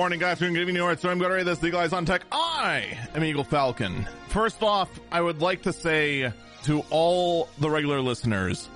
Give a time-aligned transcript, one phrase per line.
[0.00, 0.38] Good morning, guys.
[0.38, 0.98] Good evening, York.
[0.98, 2.22] So I'm to read this Eagle Eyes on Tech.
[2.32, 4.08] I am Eagle Falcon.
[4.28, 6.32] First off, I would like to say
[6.62, 8.70] to all the regular listeners,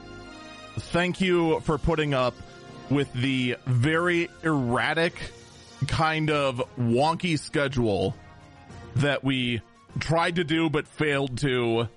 [0.76, 2.34] thank you for putting up
[2.90, 5.14] with the very erratic
[5.88, 8.14] kind of wonky schedule
[8.96, 9.62] that we
[10.00, 11.88] tried to do but failed to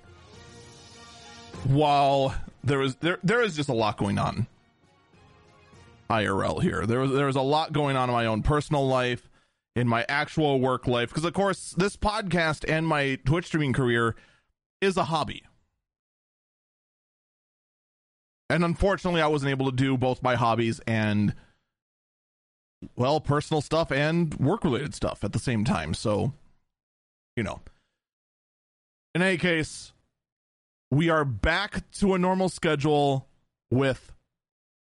[1.64, 2.34] while
[2.64, 4.46] there was there there is just a lot going on
[6.10, 6.86] IRL here.
[6.86, 9.28] There was there was a lot going on in my own personal life,
[9.76, 14.14] in my actual work life, because of course this podcast and my Twitch streaming career
[14.80, 15.42] is a hobby.
[18.50, 21.34] And unfortunately, I wasn't able to do both my hobbies and
[22.96, 25.94] well, personal stuff and work related stuff at the same time.
[25.94, 26.32] So,
[27.36, 27.60] you know.
[29.14, 29.92] In any case,
[30.90, 33.26] we are back to a normal schedule
[33.70, 34.12] with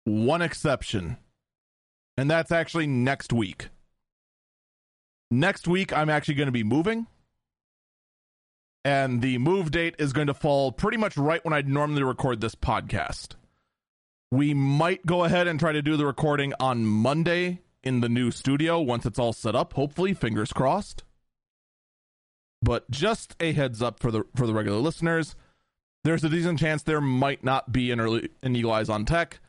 [0.08, 1.17] one exception,
[2.17, 3.67] and that's actually next week.
[5.30, 7.08] Next week, I'm actually going to be moving,
[8.86, 12.39] and the move date is going to fall pretty much right when I'd normally record
[12.39, 13.36] this podcast.
[14.31, 18.31] We might go ahead and try to do the recording on Monday in the new
[18.31, 19.73] studio once it's all set up.
[19.73, 21.03] Hopefully, fingers crossed.
[22.61, 25.36] But just a heads up for the for the regular listeners,
[26.03, 29.39] there's a decent chance there might not be an early an Eagle Eyes on Tech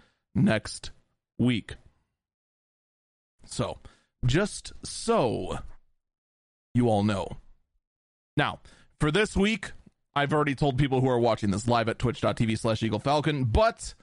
[0.44, 0.90] next
[1.38, 1.76] week.
[3.44, 3.78] So,
[4.24, 5.60] just so
[6.74, 7.38] you all know.
[8.36, 8.60] Now,
[9.00, 9.72] for this week,
[10.14, 13.94] I've already told people who are watching this live at twitch.tv slash Eagle Falcon, but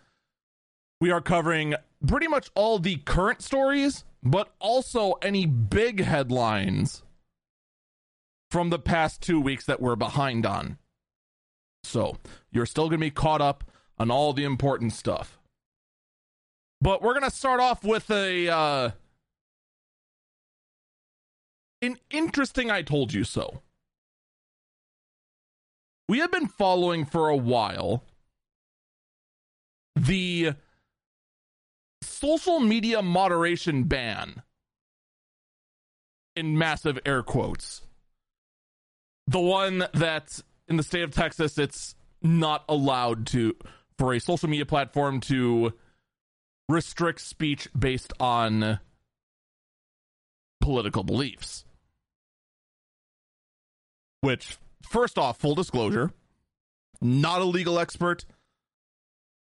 [0.99, 1.75] we are covering
[2.07, 7.03] pretty much all the current stories, but also any big headlines
[8.49, 10.77] from the past two weeks that we're behind on.
[11.83, 12.17] So,
[12.51, 13.69] you're still going to be caught up
[13.99, 15.37] on all the important stuff.
[16.81, 18.91] But we're going to start off with a uh,
[21.81, 23.61] an interesting I told you so.
[26.07, 28.03] We have been following for a while
[29.95, 30.53] the
[32.03, 34.43] social media moderation ban
[36.35, 37.81] in massive air quotes.
[39.27, 43.55] The one that in the state of Texas it's not allowed to
[43.97, 45.73] for a social media platform to
[46.67, 48.79] restricts speech based on
[50.61, 51.65] political beliefs.
[54.21, 56.11] Which, first off, full disclosure,
[57.01, 58.25] not a legal expert,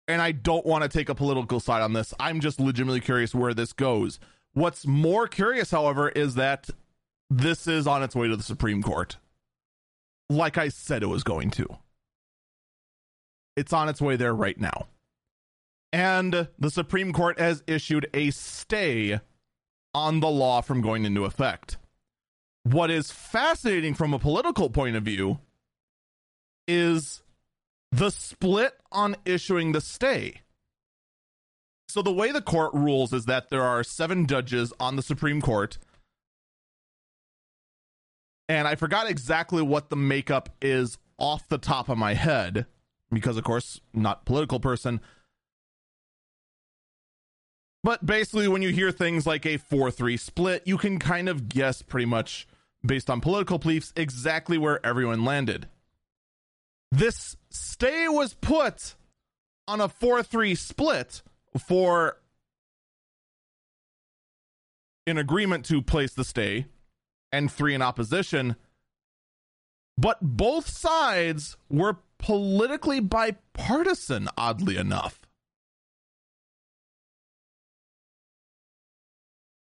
[0.07, 2.13] and I don't want to take a political side on this.
[2.19, 4.19] I'm just legitimately curious where this goes.
[4.53, 6.69] What's more curious, however, is that
[7.29, 9.17] this is on its way to the Supreme Court.
[10.29, 11.67] Like I said it was going to.
[13.55, 14.87] It's on its way there right now
[15.91, 19.19] and the Supreme Court has issued a stay
[19.93, 21.77] on the law from going into effect.
[22.63, 25.39] What is fascinating from a political point of view
[26.67, 27.23] is
[27.91, 30.41] the split on issuing the stay.
[31.87, 35.41] So, the way the court rules is that there are seven judges on the Supreme
[35.41, 35.77] Court.
[38.49, 42.65] And I forgot exactly what the makeup is off the top of my head
[43.09, 44.99] because, of course, not political person
[47.83, 51.49] but basically, when you hear things like a 4 3 split, you can kind of
[51.49, 52.47] guess pretty much
[52.85, 55.67] based on political beliefs exactly where everyone landed.
[56.91, 58.95] This stay was put
[59.67, 61.21] on a 4 3 split
[61.57, 62.17] for
[65.05, 66.65] an agreement to place the stay
[67.31, 68.55] and three in opposition.
[69.97, 75.26] But both sides were politically bipartisan, oddly enough.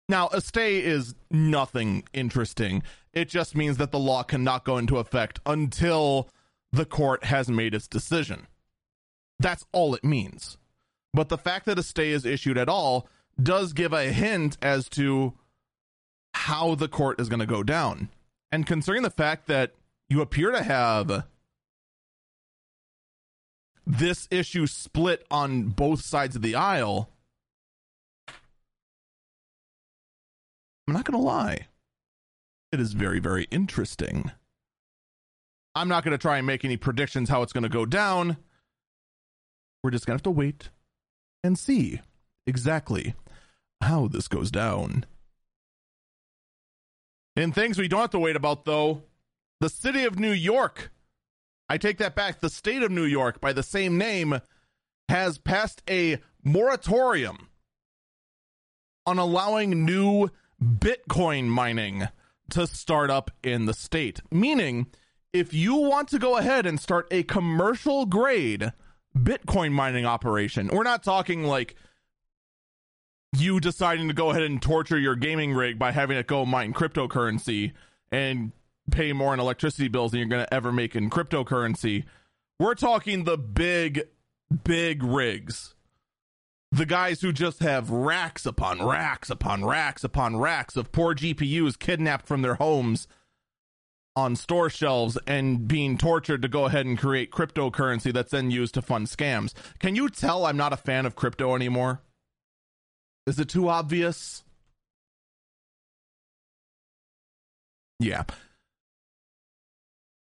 [0.10, 2.82] Now, a stay is nothing interesting.
[3.12, 6.30] It just means that the law cannot go into effect until
[6.72, 8.48] the court has made its decision.
[9.40, 10.58] That's all it means.
[11.14, 13.08] But the fact that a stay is issued at all
[13.42, 15.34] does give a hint as to
[16.34, 18.10] how the court is going to go down.
[18.52, 19.74] And concerning the fact that
[20.10, 21.26] you appear to have
[23.86, 27.10] this issue split on both sides of the aisle,
[30.88, 31.68] I'm not going to lie.
[32.72, 34.32] It is very, very interesting.
[35.76, 38.38] I'm not going to try and make any predictions how it's going to go down.
[39.84, 40.70] We're just going to have to wait
[41.44, 42.02] and see
[42.46, 43.16] exactly
[43.82, 45.06] how this goes down.
[47.36, 49.04] In things we don't have to wait about, though,
[49.60, 50.92] the city of New York,
[51.70, 54.40] I take that back, the state of New York, by the same name,
[55.10, 57.50] has passed a moratorium
[59.06, 60.30] on allowing new
[60.62, 62.08] Bitcoin mining
[62.50, 64.22] to start up in the state.
[64.32, 64.88] Meaning,
[65.34, 68.74] if you want to go ahead and start a commercial grade
[69.16, 71.76] Bitcoin mining operation, we're not talking like
[73.36, 76.74] you deciding to go ahead and torture your gaming rig by having it go mine
[76.74, 77.74] cryptocurrency
[78.12, 78.52] and
[78.90, 82.06] pay more in electricity bills than you're going to ever make in cryptocurrency.
[82.60, 84.08] We're talking the big,
[84.64, 85.76] big rigs.
[86.72, 91.80] The guys who just have racks upon racks upon racks upon racks of poor GPUs
[91.80, 93.08] kidnapped from their homes
[94.18, 98.74] on store shelves and being tortured to go ahead and create cryptocurrency that's then used
[98.74, 99.54] to fund scams.
[99.80, 102.02] Can you tell I'm not a fan of crypto anymore?
[103.28, 104.44] Is it too obvious?
[108.00, 108.24] Yeah.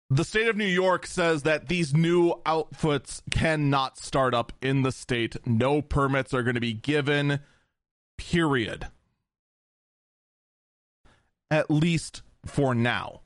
[0.08, 4.92] The state of New York says that these new outfits cannot start up in the
[4.92, 5.36] state.
[5.44, 7.40] No permits are going to be given,
[8.16, 8.86] period.
[11.50, 13.22] At least for now.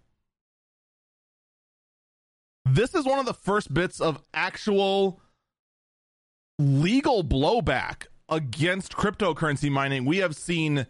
[2.65, 5.21] This is one of the first bits of actual
[6.59, 10.87] legal blowback against cryptocurrency mining we have seen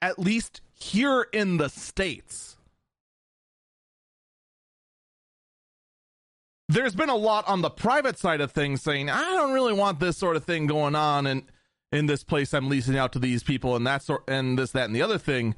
[0.00, 2.58] at least here in the States.
[6.68, 10.00] There's been a lot on the private side of things saying, I don't really want
[10.00, 11.42] this sort of thing going on and
[11.90, 14.86] in this place I'm leasing out to these people and that sort and this, that,
[14.86, 15.54] and the other thing.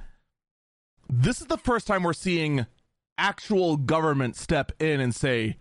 [1.08, 2.66] This is the first time we're seeing
[3.16, 5.56] actual government step in and say,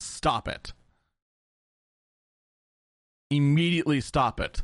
[0.00, 0.72] stop it.
[3.30, 4.62] Immediately stop it.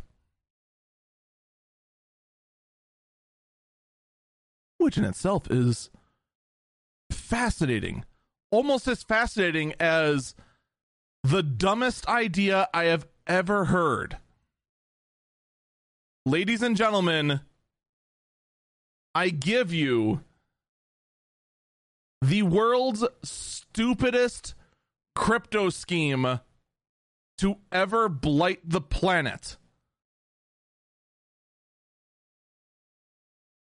[4.85, 5.91] which in itself is
[7.11, 8.05] fascinating.
[8.55, 10.37] Almost as fascinating as
[11.25, 14.19] the dumbest idea I have ever heard.
[16.25, 17.41] Ladies and gentlemen,
[19.13, 20.21] I give you
[22.23, 24.55] the world's stupidest
[25.17, 26.39] crypto scheme
[27.39, 29.57] to ever blight the planet.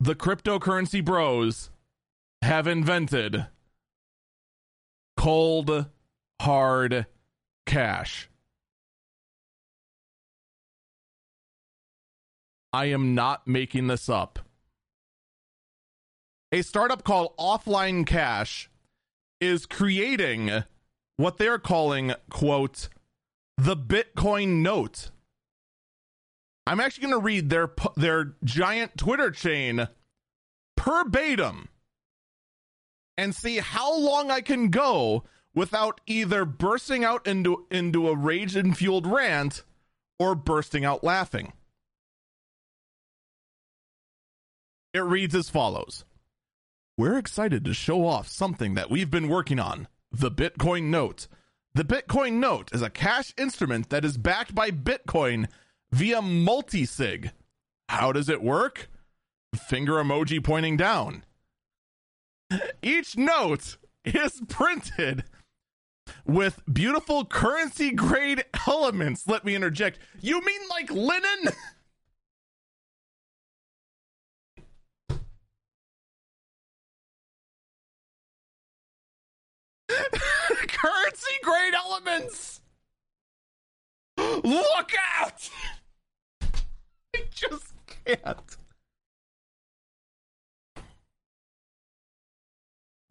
[0.01, 1.71] the cryptocurrency bros
[2.43, 3.47] have invented
[5.23, 5.87] cold
[6.41, 7.07] hard
[7.65, 8.29] cash.
[12.73, 14.41] I am not making this up.
[16.51, 18.69] A startup called Offline Cash
[19.41, 20.65] is creating
[21.19, 22.89] what they're calling, quote,
[23.57, 25.13] the Bitcoin note.
[26.67, 29.87] I'm actually going to read their their giant Twitter chain
[30.77, 31.69] verbatim
[33.17, 35.25] and see how long I can go
[35.55, 39.63] without either bursting out into into a rage and fueled rant
[40.19, 41.53] or bursting out laughing.
[44.95, 46.05] It reads as follows.
[46.99, 51.27] We're excited to show off something that we've been working on, the Bitcoin Note.
[51.75, 55.49] The Bitcoin Note is a cash instrument that is backed by Bitcoin
[55.91, 57.33] via multisig.
[57.89, 58.91] How does it work?
[59.55, 61.25] Finger emoji pointing down.
[62.83, 65.25] Each note is printed
[66.25, 69.27] with beautiful currency grade elements.
[69.27, 69.99] Let me interject.
[70.21, 71.53] You mean like linen?
[80.69, 82.61] currency grade elements.
[84.17, 85.51] Look out!
[87.15, 87.75] I just
[88.07, 88.57] can't.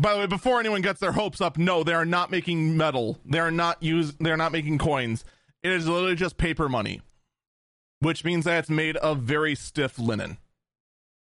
[0.01, 3.19] By the way, before anyone gets their hopes up, no, they are not making metal.
[3.23, 4.13] They are not use.
[4.13, 5.23] They are not making coins.
[5.61, 7.01] It is literally just paper money,
[7.99, 10.39] which means that it's made of very stiff linen.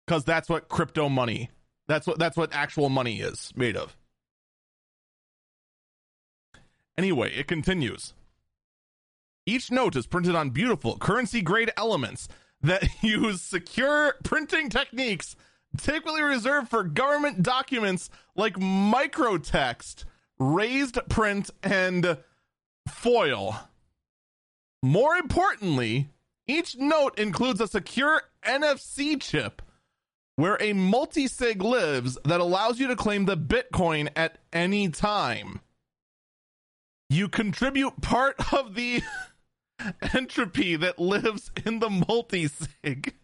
[0.07, 1.51] Because that's what crypto money.
[1.89, 3.97] That's what that's what actual money is made of.
[6.97, 8.15] Anyway, it continues.
[9.45, 12.29] Each note is printed on beautiful currency grade elements
[12.61, 15.35] that use secure printing techniques
[15.79, 20.05] typically reserved for government documents like microtext,
[20.39, 22.19] raised print, and
[22.89, 23.69] foil.
[24.83, 26.09] More importantly,
[26.47, 29.63] each note includes a secure NFC chip
[30.37, 35.61] where a multi-sig lives that allows you to claim the Bitcoin at any time.
[37.09, 39.03] You contribute part of the
[40.15, 43.15] entropy that lives in the multi-sig.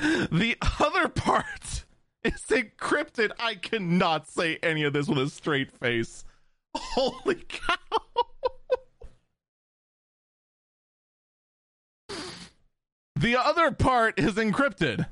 [0.00, 1.84] The other part
[2.24, 3.30] is encrypted.
[3.38, 6.24] I cannot say any of this with a straight face.
[6.74, 7.76] Holy cow.
[13.14, 15.06] the other part is encrypted,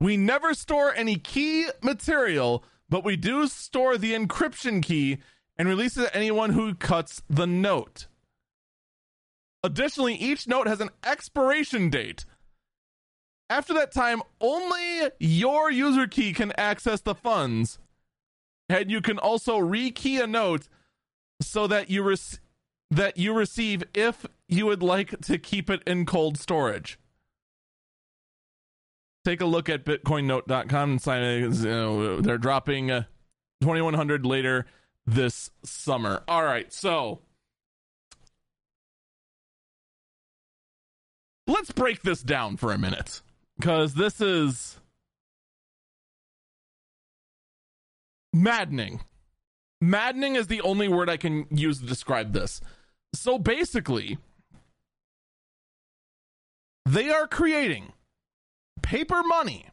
[0.00, 5.18] We never store any key material, but we do store the encryption key
[5.56, 8.06] and release it to anyone who cuts the note.
[9.62, 12.24] Additionally, each note has an expiration date.
[13.48, 17.78] After that time, only your user key can access the funds.
[18.68, 20.68] And you can also rekey a note
[21.40, 22.16] so that you
[22.90, 26.98] that you receive if you would like to keep it in cold storage.
[29.24, 32.22] Take a look at bitcoinnote.com and sign it.
[32.22, 33.04] They're dropping uh,
[33.60, 34.66] 2100 later
[35.04, 36.22] this summer.
[36.28, 37.20] All right, so
[41.46, 43.20] let's break this down for a minute
[43.58, 44.78] because this is
[48.32, 49.00] maddening.
[49.80, 52.60] Maddening is the only word I can use to describe this.
[53.14, 54.18] So basically,
[56.84, 57.92] they are creating
[58.82, 59.66] paper money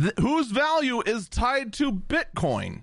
[0.00, 2.82] th- whose value is tied to Bitcoin.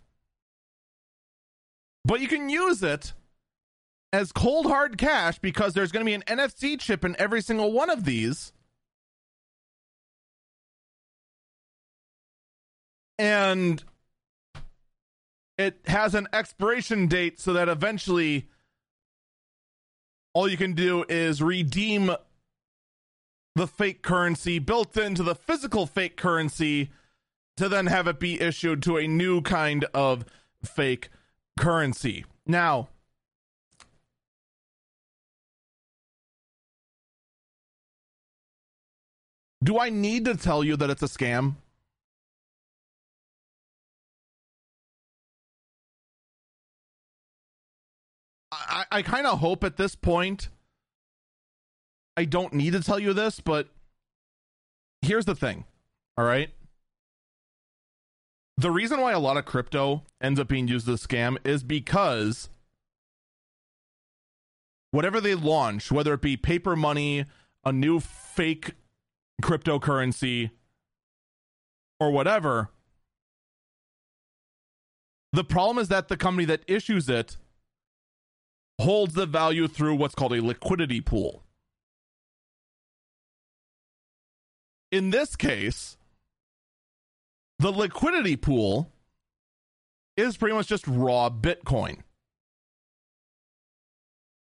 [2.06, 3.14] But you can use it
[4.12, 7.72] as cold hard cash because there's going to be an NFC chip in every single
[7.72, 8.54] one of these.
[13.18, 13.84] And
[15.58, 18.48] it has an expiration date so that eventually
[20.34, 22.12] all you can do is redeem
[23.56, 26.92] the fake currency built into the physical fake currency
[27.58, 30.24] to then have it be issued to a new kind of
[30.64, 31.10] fake
[31.60, 32.24] currency.
[32.48, 32.88] Now,
[39.64, 41.56] do I need to tell you that it's a scam?
[48.52, 50.50] I, I kind of hope at this point
[52.18, 53.70] I don't need to tell you this, but
[55.02, 55.66] here's the thing.
[56.18, 56.50] All right.
[58.58, 61.64] The reason why a lot of crypto ends up being used as a scam is
[61.64, 62.50] because
[64.92, 67.24] whatever they launch, whether it be paper money,
[67.64, 68.74] a new fake
[69.42, 70.52] cryptocurrency,
[72.00, 72.70] or whatever,
[75.32, 77.38] the problem is that the company that issues it
[78.80, 81.44] holds the value through what's called a liquidity pool.
[84.92, 85.98] In this case,
[87.60, 88.92] the liquidity pool
[90.18, 92.00] is pretty much just raw Bitcoin.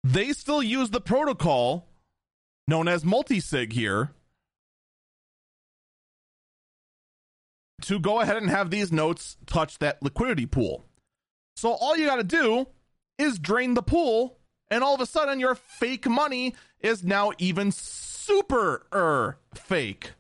[0.03, 1.87] They still use the protocol
[2.69, 4.11] known as multisig here
[7.85, 10.85] to go ahead and have these notes touch that liquidity pool.
[11.57, 12.67] So all you got to do
[13.19, 14.39] is drain the pool,
[14.71, 20.13] and all of a sudden your fake money is now even super er fake.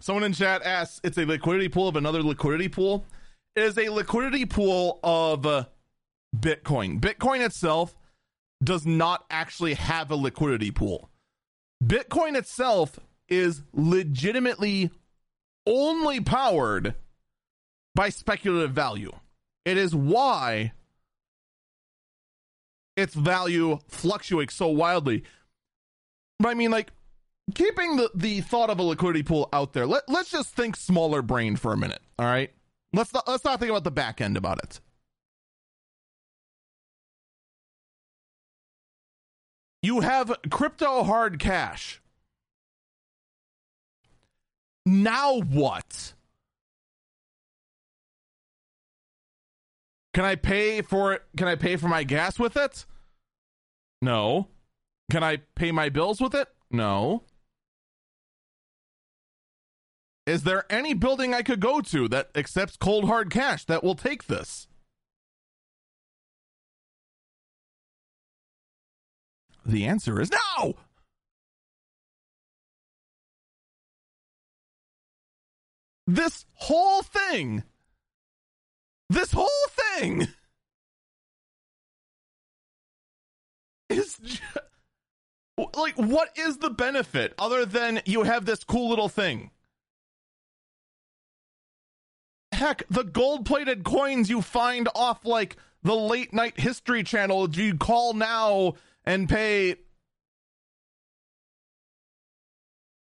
[0.00, 3.04] Someone in chat asks, "It's a liquidity pool of another liquidity pool."
[3.56, 5.66] It is a liquidity pool of uh,
[6.36, 7.00] Bitcoin.
[7.00, 7.96] Bitcoin itself
[8.62, 11.10] does not actually have a liquidity pool.
[11.84, 12.98] Bitcoin itself
[13.28, 14.90] is legitimately
[15.66, 16.94] only powered
[17.94, 19.12] by speculative value.
[19.64, 20.72] It is why
[22.96, 25.24] its value fluctuates so wildly.
[26.38, 26.90] But I mean, like,
[27.54, 31.22] keeping the, the thought of a liquidity pool out there, let, let's just think smaller
[31.22, 32.02] brain for a minute.
[32.18, 32.52] All right.
[32.92, 34.80] Let's not, let's not think about the back end about it.
[39.84, 42.00] You have crypto hard cash.
[44.86, 46.14] Now what?
[50.14, 51.24] Can I pay for it?
[51.36, 52.86] Can I pay for my gas with it?
[54.00, 54.48] No.
[55.10, 56.48] Can I pay my bills with it?
[56.70, 57.24] No.
[60.26, 63.96] Is there any building I could go to that accepts cold hard cash that will
[63.96, 64.66] take this?
[69.64, 70.74] The answer is no.
[76.06, 77.62] This whole thing,
[79.08, 80.28] this whole thing
[83.88, 84.42] is just,
[85.74, 89.50] like, what is the benefit other than you have this cool little thing?
[92.52, 97.62] Heck, the gold plated coins you find off like the late night history channel, do
[97.62, 98.74] you call now
[99.04, 99.76] and pay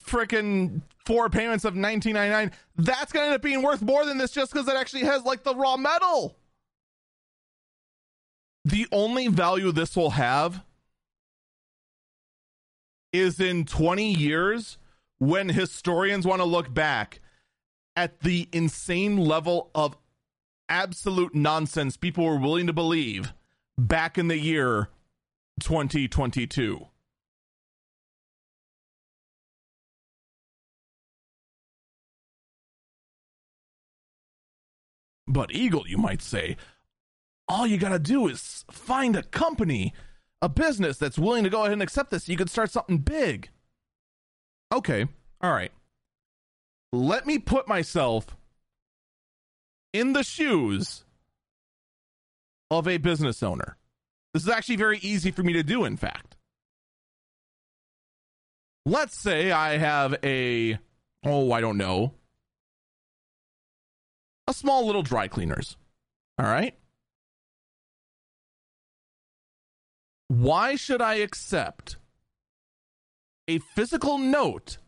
[0.04, 4.30] freaking four payments of 19.99 that's going to end up being worth more than this
[4.30, 6.36] just because it actually has like the raw metal.
[8.64, 10.62] The only value this will have
[13.12, 14.78] is in 20 years
[15.18, 17.20] when historians want to look back
[17.96, 19.96] at the insane level of
[20.68, 23.34] absolute nonsense people were willing to believe
[23.76, 24.88] back in the year
[25.60, 26.86] 2022.
[35.28, 36.56] But Eagle, you might say,
[37.48, 39.94] all you got to do is find a company,
[40.42, 42.28] a business that's willing to go ahead and accept this.
[42.28, 43.48] You could start something big.
[44.72, 45.06] Okay.
[45.40, 45.72] All right.
[46.92, 48.36] Let me put myself
[49.92, 51.04] in the shoes
[52.70, 53.76] of a business owner.
[54.34, 56.36] This is actually very easy for me to do, in fact.
[58.86, 60.78] Let's say I have a,
[61.24, 62.14] oh, I don't know,
[64.48, 65.76] a small little dry cleaners.
[66.38, 66.76] All right.
[70.28, 71.96] Why should I accept
[73.46, 74.78] a physical note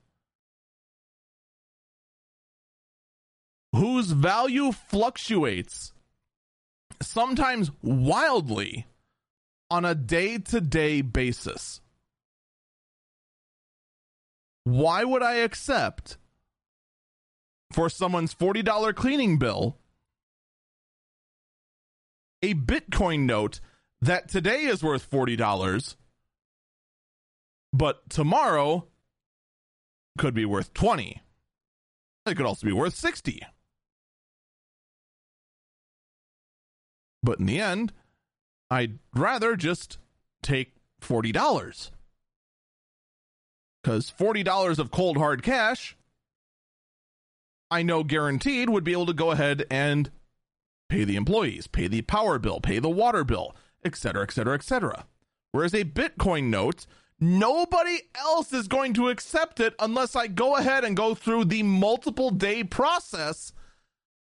[3.73, 5.93] whose value fluctuates
[7.03, 8.87] sometimes wildly
[9.71, 11.81] on a day to day basis?
[14.65, 16.17] Why would I accept
[17.73, 19.79] for someone's $40 cleaning bill
[22.45, 23.61] a Bitcoin note
[24.03, 25.97] that today is worth $40,
[27.73, 28.87] but tomorrow
[30.19, 31.23] could be worth 20.
[32.27, 33.41] It could also be worth 60.
[37.23, 37.95] But in the end,
[38.71, 39.99] I'd rather just
[40.43, 41.91] take $40.
[43.83, 45.97] Because $40 of cold hard cash,
[47.71, 50.11] I know guaranteed would be able to go ahead and
[50.89, 55.07] pay the employees, pay the power bill, pay the water bill, etc., etc., etc.
[55.53, 56.87] Whereas a Bitcoin note,
[57.21, 61.63] nobody else is going to accept it unless I go ahead and go through the
[61.63, 63.53] multiple day process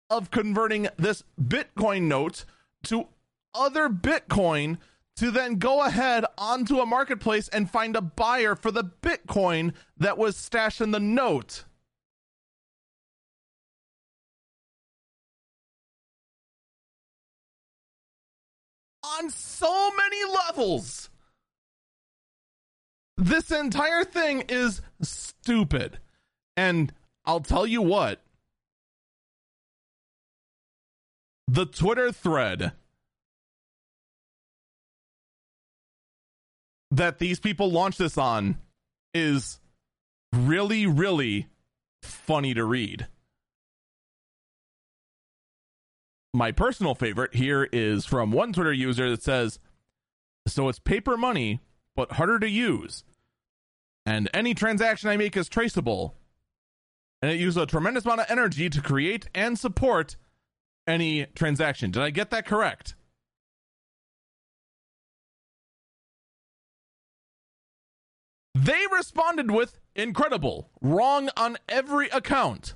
[0.09, 2.45] of converting this Bitcoin note
[2.83, 3.07] to
[3.53, 4.77] other Bitcoin
[5.17, 10.17] to then go ahead onto a marketplace and find a buyer for the Bitcoin that
[10.17, 11.65] was stashed in the note.
[19.17, 21.09] on so many levels.
[23.17, 25.99] This entire thing is stupid.
[26.55, 26.93] And
[27.25, 28.21] I'll tell you what
[31.47, 32.73] the Twitter thread
[36.91, 38.57] that these people launched this on
[39.13, 39.59] is
[40.33, 41.47] really, really
[42.01, 43.07] funny to read.
[46.33, 49.59] my personal favorite here is from one Twitter user that says,
[50.47, 51.59] So it's paper money,
[51.95, 53.03] but harder to use.
[54.05, 56.15] And any transaction I make is traceable.
[57.21, 60.15] And it uses a tremendous amount of energy to create and support
[60.87, 61.91] any transaction.
[61.91, 62.95] Did I get that correct?
[68.55, 72.73] They responded with incredible, wrong on every account.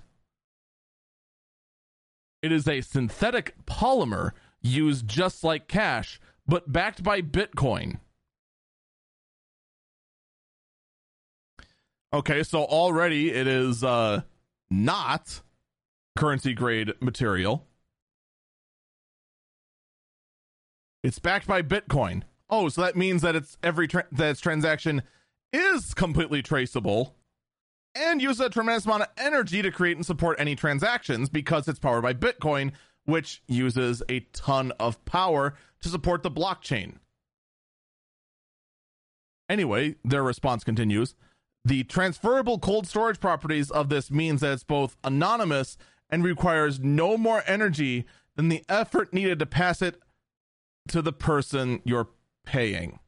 [2.41, 4.31] It is a synthetic polymer
[4.61, 7.99] used just like cash, but backed by Bitcoin.
[12.13, 14.21] Okay, so already it is uh,
[14.69, 15.41] not
[16.15, 17.65] currency grade material.
[21.03, 22.23] It's backed by Bitcoin.
[22.49, 25.01] Oh, so that means that it's every tra- that its transaction
[25.53, 27.15] is completely traceable
[27.95, 31.79] and use a tremendous amount of energy to create and support any transactions because it's
[31.79, 32.71] powered by Bitcoin,
[33.05, 36.95] which uses a ton of power to support the blockchain.
[39.47, 41.15] Anyway, their response continues.
[41.65, 45.77] The transferable cold storage properties of this means that it's both anonymous
[46.09, 50.01] and requires no more energy than the effort needed to pass it
[50.87, 52.09] to the person you're
[52.45, 52.99] paying.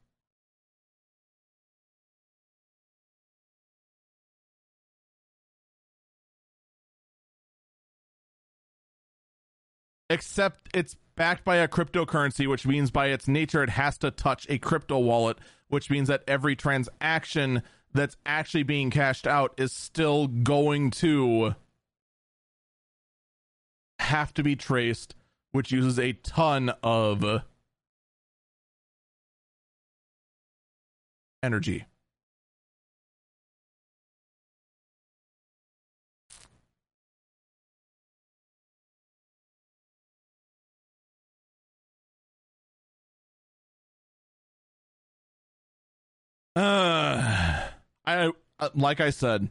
[10.08, 14.46] Except it's backed by a cryptocurrency, which means by its nature it has to touch
[14.48, 15.38] a crypto wallet,
[15.68, 21.54] which means that every transaction that's actually being cashed out is still going to
[23.98, 25.14] have to be traced,
[25.52, 27.42] which uses a ton of
[31.42, 31.86] energy.
[46.56, 47.68] Uh,
[48.06, 49.50] I uh, like I said,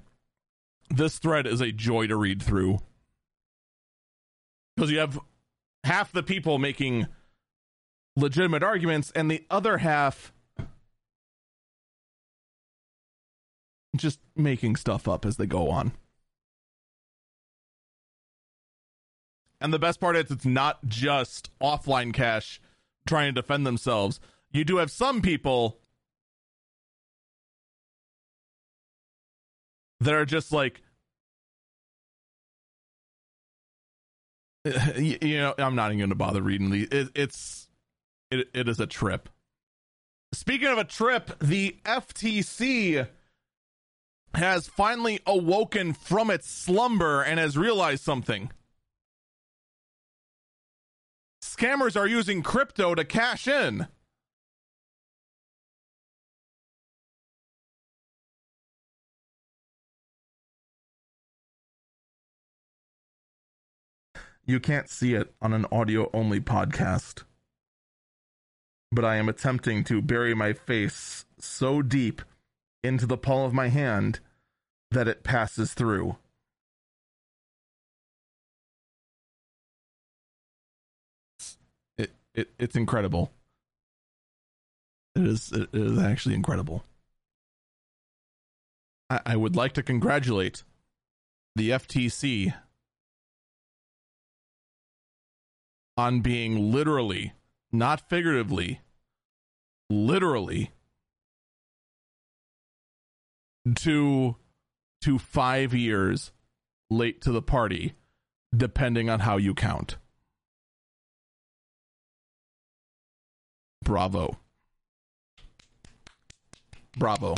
[0.89, 2.79] this thread is a joy to read through
[4.75, 5.19] because you have
[5.83, 7.05] half the people making
[8.15, 10.33] legitimate arguments and the other half
[13.95, 15.91] just making stuff up as they go on.
[19.61, 22.59] And the best part is it's not just offline cash
[23.07, 24.19] trying to defend themselves.
[24.51, 25.77] You do have some people
[30.01, 30.81] that are just like
[34.97, 37.65] you know i'm not even to bother reading these it, it's
[38.31, 39.29] it, it is a trip.
[40.34, 43.08] Speaking of a trip the ftc
[44.34, 48.51] has finally awoken from its slumber and has realized something.
[51.41, 53.88] Scammers are using crypto to cash in
[64.45, 67.23] You can't see it on an audio only podcast.
[68.91, 72.21] But I am attempting to bury my face so deep
[72.84, 74.19] into the palm of my hand
[74.91, 76.17] that it passes through.
[81.97, 83.31] It, it it's incredible.
[85.15, 86.84] It is it is actually incredible.
[89.10, 90.63] I, I would like to congratulate
[91.55, 92.53] the FTC
[95.97, 97.34] on being literally,
[97.71, 98.81] not figuratively,
[99.89, 100.71] literally
[103.75, 104.36] two
[105.01, 106.31] to 5 years
[106.89, 107.95] late to the party
[108.55, 109.97] depending on how you count.
[113.84, 114.39] Bravo.
[116.97, 117.36] Bravo.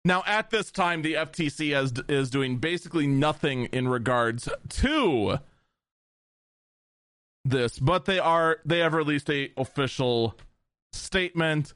[0.09, 5.41] Now, at this time, the FTC has, is doing basically nothing in regards to
[7.45, 10.35] this, but they are they have released a official
[10.95, 11.75] statement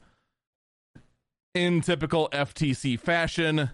[1.55, 3.69] in typical FTC fashion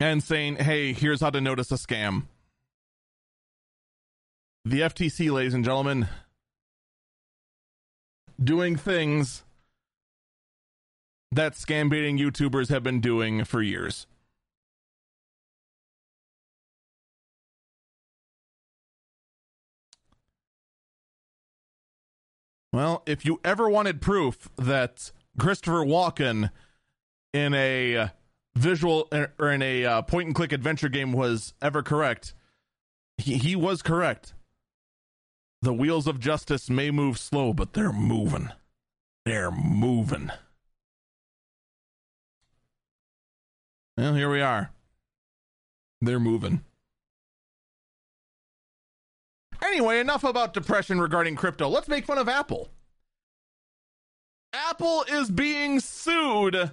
[0.00, 2.22] and saying, "Hey, here's how to notice a scam."
[4.64, 6.08] The FTC, ladies and gentlemen,
[8.42, 9.42] doing things
[11.32, 14.06] that scam baiting YouTubers have been doing for years.
[22.72, 26.50] Well, if you ever wanted proof that Christopher Walken
[27.32, 28.10] in a
[28.54, 32.32] visual or in a uh, point and click adventure game was ever correct,
[33.18, 34.34] he, he was correct.
[35.62, 38.50] The wheels of justice may move slow, but they're moving.
[39.26, 40.30] They're moving.
[43.96, 44.70] Well, here we are.
[46.00, 46.64] They're moving.
[49.62, 51.68] Anyway, enough about depression regarding crypto.
[51.68, 52.70] Let's make fun of Apple.
[54.52, 56.70] Apple is being sued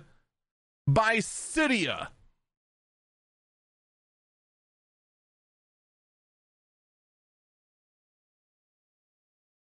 [0.88, 2.08] by Cydia.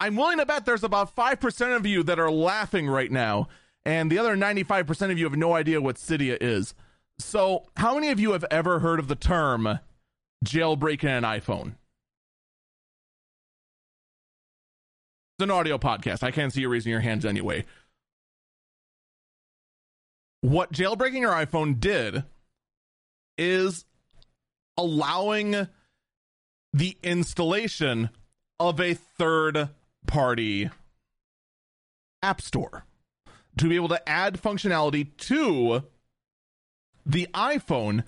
[0.00, 3.48] I'm willing to bet there's about 5% of you that are laughing right now,
[3.84, 6.74] and the other 95% of you have no idea what Cydia is.
[7.20, 9.78] So, how many of you have ever heard of the term
[10.44, 11.74] jailbreaking an iPhone?
[15.38, 16.22] It's an audio podcast.
[16.22, 17.66] I can't see you raising your hands anyway.
[20.40, 22.24] What jailbreaking your iPhone did
[23.37, 23.85] is
[24.78, 25.68] allowing
[26.72, 28.09] the installation
[28.59, 29.68] of a third
[30.06, 30.70] party
[32.22, 32.85] app store
[33.59, 35.85] to be able to add functionality to
[37.04, 38.04] the iPhone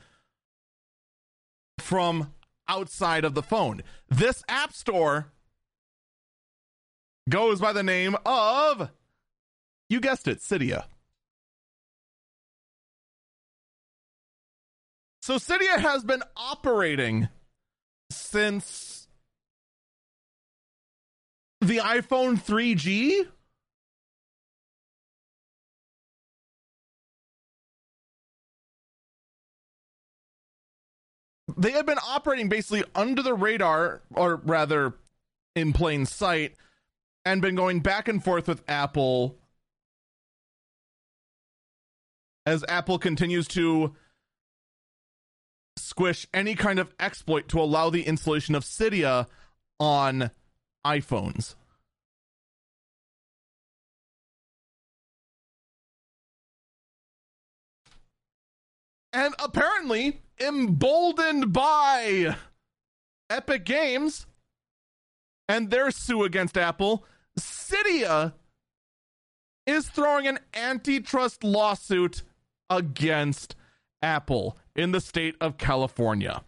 [1.78, 2.33] from
[2.68, 3.83] outside of the phone.
[4.09, 5.33] This app store
[7.28, 8.90] goes by the name of,
[9.88, 10.85] you guessed it, Cydia.
[15.22, 17.28] So Cydia has been operating
[18.11, 19.07] since
[21.61, 23.28] the iPhone 3G
[31.57, 34.95] they have been operating basically under the radar, or rather
[35.55, 36.55] in plain sight,
[37.25, 39.37] and been going back and forth with Apple
[42.45, 43.95] as Apple continues to
[45.77, 49.27] squish any kind of exploit to allow the installation of Cydia
[49.79, 50.31] on
[50.85, 51.55] iPhones.
[59.12, 62.37] And apparently, emboldened by
[63.29, 64.27] Epic Games
[65.48, 67.05] and their sue against Apple,
[67.38, 68.33] Cydia
[69.66, 72.22] is throwing an antitrust lawsuit
[72.70, 73.55] against
[74.03, 76.42] Apple in the state of California.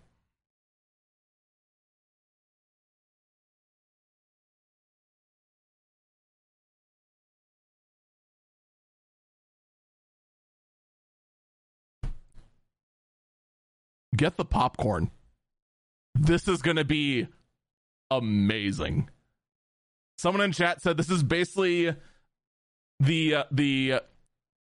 [14.14, 15.10] Get the popcorn.
[16.14, 17.26] This is going to be
[18.10, 19.08] amazing.
[20.18, 21.94] Someone in chat said this is basically
[23.00, 24.00] the uh, the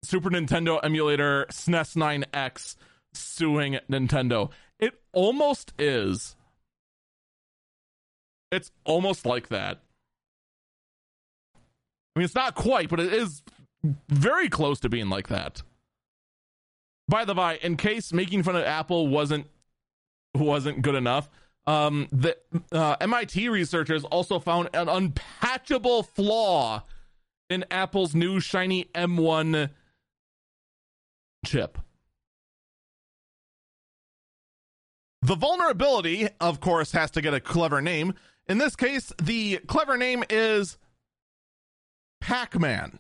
[0.04, 2.76] Super Nintendo emulator SNES 9X
[3.14, 4.50] suing Nintendo.
[4.80, 6.36] It almost is.
[8.52, 9.80] It's almost like that.
[12.16, 13.42] I mean, it's not quite, but it is
[14.10, 15.64] very close to being like that.
[17.08, 19.48] By the by, in case making fun of Apple wasn't
[20.36, 21.30] wasn't good enough,
[21.68, 22.38] um, the
[22.72, 26.84] uh, MIT researchers also found an unpatchable flaw
[27.50, 29.70] in Apple's new shiny M1
[31.46, 31.78] chip.
[35.22, 38.14] The vulnerability, of course, has to get a clever name.
[38.48, 40.78] In this case, the clever name is
[42.20, 43.00] Pac Man.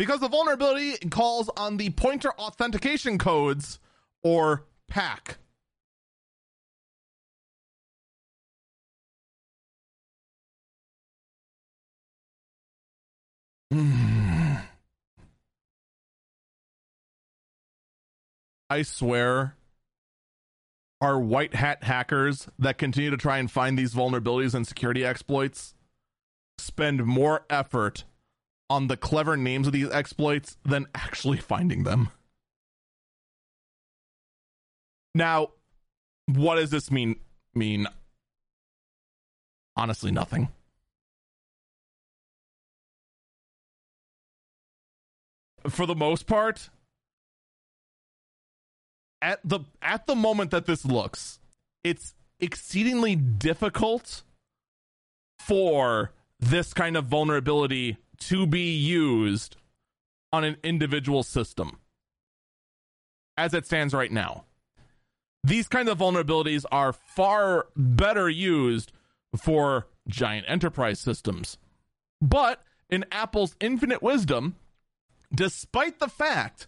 [0.00, 3.78] Because the vulnerability calls on the pointer authentication codes,
[4.22, 5.36] or PAC.
[18.70, 19.54] I swear,
[21.02, 25.74] our white hat hackers that continue to try and find these vulnerabilities and security exploits
[26.56, 28.04] spend more effort
[28.70, 32.08] on the clever names of these exploits than actually finding them.
[35.14, 35.50] Now,
[36.26, 37.16] what does this mean?
[37.52, 37.88] Mean
[39.80, 40.48] honestly, nothing.
[45.68, 46.70] For the most part,
[49.20, 51.38] at the at the moment that this looks,
[51.84, 54.22] it's exceedingly difficult
[55.38, 59.56] for this kind of vulnerability to be used
[60.32, 61.78] on an individual system
[63.36, 64.44] as it stands right now.
[65.42, 68.92] These kinds of vulnerabilities are far better used
[69.36, 71.56] for giant enterprise systems.
[72.20, 74.56] But in Apple's infinite wisdom,
[75.34, 76.66] despite the fact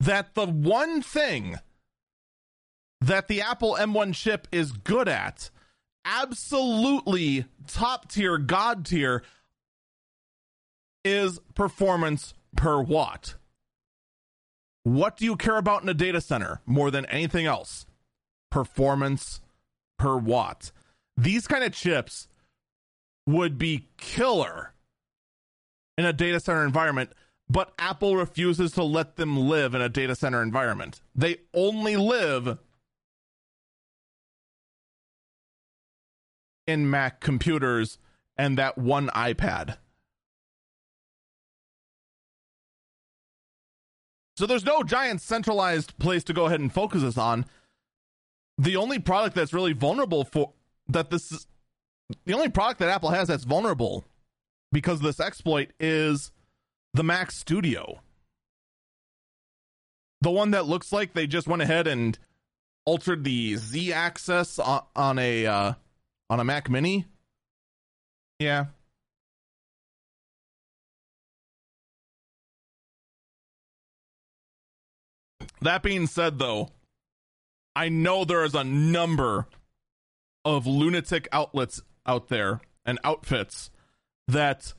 [0.00, 1.56] that the one thing
[3.00, 5.50] that the Apple M1 chip is good at,
[6.04, 9.22] absolutely top tier, god tier,
[11.06, 13.36] is performance per watt.
[14.82, 17.86] What do you care about in a data center more than anything else?
[18.50, 19.40] Performance
[19.98, 20.72] per watt.
[21.16, 22.28] These kind of chips
[23.26, 24.74] would be killer
[25.96, 27.10] in a data center environment,
[27.48, 31.00] but Apple refuses to let them live in a data center environment.
[31.14, 32.58] They only live
[36.66, 37.98] in Mac computers
[38.36, 39.76] and that one iPad.
[44.36, 47.46] So there's no giant centralized place to go ahead and focus this on.
[48.58, 50.52] The only product that's really vulnerable for
[50.88, 51.46] that this is
[52.24, 54.04] the only product that Apple has that's vulnerable
[54.72, 56.32] because this exploit is
[56.94, 58.00] the Mac Studio.
[60.20, 62.18] The one that looks like they just went ahead and
[62.84, 65.72] altered the Z axis on, on a uh,
[66.30, 67.06] on a Mac Mini.
[68.38, 68.66] Yeah,
[75.60, 76.70] That being said, though,
[77.74, 79.46] I know there is a number
[80.44, 83.70] of lunatic outlets out there and outfits
[84.28, 84.74] that,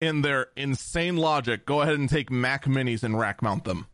[0.00, 3.86] in their insane logic, go ahead and take Mac minis and rack mount them.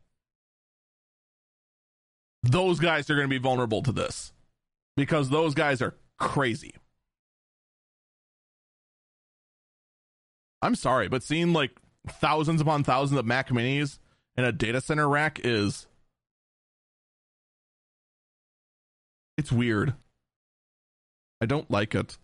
[2.42, 4.32] Those guys are going to be vulnerable to this
[4.96, 6.74] because those guys are crazy.
[10.60, 11.72] I'm sorry, but seeing like
[12.08, 13.98] thousands upon thousands of Mac minis
[14.36, 15.86] in a data center rack is
[19.36, 19.94] it's weird.
[21.40, 22.16] I don't like it.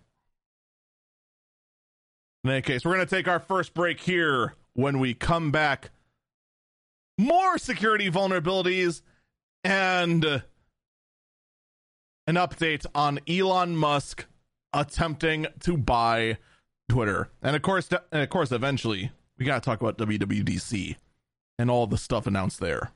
[2.45, 4.55] In any case, we're going to take our first break here.
[4.75, 5.91] When we come back,
[7.19, 9.03] more security vulnerabilities
[9.65, 10.43] and an
[12.37, 14.27] update on Elon Musk
[14.73, 16.39] attempting to buy
[16.89, 17.29] Twitter.
[17.43, 20.97] And of course, and of course, eventually, we got to talk about WWDC
[21.61, 22.91] and all the stuff announced there.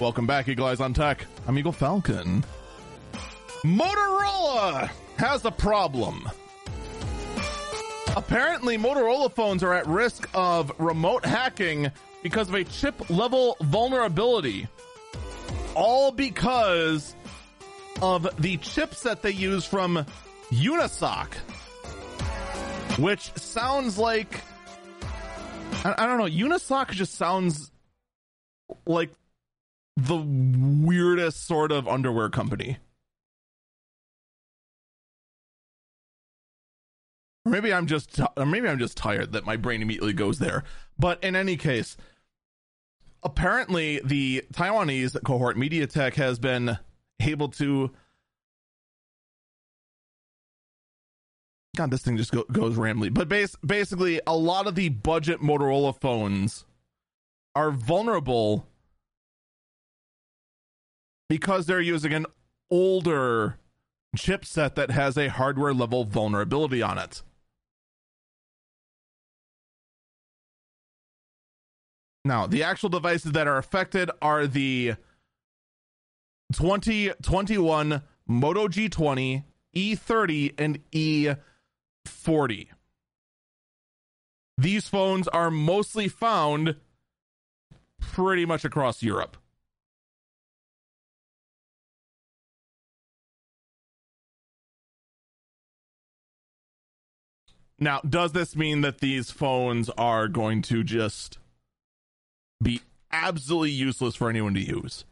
[0.00, 1.24] Welcome back, Eagle Eyes on Tech.
[1.48, 2.44] I'm Eagle Falcon.
[3.64, 6.28] Motorola has a problem.
[8.14, 11.90] Apparently, Motorola phones are at risk of remote hacking
[12.24, 14.66] because of a chip level vulnerability.
[15.76, 17.14] All because
[18.00, 20.04] of the chipset they use from
[20.50, 21.34] Unisoc,
[22.98, 24.40] which sounds like
[25.84, 26.24] I, I don't know.
[26.24, 27.70] Unisoc just sounds
[28.86, 29.10] like
[29.96, 32.78] the weirdest sort of underwear company.
[37.44, 40.64] Maybe I'm just or maybe I'm just tired that my brain immediately goes there.
[40.98, 41.98] But in any case,
[43.24, 46.78] apparently the Taiwanese cohort MediaTek has been
[47.20, 47.90] able to
[51.76, 53.12] God, this thing just go, goes rambly.
[53.12, 56.64] But basically, a lot of the budget Motorola phones
[57.56, 58.68] are vulnerable
[61.28, 62.26] because they're using an
[62.70, 63.58] older
[64.16, 67.22] chipset that has a hardware level vulnerability on it.
[72.24, 74.94] Now, the actual devices that are affected are the
[76.54, 79.44] 2021 Moto G20,
[79.76, 82.68] E30, and E40.
[84.56, 86.76] These phones are mostly found
[88.00, 89.36] pretty much across Europe.
[97.78, 101.38] Now, does this mean that these phones are going to just
[102.64, 102.80] be
[103.12, 105.04] absolutely useless for anyone to use?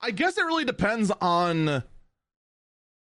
[0.00, 1.82] I guess it really depends on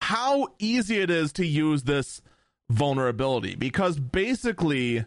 [0.00, 2.22] how easy it is to use this
[2.70, 5.04] vulnerability because basically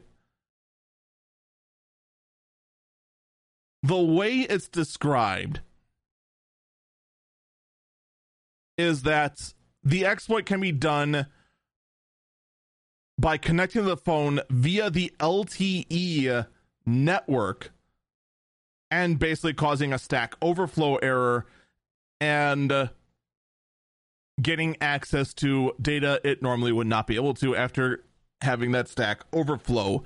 [3.84, 5.62] the way it's described
[8.78, 11.28] is that the exploit can be done
[13.18, 16.48] by connecting the phone via the LTE
[16.86, 17.72] network
[18.92, 21.46] and basically causing a stack overflow error
[22.22, 22.88] and uh,
[24.42, 28.04] getting access to data it normally would not be able to after
[28.42, 30.04] having that stack overflow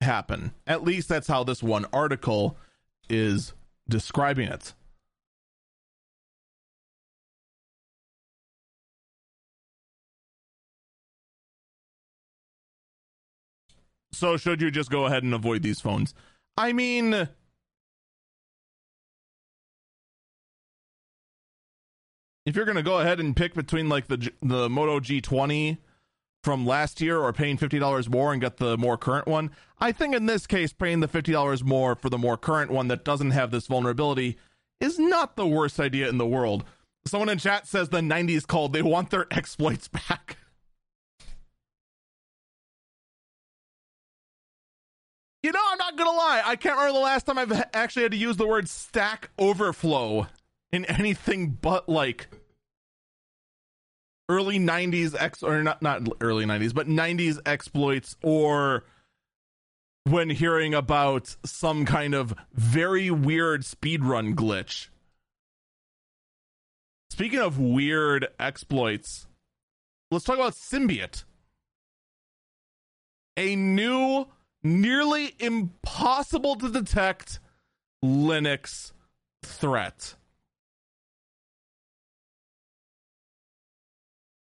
[0.00, 0.52] happen.
[0.66, 2.56] At least that's how this one article
[3.08, 3.54] is
[3.88, 4.74] describing it.
[14.20, 16.12] So should you just go ahead and avoid these phones?
[16.58, 17.14] I mean,
[22.44, 25.78] if you're going to go ahead and pick between like the the Moto G20
[26.44, 30.14] from last year or paying $50 more and get the more current one, I think
[30.14, 33.50] in this case paying the $50 more for the more current one that doesn't have
[33.50, 34.36] this vulnerability
[34.80, 36.64] is not the worst idea in the world.
[37.06, 40.36] Someone in chat says the 90s called they want their exploits back.
[45.42, 46.42] You know, I'm not gonna lie.
[46.44, 50.26] I can't remember the last time I've actually had to use the word stack overflow
[50.70, 52.28] in anything but like
[54.28, 58.84] early 90s ex or not not early 90s but 90s exploits or
[60.04, 64.86] when hearing about some kind of very weird speedrun glitch
[67.10, 69.26] speaking of weird exploits
[70.12, 71.24] let's talk about Symbiote
[73.36, 74.26] a new
[74.62, 77.40] nearly impossible to detect
[78.04, 78.92] linux
[79.42, 80.14] threat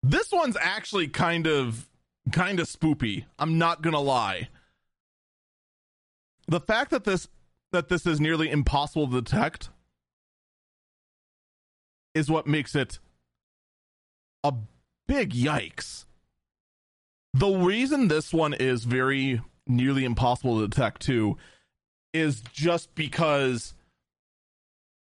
[0.03, 1.88] This one's actually kind of
[2.32, 3.24] kind of spoopy.
[3.38, 4.48] I'm not gonna lie.
[6.48, 7.28] The fact that this
[7.70, 9.70] that this is nearly impossible to detect
[12.14, 12.98] is what makes it
[14.42, 14.53] a
[15.07, 16.05] big yikes.
[17.32, 21.36] The reason this one is very nearly impossible to detect too
[22.12, 23.74] is just because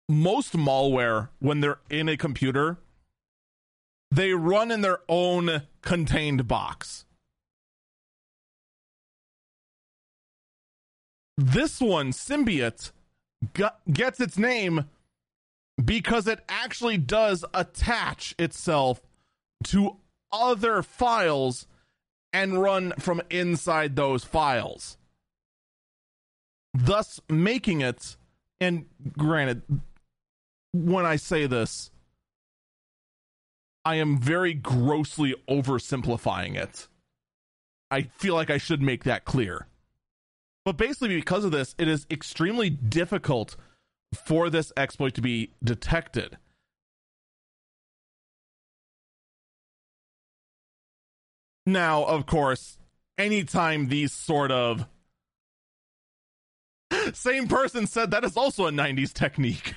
[0.10, 2.78] most malware when they're in a computer
[4.14, 7.06] they run in their own contained box.
[11.36, 12.92] This one, Symbiote,
[13.92, 14.86] gets its name
[15.84, 19.02] because it actually does attach itself
[19.64, 19.98] to
[20.32, 21.66] other files
[22.34, 24.98] and run from inside those files.
[26.74, 28.18] Thus, making it,
[28.60, 29.62] and granted,
[30.74, 31.92] when I say this,
[33.86, 36.88] I am very grossly oversimplifying it.
[37.92, 39.68] I feel like I should make that clear.
[40.66, 43.56] But basically, because of this, it is extremely difficult
[44.26, 46.38] for this exploit to be detected.
[51.66, 52.78] Now, of course,
[53.18, 54.88] anytime these sort of
[57.14, 59.76] same person said that is also a 90s technique.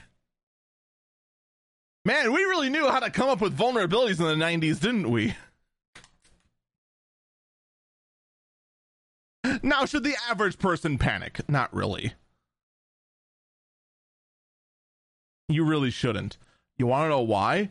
[2.05, 5.35] Man, we really knew how to come up with vulnerabilities in the 90s, didn't we?
[9.63, 11.41] Now, should the average person panic?
[11.49, 12.15] Not really.
[15.49, 16.37] You really shouldn't.
[16.79, 17.71] You want to know why?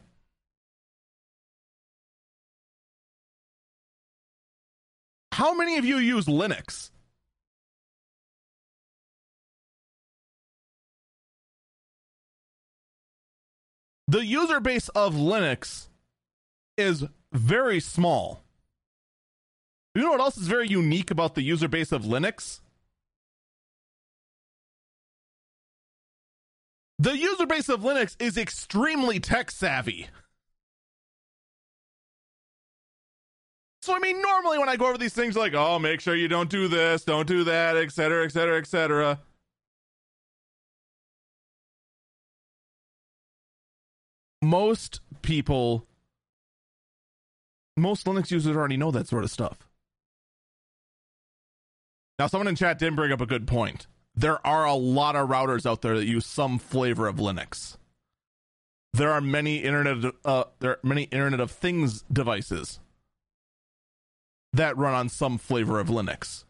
[5.36, 6.92] How many of you use Linux?
[14.08, 15.90] The user base of Linux
[16.78, 18.44] is very small.
[19.94, 22.62] You know what else is very unique about the user base of Linux?
[26.98, 30.08] The user base of Linux is extremely tech savvy.
[33.86, 36.28] So I mean, normally when I go over these things, like, oh, make sure you
[36.28, 39.20] don't do this, don't do that, etc., etc., etc.
[44.42, 45.86] Most people,
[47.78, 49.68] most Linux users already know that sort of stuff.
[52.18, 53.86] Now, someone in chat did bring up a good point.
[54.16, 57.78] There are a lot of routers out there that use some flavor of Linux.
[58.94, 62.80] There are many internet, uh, there are many Internet of Things devices
[64.58, 66.44] that run on some flavor of Linux.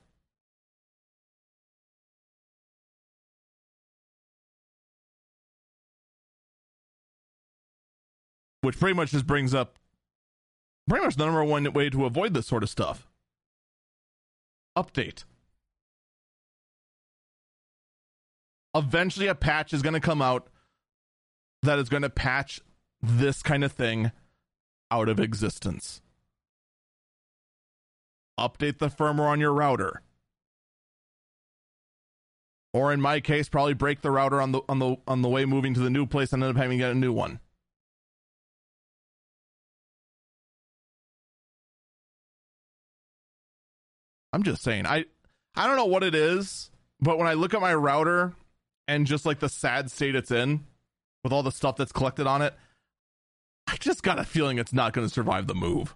[8.61, 9.77] Which pretty much just brings up
[10.89, 13.07] pretty much the number one way to avoid this sort of stuff.
[14.77, 15.23] Update.
[18.73, 20.47] Eventually, a patch is going to come out
[21.61, 22.59] that is going to patch
[23.01, 24.11] this kind of thing
[24.91, 26.01] out of existence
[28.39, 30.01] update the firmware on your router.
[32.73, 35.45] Or in my case, probably break the router on the on the on the way
[35.45, 37.39] moving to the new place and end up having to get a new one.
[44.33, 44.85] I'm just saying.
[44.85, 45.05] I
[45.55, 46.69] I don't know what it is,
[46.99, 48.33] but when I look at my router
[48.85, 50.65] and just like the sad state it's in
[51.23, 52.53] with all the stuff that's collected on it,
[53.67, 55.95] I just got a feeling it's not going to survive the move.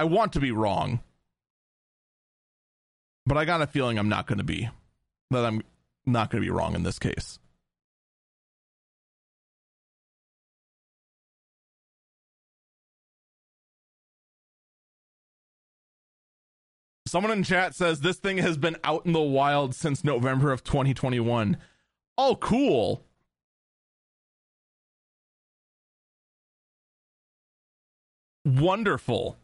[0.00, 1.00] I want to be wrong,
[3.26, 4.70] but I got a feeling I'm not going to be.
[5.30, 5.62] That I'm
[6.06, 7.38] not going to be wrong in this case.
[17.06, 20.64] Someone in chat says this thing has been out in the wild since November of
[20.64, 21.58] 2021.
[22.16, 23.04] Oh, cool.
[28.46, 29.36] Wonderful.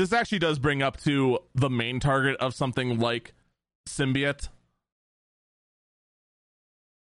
[0.00, 3.34] This actually does bring up to the main target of something like
[3.86, 4.48] symbiote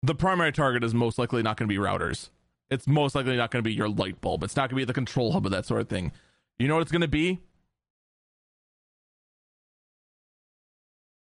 [0.02, 2.30] The primary target is most likely not going to be routers.
[2.70, 4.44] It's most likely not going to be your light bulb.
[4.44, 6.12] It's not going to be the control hub of that sort of thing.
[6.60, 7.40] You know what it's going to be?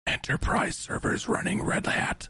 [0.05, 2.29] Enterprise servers running Red Hat.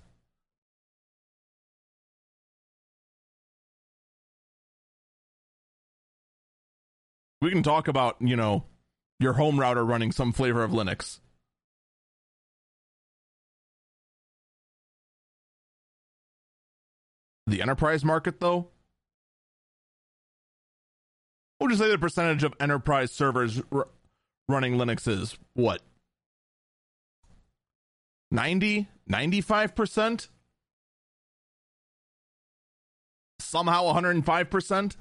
[7.41, 8.67] We can talk about, you know,
[9.19, 11.21] your home router running some flavor of Linux.
[17.47, 18.69] The enterprise market, though?
[21.59, 23.89] What would you say the percentage of enterprise servers r-
[24.49, 25.39] running Linux is?
[25.55, 25.81] What?
[28.31, 28.89] 90?
[29.09, 30.29] 95%?
[33.39, 34.97] Somehow 105%?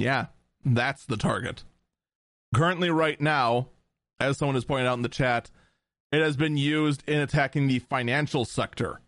[0.00, 0.26] Yeah,
[0.64, 1.62] that's the target.
[2.54, 3.68] Currently, right now,
[4.18, 5.50] as someone has pointed out in the chat,
[6.10, 9.02] it has been used in attacking the financial sector.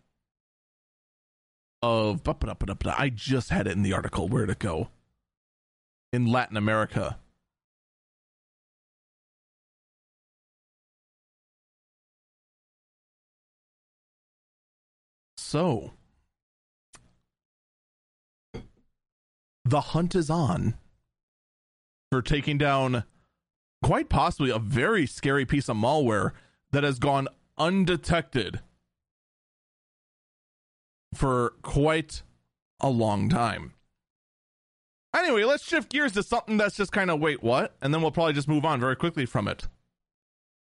[1.83, 2.23] of
[2.99, 4.29] I just had it in the article.
[4.29, 4.89] Where'd it go?
[6.13, 7.19] In Latin America.
[15.39, 15.93] So
[19.65, 20.75] the hunt is on
[22.13, 23.05] for taking down
[23.83, 26.33] quite possibly a very scary piece of malware
[26.71, 28.61] that has gone undetected
[31.15, 32.23] for quite
[32.81, 33.73] a long time.
[35.17, 37.77] Anyway, let's shift gears to something that's just kind of wait, what?
[37.81, 39.69] And then we'll probably just move on very quickly from it.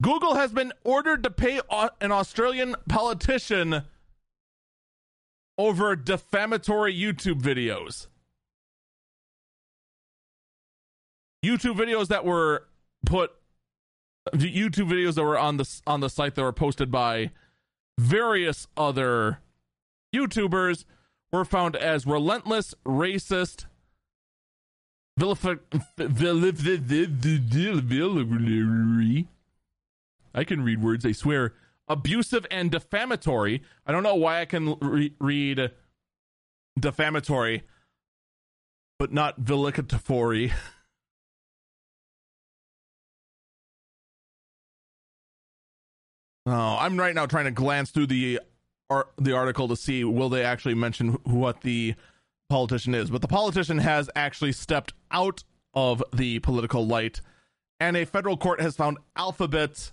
[0.03, 1.59] Google has been ordered to pay
[1.99, 3.81] an Australian politician
[5.57, 8.05] over defamatory YouTube videos.
[11.43, 12.67] YouTube videos that were
[13.05, 13.31] put
[14.33, 17.31] YouTube videos that were on the on the site that were posted by
[17.99, 19.39] various other
[20.15, 20.85] YouTubers
[21.31, 23.65] were found as relentless, racist,
[30.33, 31.53] I can read words, I swear.
[31.87, 33.61] Abusive and defamatory.
[33.85, 35.71] I don't know why I can re- read
[36.79, 37.63] defamatory,
[38.97, 40.53] but not villicatory.
[46.45, 48.39] Oh, I'm right now trying to glance through the
[48.89, 51.95] uh, the article to see will they actually mention what the
[52.49, 53.09] politician is.
[53.09, 57.21] But the politician has actually stepped out of the political light,
[57.79, 59.91] and a federal court has found Alphabet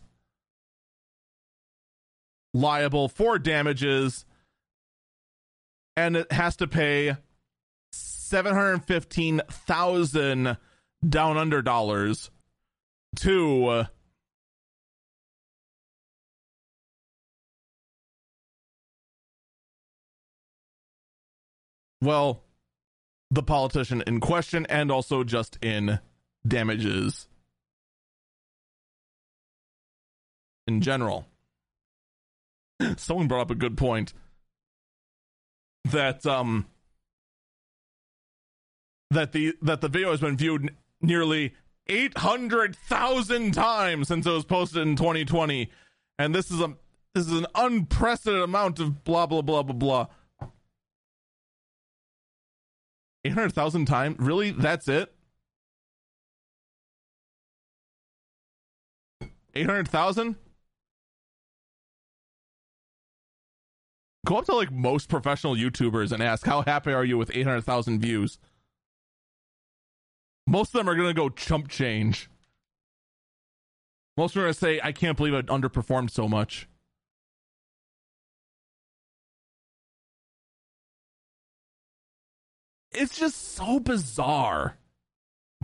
[2.52, 4.24] liable for damages,
[5.96, 7.16] and it has to pay
[7.92, 10.56] seven hundred fifteen thousand
[11.08, 12.30] down under dollars
[13.16, 13.86] to
[22.00, 22.42] well,
[23.30, 26.00] the politician in question and also just in
[26.46, 27.28] damages.
[30.66, 31.26] In general.
[32.96, 34.14] Someone brought up a good point
[35.84, 36.66] that um
[39.10, 41.54] that the that the video has been viewed nearly
[41.88, 45.70] 800,000 times since it was posted in 2020
[46.18, 46.74] and this is a
[47.14, 50.06] this is an unprecedented amount of blah blah blah blah blah
[53.24, 54.16] 800,000 times?
[54.18, 54.50] Really?
[54.50, 55.12] That's it?
[59.54, 60.36] 800,000?
[64.26, 68.00] Go up to like most professional YouTubers and ask, how happy are you with 800,000
[68.00, 68.38] views?
[70.46, 72.28] Most of them are going to go chump change.
[74.16, 76.68] Most are going to say, I can't believe I underperformed so much.
[82.92, 84.76] It's just so bizarre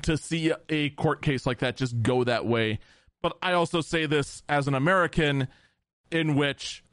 [0.03, 2.79] to see a court case like that just go that way.
[3.22, 5.49] But I also say this as an American,
[6.11, 6.85] in which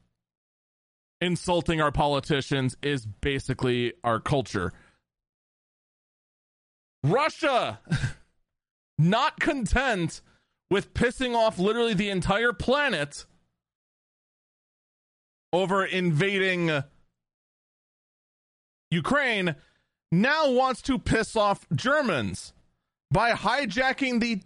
[1.22, 4.74] insulting our politicians is basically our culture.
[7.04, 7.80] Russia,
[8.98, 10.22] not content
[10.70, 13.26] with pissing off literally the entire planet
[15.52, 16.84] over invading
[18.90, 19.56] Ukraine
[20.22, 22.54] now wants to piss off Germans
[23.10, 24.42] by hijacking the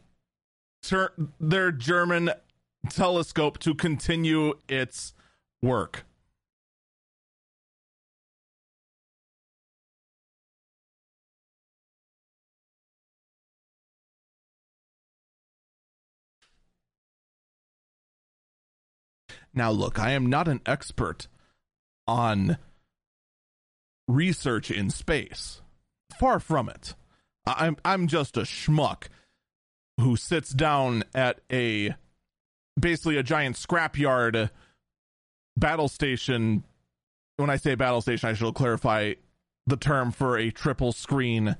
[0.81, 2.31] ter- their German
[2.89, 5.13] telescope to continue its
[5.61, 6.05] work.
[19.53, 21.27] Now, look, I am not an expert
[22.07, 22.57] on
[24.07, 25.61] research in space.
[26.19, 26.95] Far from it.
[27.45, 29.05] I'm I'm just a schmuck
[29.99, 31.95] who sits down at a
[32.79, 34.49] basically a giant scrapyard
[35.55, 36.63] battle station.
[37.37, 39.13] When I say battle station, I should clarify
[39.65, 41.55] the term for a triple screen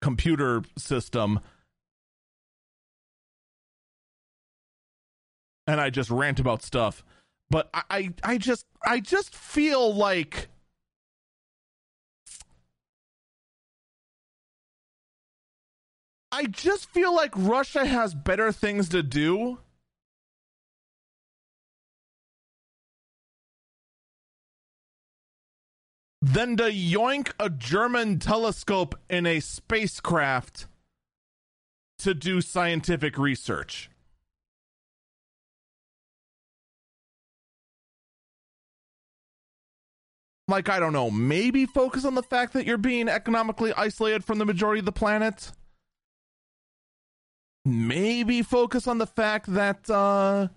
[0.00, 1.40] computer system.
[5.66, 7.04] And I just rant about stuff.
[7.50, 10.48] But I, I, I just I just feel like
[16.30, 19.58] I just feel like Russia has better things to do.
[26.20, 30.66] Than to yoink a German telescope in a spacecraft
[32.00, 33.90] to do scientific research.
[40.48, 44.38] like I don't know, maybe focus on the fact that you're being economically isolated from
[44.38, 45.52] the majority of the planet.
[47.68, 50.48] Maybe focus on the fact that uh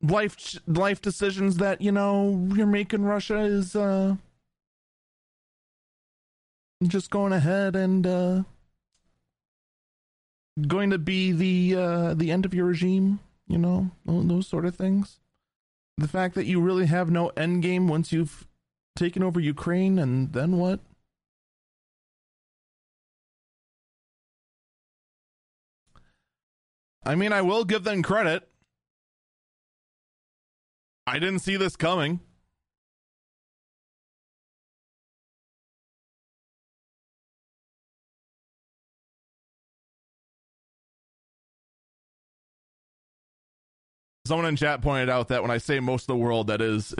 [0.00, 4.14] life life decisions that, you know, you're making Russia is uh
[6.86, 8.42] just going ahead and uh
[10.68, 13.18] going to be the uh the end of your regime,
[13.48, 15.18] you know, those sort of things.
[15.98, 18.46] The fact that you really have no end game once you've
[18.94, 20.78] taken over Ukraine and then what?
[27.04, 28.48] I mean, I will give them credit.
[31.06, 32.20] I didn't see this coming.
[44.24, 46.94] Someone in chat pointed out that when I say most of the world, that is,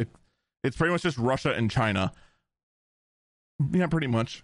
[0.65, 2.13] it's pretty much just Russia and China.
[3.71, 4.43] Yeah, pretty much.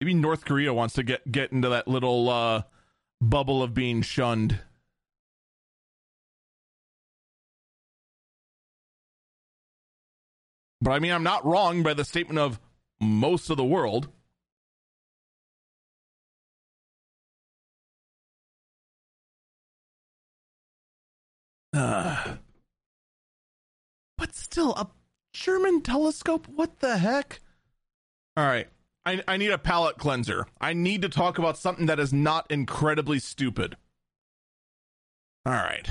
[0.00, 2.62] Maybe North Korea wants to get get into that little uh,
[3.20, 4.60] bubble of being shunned.
[10.80, 12.58] But I mean, I'm not wrong by the statement of
[12.98, 14.08] most of the world.
[21.74, 22.36] Uh,
[24.16, 24.88] but still, a
[25.34, 26.48] German telescope?
[26.48, 27.40] What the heck?
[28.36, 28.68] All right.
[29.06, 30.46] I, I need a palate cleanser.
[30.60, 33.76] I need to talk about something that is not incredibly stupid.
[35.46, 35.88] All right.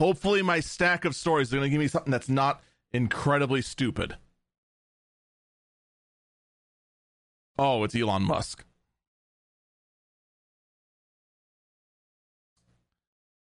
[0.00, 4.16] Hopefully, my stack of stories are going to give me something that's not incredibly stupid.
[7.58, 8.64] Oh, it's Elon Musk.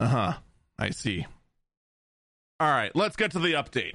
[0.02, 0.34] Uh huh.
[0.78, 1.26] I see.
[2.60, 3.94] All right, let's get to the update.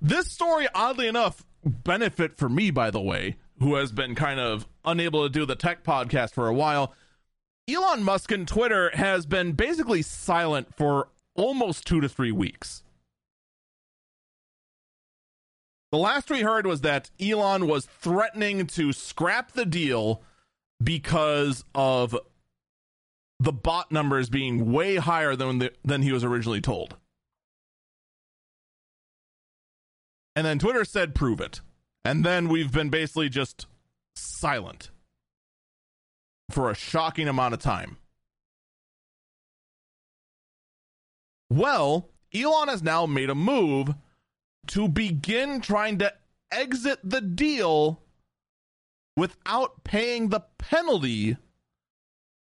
[0.00, 4.66] This story, oddly enough, benefit for me, by the way, who has been kind of
[4.84, 6.94] unable to do the tech podcast for a while.
[7.68, 12.82] Elon Musk and Twitter has been basically silent for almost two to three weeks.
[15.92, 20.22] The last we heard was that Elon was threatening to scrap the deal
[20.82, 22.16] because of
[23.38, 26.96] the bot numbers being way higher than the, than he was originally told.
[30.36, 31.60] And then Twitter said prove it.
[32.04, 33.66] And then we've been basically just
[34.14, 34.90] silent
[36.50, 37.96] for a shocking amount of time.
[41.50, 43.94] Well, Elon has now made a move
[44.68, 46.12] to begin trying to
[46.52, 48.02] exit the deal
[49.16, 51.36] without paying the penalty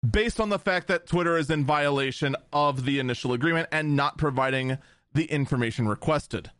[0.10, 4.18] based on the fact that Twitter is in violation of the initial agreement and not
[4.18, 4.78] providing
[5.14, 6.52] the information requested.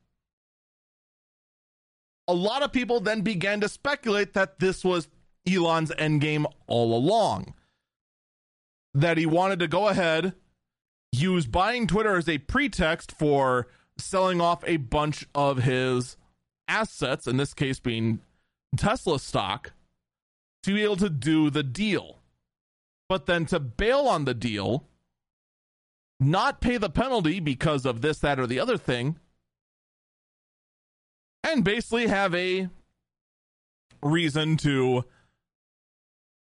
[2.32, 5.08] A lot of people then began to speculate that this was
[5.46, 7.54] Elon's endgame all along.
[8.94, 10.34] That he wanted to go ahead,
[11.12, 13.68] use buying Twitter as a pretext for
[13.98, 16.16] selling off a bunch of his
[16.68, 18.20] assets, in this case being
[18.78, 19.74] Tesla stock,
[20.64, 22.22] to be able to do the deal
[23.12, 24.86] but then to bail on the deal,
[26.18, 29.20] not pay the penalty because of this, that, or the other thing,
[31.44, 32.70] and basically have a
[34.04, 35.04] reason to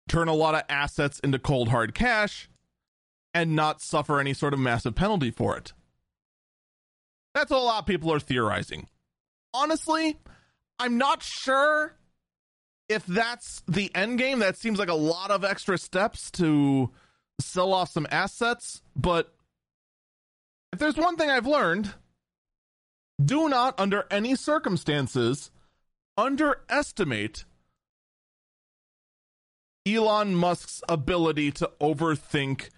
[0.08, 2.48] turn a lot of assets into cold hard cash
[3.32, 5.72] and not suffer any sort of massive penalty for it.
[7.34, 8.88] That's what a lot of people are theorizing.
[9.54, 10.18] Honestly,
[10.78, 11.96] I'm not sure
[12.88, 16.90] if that's the end game, that seems like a lot of extra steps to
[17.40, 18.82] sell off some assets.
[18.96, 19.32] But
[20.72, 21.94] if there's one thing I've learned,
[23.24, 25.50] do not, under any circumstances,
[26.16, 27.44] underestimate
[29.86, 32.68] Elon Musk's ability to overthink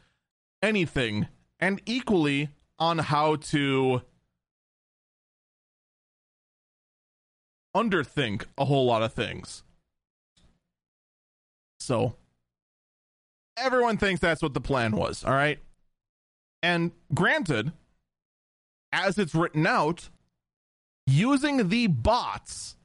[0.62, 1.28] anything,
[1.58, 4.02] and equally on how to
[7.74, 9.62] underthink a whole lot of things.
[11.80, 12.14] So
[13.56, 15.58] everyone thinks that's what the plan was, all right?
[16.62, 17.72] And granted,
[18.92, 20.10] as it's written out,
[21.06, 22.76] using the bots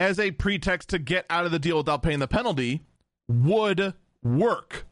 [0.00, 2.82] as a pretext to get out of the deal without paying the penalty
[3.28, 4.86] would work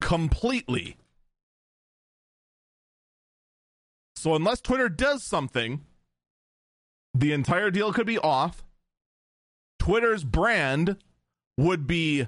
[0.00, 0.96] completely.
[4.16, 5.84] So, unless Twitter does something,
[7.12, 8.64] the entire deal could be off.
[9.78, 10.96] Twitter's brand
[11.58, 12.26] would be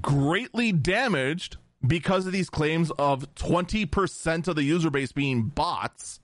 [0.00, 6.20] greatly damaged because of these claims of 20% of the user base being bots,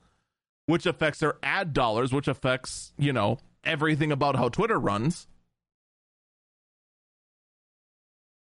[0.67, 5.27] which affects their ad dollars, which affects, you know, everything about how Twitter runs.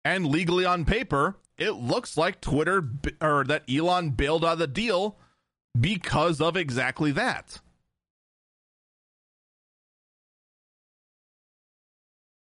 [0.04, 2.88] And legally on paper, it looks like Twitter
[3.20, 5.16] or that Elon bailed out of the deal
[5.78, 7.60] because of exactly that.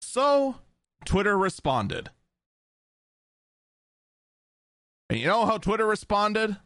[0.01, 0.57] So,
[1.05, 2.11] Twitter responded.
[5.09, 6.57] And you know how Twitter responded?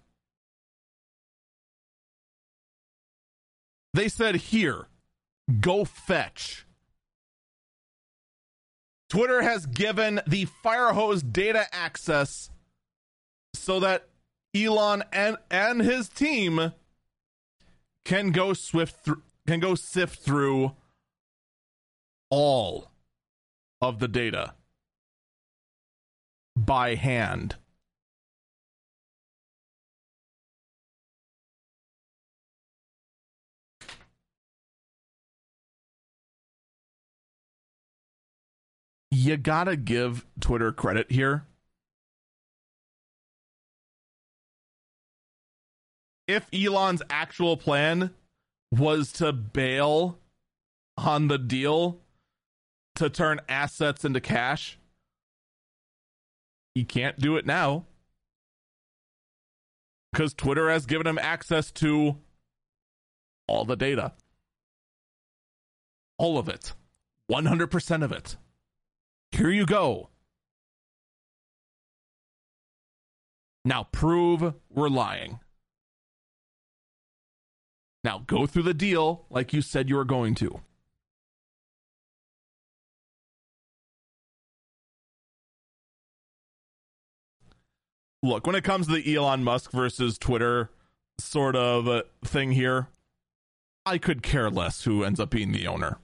[3.94, 4.88] They said, Here,
[5.60, 6.66] go fetch.
[9.08, 12.50] Twitter has given the Firehose data access
[13.54, 14.08] so that
[14.54, 16.72] Elon and, and his team
[18.04, 19.16] can go swift th-
[19.46, 20.72] can go sift through
[22.30, 22.90] all
[23.80, 24.54] of the data
[26.56, 27.56] by hand.
[39.16, 41.46] You gotta give Twitter credit here.
[46.26, 48.10] If Elon's actual plan
[48.72, 50.18] was to bail
[50.96, 52.00] on the deal
[52.96, 54.78] to turn assets into cash.
[56.74, 57.84] He can't do it now
[60.12, 62.16] because Twitter has given him access to
[63.46, 64.12] all the data.
[66.18, 66.72] All of it.
[67.30, 68.36] 100% of it.
[69.34, 70.10] Here you go.
[73.64, 75.40] Now prove we're lying.
[78.04, 80.60] Now go through the deal like you said you were going to.
[88.24, 90.70] look, when it comes to the Elon Musk versus Twitter
[91.20, 92.88] sort of uh, thing here,
[93.86, 95.98] I could care less who ends up being the owner.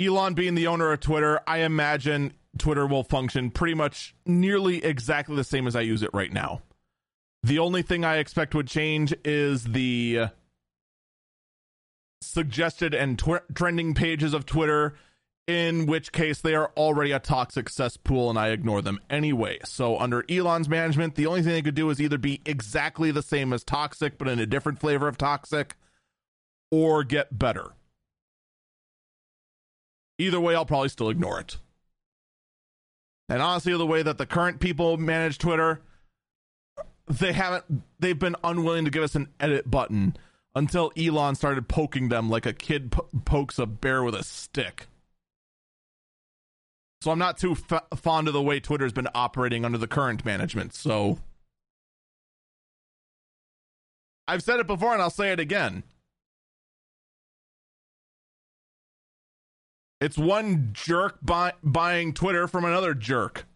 [0.00, 5.36] Elon being the owner of Twitter, I imagine Twitter will function pretty much nearly exactly
[5.36, 6.62] the same as I use it right now.
[7.42, 10.28] The only thing I expect would change is the
[12.22, 14.94] suggested and tw- trending pages of Twitter
[15.46, 19.58] in which case they are already a toxic cesspool and I ignore them anyway.
[19.64, 23.22] So, under Elon's management, the only thing they could do is either be exactly the
[23.22, 25.76] same as toxic, but in a different flavor of toxic,
[26.70, 27.72] or get better.
[30.20, 31.56] Either way, I'll probably still ignore it.
[33.28, 35.80] And honestly, the way that the current people manage Twitter,
[37.08, 37.64] they haven't,
[37.98, 40.16] they've been unwilling to give us an edit button
[40.54, 44.88] until Elon started poking them like a kid po- pokes a bear with a stick.
[47.00, 50.24] So I'm not too f- fond of the way Twitter's been operating under the current
[50.24, 50.74] management.
[50.74, 51.18] So
[54.28, 55.82] I've said it before and I'll say it again.
[60.00, 63.46] It's one jerk buy- buying Twitter from another jerk.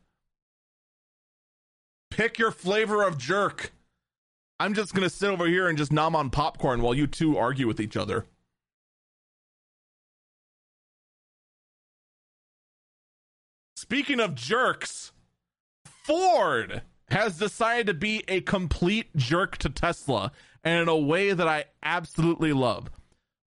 [2.10, 3.72] Pick your flavor of jerk.
[4.60, 7.36] I'm just going to sit over here and just nom on popcorn while you two
[7.36, 8.26] argue with each other.
[13.76, 15.12] Speaking of jerks,
[16.04, 20.32] Ford has decided to be a complete jerk to Tesla
[20.62, 22.90] and in a way that I absolutely love.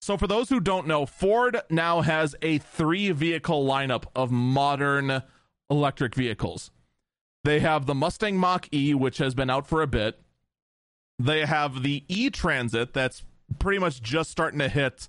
[0.06, 5.24] So, for those who don't know, Ford now has a three vehicle lineup of modern
[5.68, 6.70] electric vehicles.
[7.42, 10.20] They have the Mustang Mach E, which has been out for a bit.
[11.18, 13.24] They have the E Transit, that's
[13.58, 15.08] pretty much just starting to hit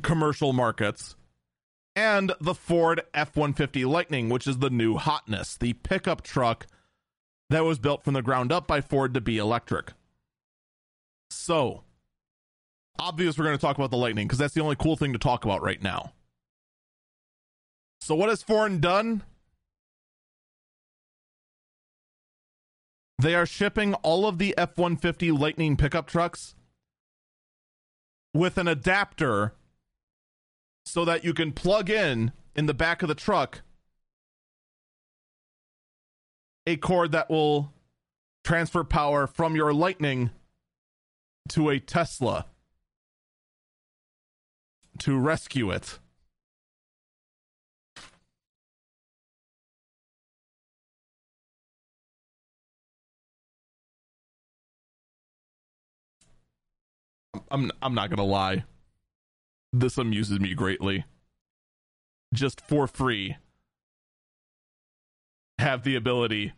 [0.00, 1.16] commercial markets
[1.96, 6.68] and the Ford F 150 Lightning, which is the new hotness, the pickup truck
[7.50, 9.94] that was built from the ground up by Ford to be electric.
[11.30, 11.82] So,
[12.98, 15.18] obvious we're going to talk about the Lightning because that's the only cool thing to
[15.18, 16.12] talk about right now.
[18.00, 19.22] So, what has Ford done?
[23.18, 26.54] They are shipping all of the F 150 Lightning pickup trucks
[28.34, 29.54] with an adapter
[30.84, 33.62] so that you can plug in in the back of the truck
[36.66, 37.72] a cord that will
[38.44, 40.30] transfer power from your Lightning
[41.48, 42.46] to a Tesla
[45.00, 45.98] to rescue it.
[57.50, 58.64] I'm I'm not gonna lie
[59.80, 61.04] this amuses me greatly.
[62.32, 63.36] Just for free.
[65.58, 66.52] have the ability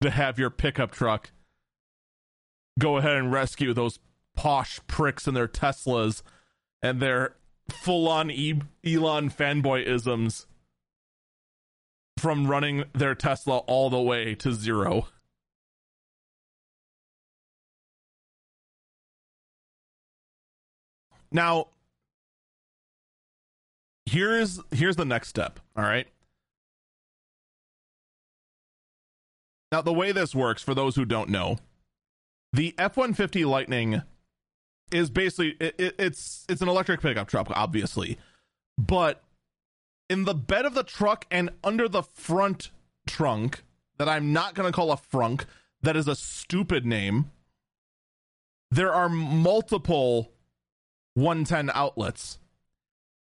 [0.00, 1.30] to have your pickup truck
[2.78, 4.00] go ahead and rescue those
[4.34, 6.22] posh pricks in their Teslas
[6.82, 7.36] and their
[7.70, 10.46] full on e- Elon fanboy isms
[12.18, 15.08] from running their Tesla all the way to zero.
[21.32, 21.68] Now,
[24.06, 26.08] here's here's the next step, all right?
[29.72, 31.58] Now, the way this works for those who don't know,
[32.52, 34.02] the F150 Lightning
[34.90, 38.18] is basically it, it, it's it's an electric pickup truck obviously.
[38.78, 39.22] But
[40.08, 42.70] in the bed of the truck and under the front
[43.06, 43.62] trunk
[43.98, 45.44] that I'm not going to call a frunk,
[45.82, 47.30] that is a stupid name.
[48.70, 50.32] There are multiple
[51.14, 52.38] 110 outlets.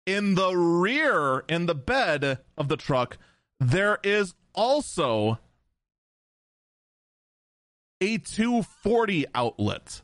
[0.07, 3.19] In the rear, in the bed of the truck,
[3.59, 5.39] there is also
[8.01, 10.03] a 240 outlet.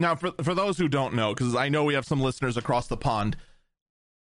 [0.00, 2.88] Now, for, for those who don't know, because I know we have some listeners across
[2.88, 3.36] the pond,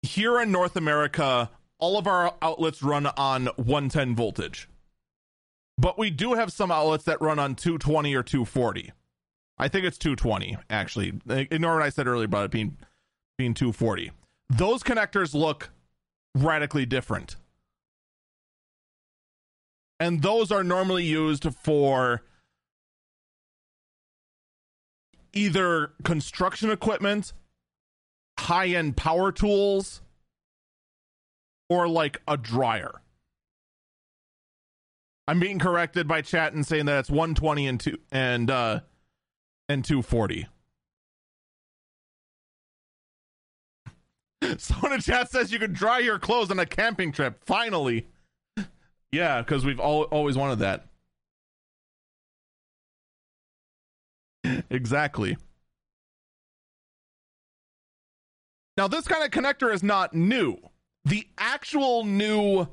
[0.02, 1.50] here in North America,
[1.80, 4.68] all of our outlets run on 110 voltage.
[5.78, 8.92] But we do have some outlets that run on 220 or 240.
[9.58, 11.14] I think it's 220 actually.
[11.28, 12.78] Ignore what I said earlier about it being
[13.38, 14.12] being 240.
[14.50, 15.70] Those connectors look
[16.36, 17.36] radically different.
[20.00, 22.24] And those are normally used for
[25.34, 27.34] either construction equipment,
[28.40, 30.02] high-end power tools,
[31.70, 33.02] or like a dryer.
[35.28, 38.82] I'm being corrected by chat and saying that it's 120 and two and uh
[39.70, 40.48] and 240.
[44.58, 47.42] Someone in chat says you could dry your clothes on a camping trip.
[47.46, 48.08] Finally.
[49.12, 50.88] Yeah, because we've all, always wanted that.
[54.70, 55.38] Exactly.
[58.78, 60.58] Now, this kind of connector is not new.
[61.06, 62.68] The actual new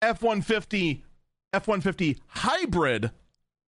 [0.00, 1.04] F 150
[1.52, 3.10] F 150 hybrid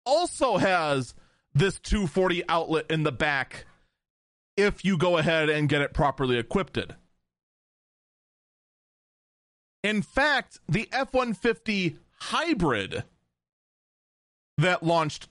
[0.05, 1.15] also has
[1.55, 3.67] this 240 outlet in the back
[4.57, 6.79] if you go ahead and get it properly equipped.
[9.85, 13.05] In fact, the F 150 hybrid
[14.59, 15.29] that launched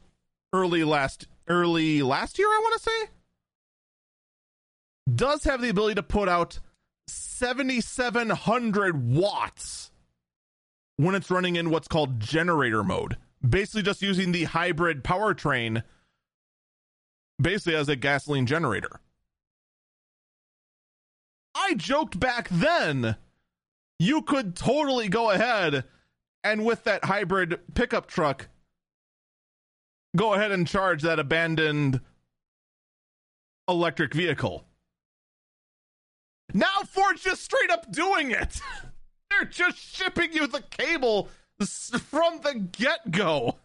[0.53, 3.11] early last early last year, I want to say,
[5.13, 6.59] does have the ability to put out
[7.07, 9.91] 7700 watts
[10.97, 13.15] when it's running in what's called generator mode.
[13.47, 15.83] Basically, just using the hybrid powertrain
[17.39, 18.99] basically as a gasoline generator.
[21.55, 23.15] I joked back then
[23.99, 25.83] you could totally go ahead
[26.43, 28.47] and with that hybrid pickup truck
[30.15, 32.01] go ahead and charge that abandoned
[33.67, 34.65] electric vehicle.
[36.53, 38.61] Now Ford's just straight up doing it.
[39.29, 41.29] They're just shipping you the cable
[41.65, 43.57] from the get go.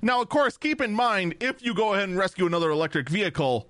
[0.00, 3.68] Now, of course, keep in mind if you go ahead and rescue another electric vehicle,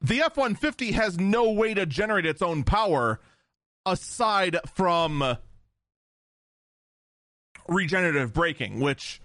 [0.00, 3.20] the F 150 has no way to generate its own power
[3.86, 5.36] aside from
[7.68, 9.20] regenerative braking, which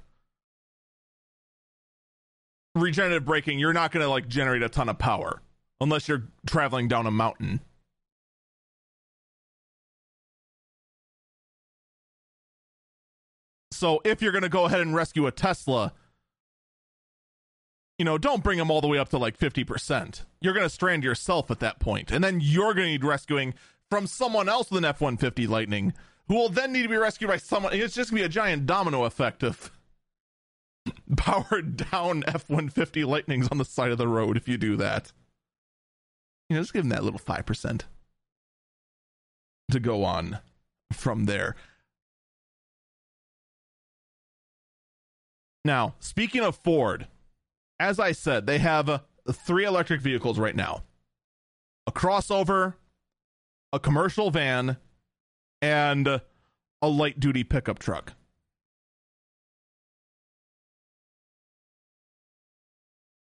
[2.79, 5.41] regenerative braking, you're not going to like generate a ton of power
[5.79, 7.61] unless you're traveling down a mountain.
[13.71, 15.93] So if you're going to go ahead and rescue a Tesla,
[17.99, 20.23] you know, don't bring them all the way up to like 50%.
[20.41, 22.11] You're going to strand yourself at that point.
[22.11, 23.53] And then you're going to need rescuing
[23.89, 25.93] from someone else with an F 150 Lightning,
[26.27, 27.73] who will then need to be rescued by someone.
[27.73, 29.71] It's just going to be a giant domino effect of
[31.17, 35.11] powered down F 150 Lightnings on the side of the road if you do that.
[36.49, 37.81] You know, just give them that little 5%
[39.71, 40.39] to go on
[40.93, 41.55] from there.
[45.65, 47.07] Now, speaking of Ford,
[47.79, 48.99] as I said, they have uh,
[49.31, 50.83] three electric vehicles right now
[51.85, 52.75] a crossover,
[53.73, 54.77] a commercial van,
[55.61, 58.13] and a light duty pickup truck.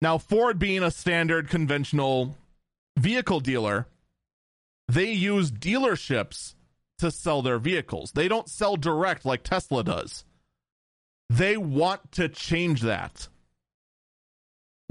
[0.04, 2.36] Now, Ford being a standard conventional
[2.98, 3.86] vehicle dealer,
[4.86, 6.52] they use dealerships
[6.98, 8.12] to sell their vehicles.
[8.12, 10.26] They don't sell direct like Tesla does.
[11.30, 13.28] They want to change that.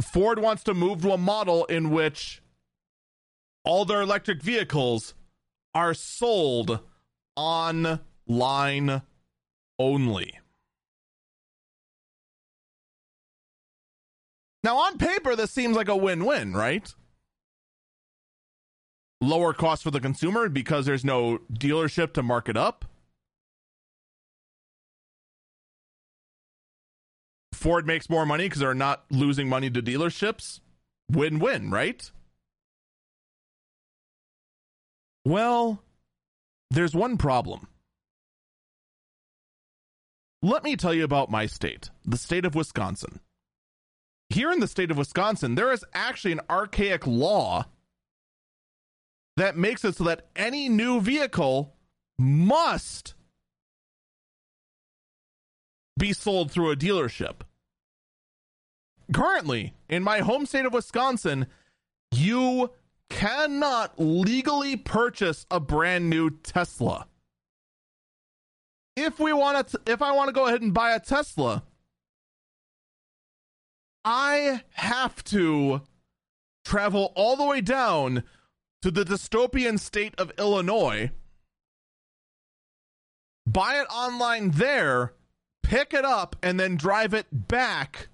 [0.02, 2.42] Ford wants to move to a model in which
[3.64, 5.14] all their electric vehicles
[5.76, 6.80] are sold
[7.36, 9.04] online
[9.78, 10.40] only.
[14.64, 16.94] Now, on paper, this seems like a win win, right?
[19.20, 22.86] Lower cost for the consumer because there's no dealership to mark it up.
[27.54, 30.60] Ford makes more money because they're not losing money to dealerships.
[31.10, 32.10] Win win, right?
[35.26, 35.82] Well,
[36.70, 37.68] there's one problem.
[40.42, 43.22] Let me tell you about my state, the state of Wisconsin.
[44.34, 47.66] Here in the state of Wisconsin, there is actually an archaic law
[49.38, 51.76] that makes it so that any new vehicle
[52.18, 53.14] must
[56.00, 57.42] be sold through a dealership.
[59.14, 61.46] Currently, in my home state of Wisconsin,
[62.12, 62.72] you
[63.12, 67.06] cannot legally purchase a brand new Tesla.
[68.96, 71.62] If we want to if I want to go ahead and buy a Tesla,
[74.06, 75.82] I have to
[76.66, 78.24] travel all the way down
[78.82, 81.12] to the dystopian state of Illinois,
[83.48, 85.14] buy it online there,
[85.62, 88.10] pick it up, and then drive it back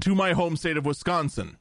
[0.00, 1.56] to my home state of Wisconsin.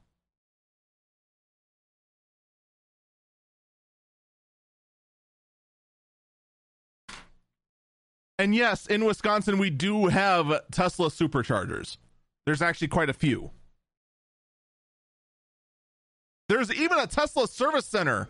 [8.38, 11.98] And yes, in Wisconsin, we do have Tesla superchargers.
[12.46, 13.52] There's actually quite a few.
[16.48, 18.30] There's even a Tesla service center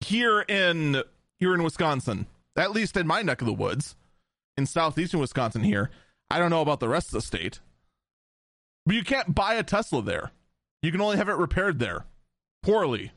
[0.00, 1.02] here in
[1.38, 2.26] here in Wisconsin.
[2.56, 3.96] At least in my neck of the woods,
[4.56, 5.62] in southeastern Wisconsin.
[5.62, 5.90] Here,
[6.30, 7.60] I don't know about the rest of the state,
[8.86, 10.30] but you can't buy a Tesla there.
[10.82, 12.04] You can only have it repaired there,
[12.62, 13.12] poorly.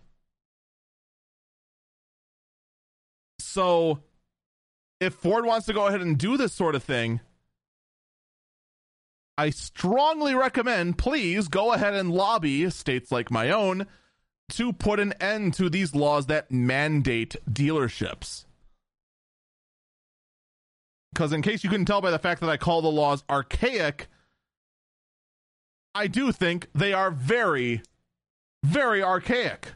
[3.39, 3.99] So
[4.99, 7.19] if Ford wants to go ahead and do this sort of thing,
[9.37, 13.85] I strongly recommend please go ahead and lobby states like my own
[14.49, 18.45] to put an end to these laws that mandate dealerships.
[21.13, 24.07] Because, in case you couldn't tell by the fact that I call the laws archaic,
[25.95, 27.81] I do think they are very,
[28.63, 29.73] very archaic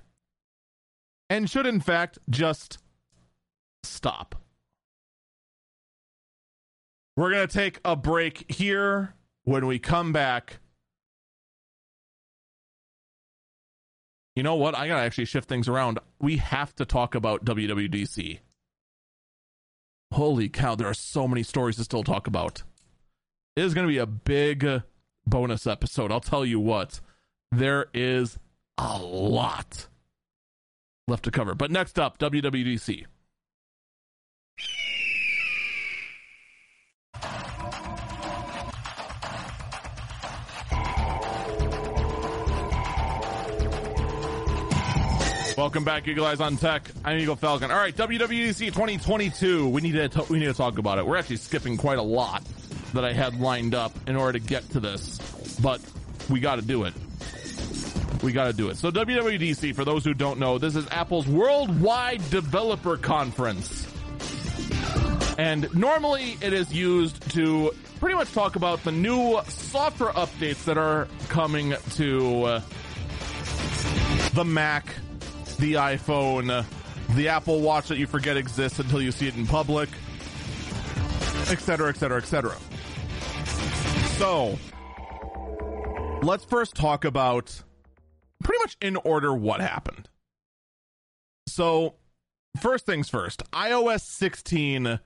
[1.29, 2.77] and should, in fact, just
[3.83, 4.35] stop.
[7.17, 9.15] We're going to take a break here.
[9.43, 10.59] When we come back,
[14.35, 14.75] you know what?
[14.75, 15.99] I got to actually shift things around.
[16.19, 18.39] We have to talk about WWDC.
[20.13, 22.63] Holy cow, there are so many stories to still talk about.
[23.55, 24.83] It is going to be a big
[25.25, 26.11] bonus episode.
[26.11, 26.99] I'll tell you what,
[27.51, 28.37] there is
[28.77, 29.87] a lot
[31.07, 31.55] left to cover.
[31.55, 33.05] But next up, WWDC.
[45.57, 46.89] Welcome back, Eagle Eyes on Tech.
[47.03, 47.71] I'm Eagle Falcon.
[47.71, 49.67] All right, WWDC 2022.
[49.67, 51.05] We need to t- we need to talk about it.
[51.05, 52.43] We're actually skipping quite a lot
[52.93, 55.17] that I had lined up in order to get to this,
[55.61, 55.81] but
[56.29, 56.93] we got to do it.
[58.23, 58.77] We got to do it.
[58.77, 63.87] So WWDC, for those who don't know, this is Apple's worldwide developer conference.
[65.37, 70.77] And normally it is used to pretty much talk about the new software updates that
[70.77, 72.61] are coming to uh,
[74.33, 74.93] the Mac,
[75.61, 76.63] the iPhone, uh,
[77.15, 79.89] the Apple Watch that you forget exists until you see it in public,
[81.49, 82.57] etc., etc., etc.
[84.17, 84.57] So,
[86.23, 87.63] let's first talk about
[88.43, 90.09] pretty much in order what happened.
[91.47, 91.93] So,
[92.59, 94.99] first things first, iOS 16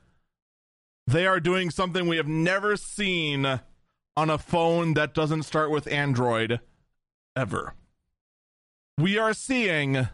[1.08, 3.60] they are doing something we have never seen
[4.18, 6.62] on a phone that doesn't start with Android
[7.36, 7.76] ever.
[8.98, 10.08] We are seeing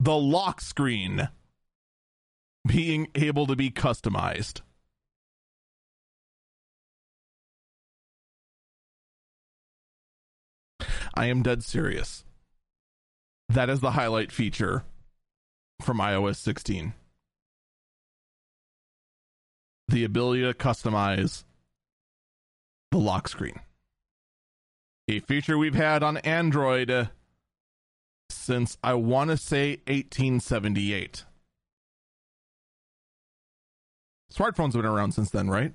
[0.00, 1.28] the lock screen
[2.66, 4.60] being able to be customized.
[11.14, 12.24] I am dead serious.
[13.48, 14.84] That is the highlight feature
[15.80, 16.92] from iOS 16.
[19.88, 21.44] The ability to customize
[22.92, 23.58] the lock screen.
[25.08, 27.08] A feature we've had on Android
[28.30, 31.24] since I want to say 1878.
[34.32, 35.72] Smartphones have been around since then, right?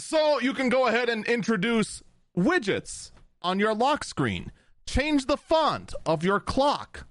[0.00, 2.02] So you can go ahead and introduce
[2.38, 3.10] widgets
[3.42, 4.52] on your lock screen.
[4.86, 7.06] Change the font of your clock.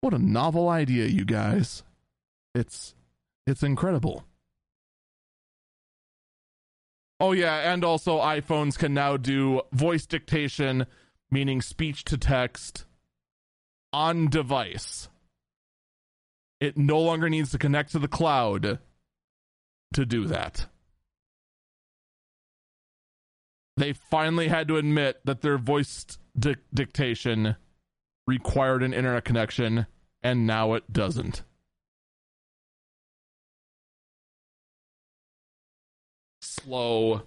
[0.00, 1.82] What a novel idea, you guys.
[2.54, 2.94] It's
[3.46, 4.24] it's incredible.
[7.20, 10.86] Oh yeah, and also iPhones can now do voice dictation,
[11.30, 12.84] meaning speech to text
[13.92, 15.08] on device.
[16.60, 18.78] It no longer needs to connect to the cloud
[19.92, 20.66] to do that.
[23.76, 26.06] They finally had to admit that their voice
[26.38, 27.56] di- dictation
[28.26, 29.86] required an internet connection,
[30.22, 31.42] and now it doesn't.
[36.62, 37.22] Slow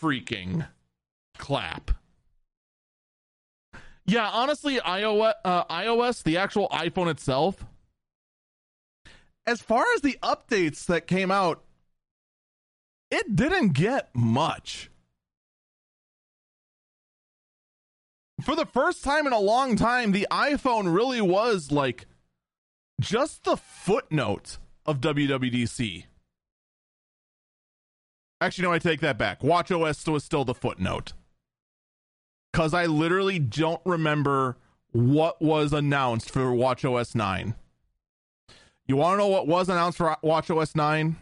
[0.00, 0.68] freaking
[1.38, 1.90] clap.
[4.04, 7.64] Yeah, honestly, iOS, uh, iOS, the actual iPhone itself,
[9.46, 11.64] as far as the updates that came out,
[13.10, 14.90] it didn't get much.
[18.42, 22.06] For the first time in a long time, the iPhone really was like
[23.00, 26.04] just the footnote of WWDC.
[28.40, 29.42] Actually, no, I take that back.
[29.42, 31.12] Watch OS was still the footnote.
[32.52, 34.56] Because I literally don't remember
[34.92, 37.54] what was announced for Watch OS 9.
[38.86, 41.16] You want to know what was announced for Watch OS 9?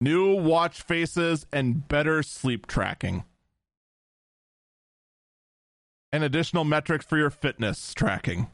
[0.00, 3.24] New watch faces and better sleep tracking.
[6.12, 8.48] And additional metrics for your fitness tracking.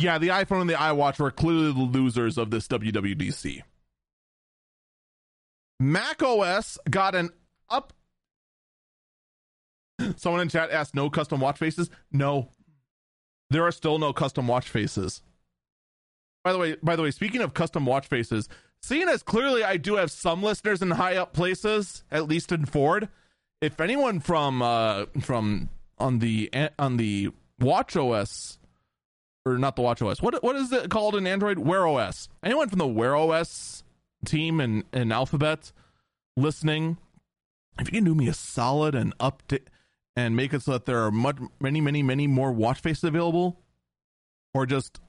[0.00, 3.62] Yeah, the iPhone and the iWatch were clearly the losers of this WWDC.
[5.78, 7.28] Mac OS got an
[7.68, 7.92] up.
[10.16, 12.48] Someone in chat asked, "No custom watch faces." No,
[13.50, 15.22] there are still no custom watch faces.
[16.44, 18.48] By the way, by the way, speaking of custom watch faces,
[18.80, 22.64] seeing as clearly I do have some listeners in high up places, at least in
[22.64, 23.10] Ford.
[23.60, 28.58] If anyone from uh from on the on the Watch OS
[29.50, 31.58] or not the Watch OS, what what is it called in Android?
[31.58, 32.28] Wear OS.
[32.42, 33.82] Anyone from the Wear OS
[34.24, 35.72] team and in Alphabet
[36.36, 36.98] listening,
[37.78, 39.66] if you can do me a solid and update
[40.16, 43.60] and make it so that there are much, many, many, many more watch faces available,
[44.52, 45.00] or just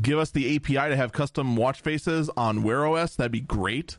[0.00, 3.98] give us the API to have custom watch faces on Wear OS, that'd be great.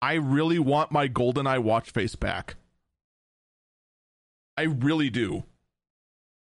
[0.00, 2.56] I really want my GoldenEye watch face back.
[4.56, 5.44] I really do.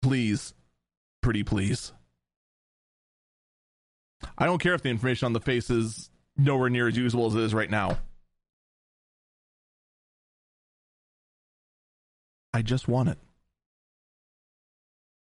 [0.00, 0.54] Please.
[1.22, 1.92] Pretty please.
[4.36, 7.34] I don't care if the information on the face is nowhere near as usable as
[7.34, 7.98] it is right now.
[12.54, 13.18] I just want it.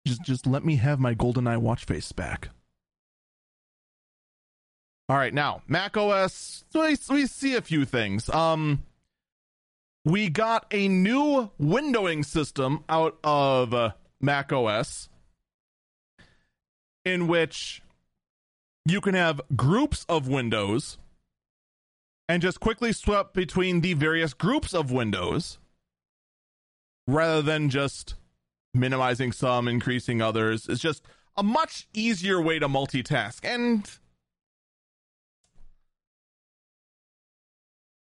[0.06, 2.48] Just just let me have my GoldenEye watch face back.
[5.08, 6.64] All right, now Mac OS.
[6.74, 8.28] We, we see a few things.
[8.30, 8.82] Um,
[10.04, 15.08] we got a new windowing system out of uh, Mac OS,
[17.04, 17.82] in which
[18.84, 20.98] you can have groups of windows
[22.28, 25.58] and just quickly swap between the various groups of windows
[27.06, 28.14] rather than just
[28.74, 30.66] minimizing some, increasing others.
[30.68, 31.02] It's just
[31.36, 33.44] a much easier way to multitask.
[33.44, 33.88] And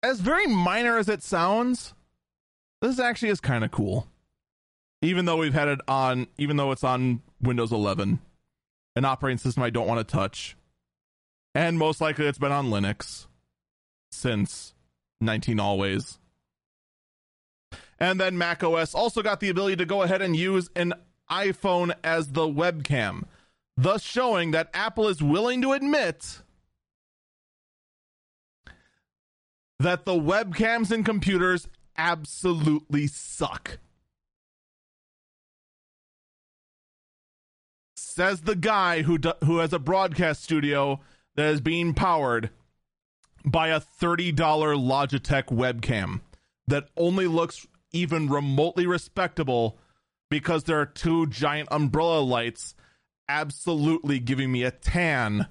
[0.04, 1.94] as very minor as it sounds,
[2.82, 4.08] this actually is kind of cool.
[5.02, 8.20] Even though we've had it on, even though it's on Windows 11,
[8.96, 10.56] an operating system I don't want to touch,
[11.56, 13.28] and most likely it's been on Linux
[14.12, 14.74] since
[15.22, 16.20] 19 always.
[18.00, 20.94] And then Mac OS also got the ability to go ahead and use an
[21.30, 23.24] iPhone as the webcam,
[23.78, 26.42] thus showing that Apple is willing to admit
[29.80, 33.78] that the webcams in computers absolutely suck.
[38.14, 41.00] Says the guy who do, who has a broadcast studio
[41.36, 42.50] that is being powered
[43.46, 46.20] by a $30 Logitech webcam
[46.68, 49.78] that only looks even remotely respectable
[50.30, 52.76] because there are two giant umbrella lights
[53.30, 55.48] absolutely giving me a tan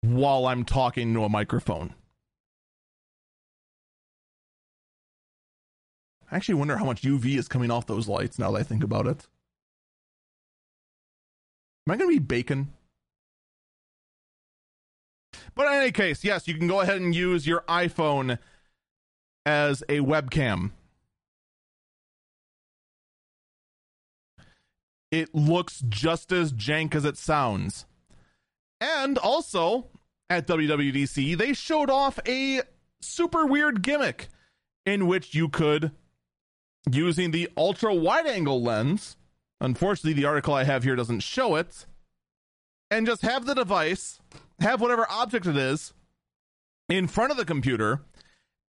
[0.00, 1.92] while I'm talking to a microphone.
[6.30, 8.84] I actually wonder how much UV is coming off those lights now that I think
[8.84, 9.26] about it.
[11.86, 12.72] Am I going to be bacon?
[15.54, 18.38] But in any case, yes, you can go ahead and use your iPhone
[19.44, 20.70] as a webcam.
[25.10, 27.86] It looks just as jank as it sounds.
[28.80, 29.86] And also
[30.28, 32.62] at WWDC, they showed off a
[33.00, 34.28] super weird gimmick
[34.84, 35.92] in which you could,
[36.90, 39.16] using the ultra wide angle lens,
[39.64, 41.86] unfortunately, the article I have here doesn't show it,
[42.90, 44.20] and just have the device,
[44.60, 45.92] have whatever object it is
[46.88, 48.00] in front of the computer,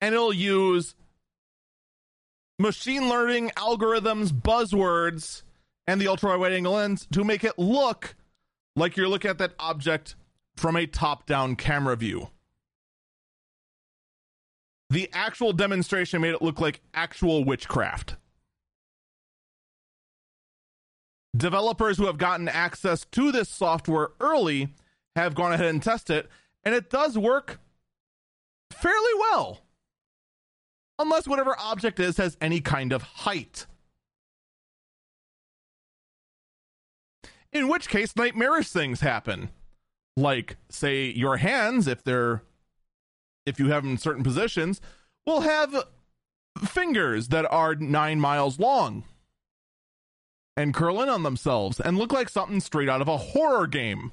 [0.02, 0.96] and it'll use
[2.58, 5.44] machine learning algorithms, buzzwords,
[5.86, 8.16] and the ultra wide angle lens to make it look
[8.76, 10.16] like you're looking at that object
[10.56, 12.30] from a top down camera view.
[14.90, 18.16] The actual demonstration made it look like actual witchcraft.
[21.38, 24.70] Developers who have gotten access to this software early
[25.16, 26.30] have gone ahead and tested it,
[26.64, 27.60] and it does work
[28.72, 29.60] fairly well.
[31.00, 33.68] Unless whatever object is has any kind of height.
[37.52, 39.50] In which case, nightmarish things happen.
[40.16, 42.42] Like, say, your hands, if they're
[43.46, 44.82] if you have them in certain positions,
[45.26, 45.86] will have
[46.66, 49.04] fingers that are nine miles long
[50.58, 54.12] and curl in on themselves and look like something straight out of a horror game.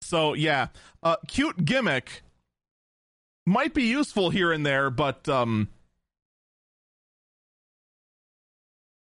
[0.00, 0.68] So yeah,
[1.02, 2.22] uh, cute gimmick
[3.44, 5.68] might be useful here and there, but um.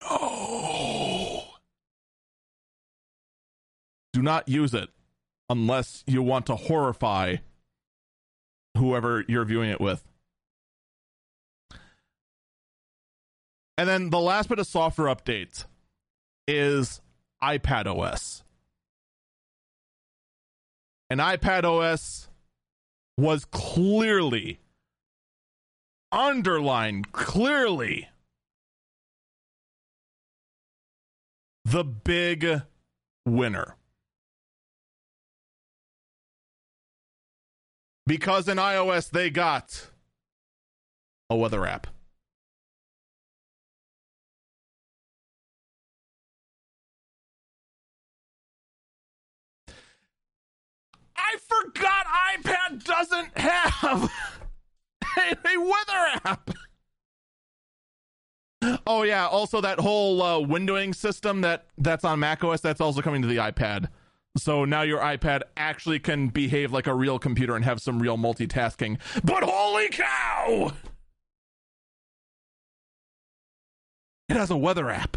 [0.00, 1.44] Oh.
[4.14, 4.88] Do not use it
[5.50, 7.36] unless you want to horrify
[8.78, 10.02] whoever you're viewing it with.
[13.76, 15.64] And then the last bit of software updates
[16.48, 17.00] is
[17.42, 18.42] iPad OS.
[21.10, 22.28] And iPad OS
[23.16, 24.60] was clearly
[26.10, 28.08] underlined clearly
[31.64, 32.62] the big
[33.26, 33.77] winner.
[38.08, 39.90] Because in iOS they got
[41.28, 41.86] a weather app.
[51.14, 52.06] I forgot
[52.38, 54.10] iPad doesn't have
[55.18, 56.50] a, weather app.
[58.86, 63.20] Oh yeah, also that whole uh, windowing system that that's on macOS that's also coming
[63.20, 63.88] to the iPad.
[64.36, 68.16] So now your iPad actually can behave like a real computer and have some real
[68.16, 68.98] multitasking.
[69.24, 70.72] But holy cow!
[74.28, 75.16] It has a weather app.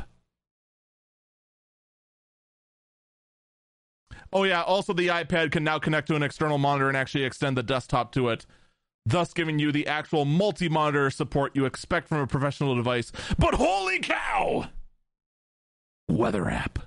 [4.33, 7.57] Oh yeah, also the iPad can now connect to an external monitor and actually extend
[7.57, 8.45] the desktop to it,
[9.05, 13.11] thus giving you the actual multi-monitor support you expect from a professional device.
[13.37, 14.69] But holy cow!
[16.07, 16.79] Weather app.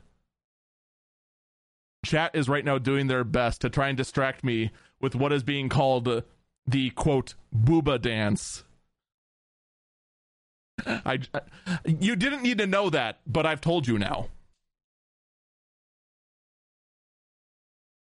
[2.05, 4.71] Chat is right now doing their best to try and distract me
[5.01, 6.23] with what is being called
[6.67, 8.65] the quote booba dance.
[10.87, 11.41] I, I
[11.87, 14.29] you didn't need to know that, but I've told you now.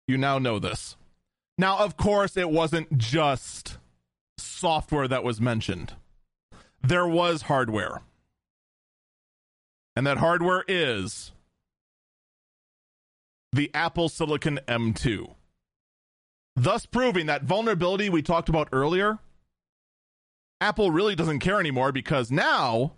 [0.06, 0.96] You now know this.
[1.58, 3.78] Now, of course, it wasn't just
[4.38, 5.94] software that was mentioned,
[6.82, 8.02] there was hardware.
[9.94, 11.32] And that hardware is
[13.52, 15.34] the Apple Silicon M2.
[16.56, 19.18] Thus proving that vulnerability we talked about earlier,
[20.60, 22.94] Apple really doesn't care anymore because now,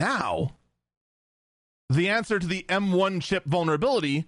[0.00, 0.56] now,
[1.90, 4.26] the answer to the M1 chip vulnerability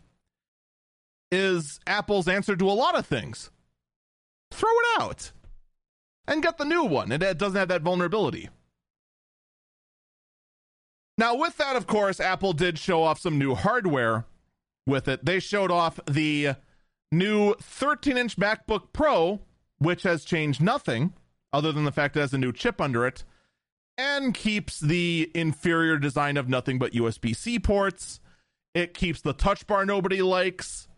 [1.32, 3.50] is Apple's answer to a lot of things.
[4.50, 5.32] Throw it out
[6.26, 7.12] and get the new one.
[7.12, 8.48] It doesn't have that vulnerability.
[11.16, 14.24] Now, with that, of course, Apple did show off some new hardware
[14.86, 15.24] with it.
[15.24, 16.56] They showed off the
[17.12, 19.40] new 13 inch MacBook Pro,
[19.78, 21.12] which has changed nothing
[21.52, 23.24] other than the fact it has a new chip under it
[23.98, 28.20] and keeps the inferior design of nothing but USB C ports.
[28.74, 30.88] It keeps the touch bar nobody likes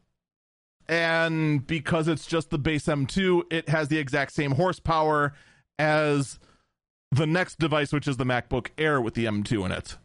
[0.88, 5.32] and because it's just the base M2, it has the exact same horsepower
[5.78, 6.38] as
[7.10, 9.96] the next device, which is the MacBook Air with the M2 in it.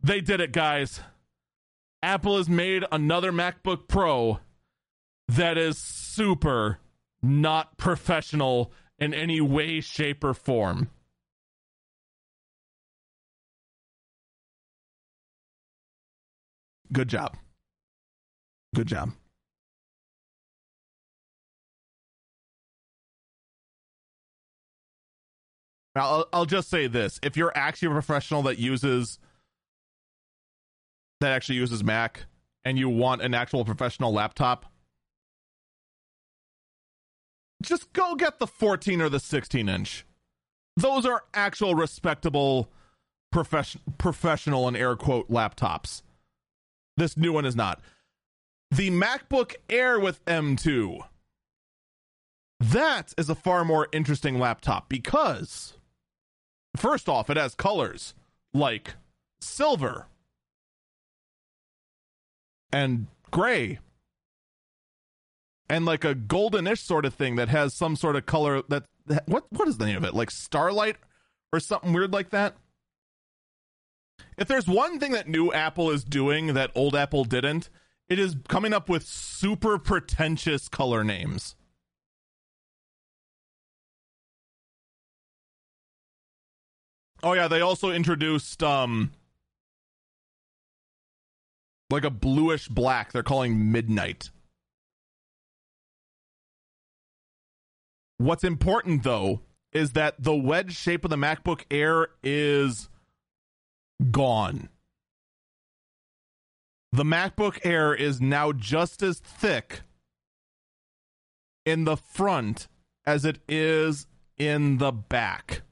[0.00, 1.00] They did it, guys.
[2.02, 4.38] Apple has made another MacBook Pro
[5.26, 6.78] that is super
[7.22, 10.90] not professional in any way, shape, or form.
[16.92, 17.36] Good job.
[18.74, 19.12] Good job.
[25.94, 29.18] I'll, I'll just say this if you're actually a professional that uses
[31.20, 32.26] that actually uses Mac
[32.64, 34.66] and you want an actual professional laptop,
[37.62, 40.04] just go get the 14 or the 16 inch.
[40.76, 42.70] Those are actual respectable
[43.32, 46.02] profession, professional and air quote laptops.
[46.96, 47.80] This new one is not.
[48.70, 51.00] The MacBook Air with M2.
[52.60, 55.74] That is a far more interesting laptop because,
[56.76, 58.14] first off, it has colors
[58.52, 58.94] like
[59.40, 60.06] silver
[62.72, 63.78] and gray.
[65.68, 68.84] And like a goldenish sort of thing that has some sort of color that
[69.26, 70.14] what what is the name of it?
[70.14, 70.96] Like starlight
[71.52, 72.56] or something weird like that?
[74.36, 77.70] If there's one thing that new apple is doing that old apple didn't
[78.08, 81.54] it is coming up with super pretentious color names.
[87.22, 89.12] Oh yeah they also introduced um
[91.90, 94.30] like a bluish black they're calling midnight
[98.18, 99.42] What's important though
[99.72, 102.88] is that the wedge shape of the MacBook Air is
[104.10, 104.68] gone.
[106.90, 109.82] The MacBook Air is now just as thick
[111.64, 112.66] in the front
[113.06, 114.06] as it is
[114.36, 115.62] in the back.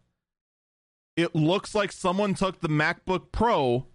[1.16, 3.86] It looks like someone took the MacBook Pro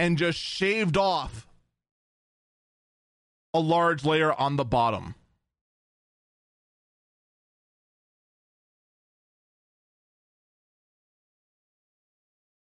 [0.00, 1.46] and just shaved off
[3.52, 5.14] a large layer on the bottom.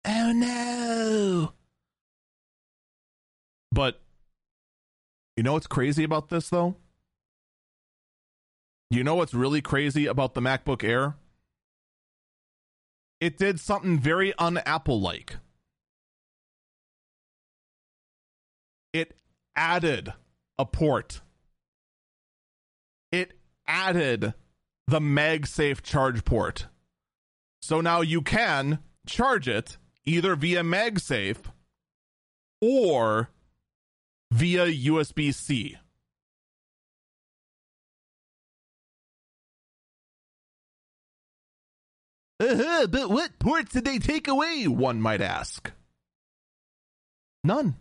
[0.03, 1.53] Oh no.
[3.72, 4.01] But
[5.35, 6.76] you know what's crazy about this though?
[8.89, 11.14] You know what's really crazy about the MacBook Air?
[13.22, 15.38] It did something very un Apple like.
[18.93, 19.18] It
[19.55, 20.14] added
[20.57, 21.22] a port.
[23.11, 23.34] It
[23.68, 24.34] added
[24.88, 26.68] the MagSafe charge port.
[27.61, 31.45] So now you can charge it either via MagSafe
[32.61, 33.30] or
[34.31, 35.77] via USB C.
[42.39, 44.68] Uh-huh, but what ports did they take away?
[44.68, 45.72] One might ask.
[47.43, 47.76] None.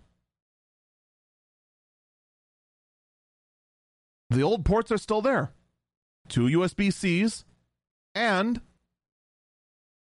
[4.31, 5.53] The old ports are still there.
[6.29, 7.45] Two USB Cs
[8.15, 8.61] and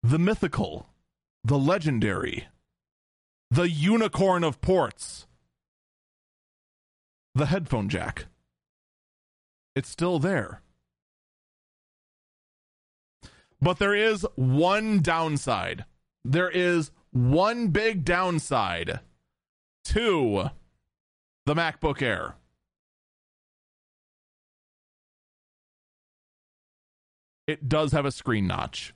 [0.02, 0.90] the mythical
[1.44, 2.48] the legendary,
[3.50, 5.26] the unicorn of ports,
[7.34, 8.26] the headphone jack.
[9.74, 10.62] It's still there.
[13.60, 15.84] But there is one downside.
[16.24, 19.00] There is one big downside
[19.84, 20.50] to
[21.46, 22.36] the MacBook Air.
[27.50, 28.94] It does have a screen notch.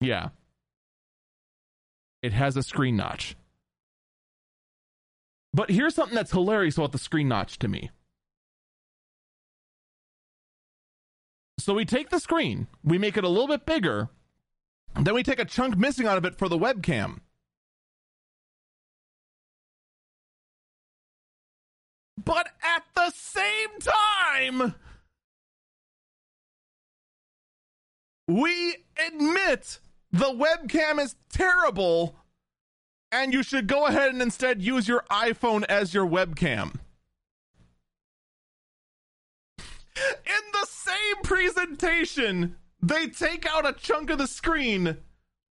[0.00, 0.28] Yeah.
[2.22, 3.34] It has a screen notch.
[5.52, 7.90] But here's something that's hilarious about the screen notch to me.
[11.58, 14.08] So we take the screen, we make it a little bit bigger,
[14.94, 17.22] then we take a chunk missing out of it for the webcam.
[22.24, 24.74] But at the same time,
[28.26, 28.76] we
[29.06, 29.78] admit
[30.12, 32.16] the webcam is terrible
[33.12, 36.74] and you should go ahead and instead use your iPhone as your webcam.
[39.96, 44.98] In the same presentation, they take out a chunk of the screen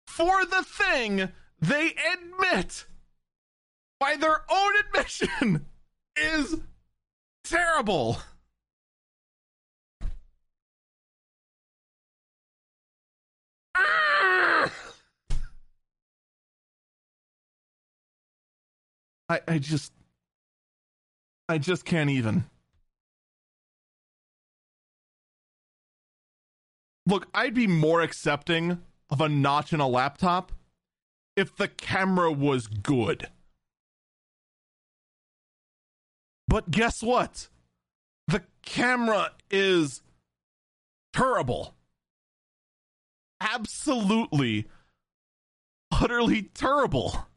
[0.05, 1.29] for the thing
[1.59, 2.85] they admit
[3.99, 5.65] by their own admission
[6.17, 6.57] is
[7.43, 8.17] terrible.
[13.75, 14.71] Ah!
[19.29, 19.93] I, I just
[21.49, 22.45] I just can't even.
[27.05, 30.51] Look, I'd be more accepting of a notch in a laptop
[31.37, 33.29] if the camera was good.
[36.47, 37.49] But guess what?
[38.27, 40.01] The camera is
[41.13, 41.73] terrible.
[43.39, 44.65] absolutely,
[45.91, 47.27] utterly terrible.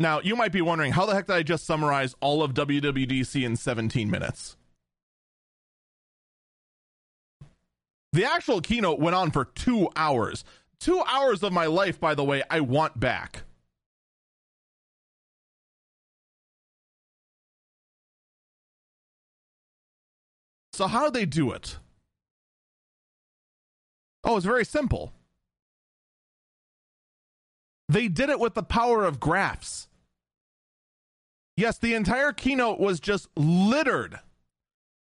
[0.00, 3.44] Now, you might be wondering how the heck did I just summarize all of WWDC
[3.44, 4.56] in 17 minutes?
[8.12, 10.44] The actual keynote went on for two hours.
[10.82, 13.44] Two hours of my life, by the way, I want back.
[20.72, 21.78] So, how do they do it?
[24.24, 25.12] Oh, it's very simple.
[27.88, 29.86] They did it with the power of graphs.
[31.56, 34.18] Yes, the entire keynote was just littered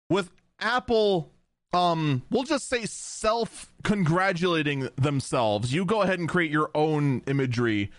[0.08, 1.30] with Apple
[1.72, 5.72] um we'll just say self congratulating themselves.
[5.72, 7.90] You go ahead and create your own imagery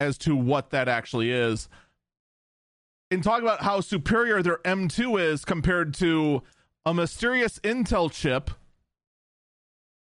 [0.00, 1.68] as to what that actually is.
[3.10, 6.42] And talk about how superior their M2 is compared to
[6.84, 8.50] a mysterious Intel chip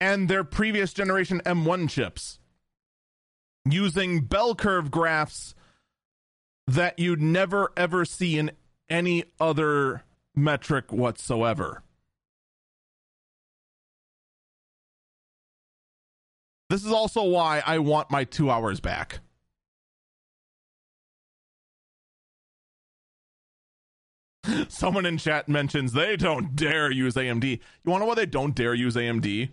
[0.01, 2.39] and their previous generation M1 chips
[3.64, 5.55] using bell curve graphs
[6.66, 8.51] that you'd never ever see in
[8.89, 10.02] any other
[10.35, 11.82] metric whatsoever.
[16.68, 19.20] This is also why I want my two hours back.
[24.68, 27.44] Someone in chat mentions they don't dare use AMD.
[27.44, 29.51] You want to know why they don't dare use AMD?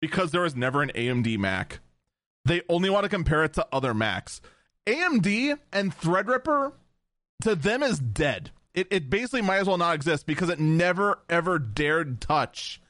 [0.00, 1.80] Because there was never an AMD Mac.
[2.44, 4.40] They only want to compare it to other Macs.
[4.86, 6.72] AMD and Threadripper
[7.42, 8.50] to them is dead.
[8.72, 12.80] It, it basically might as well not exist because it never ever dared touch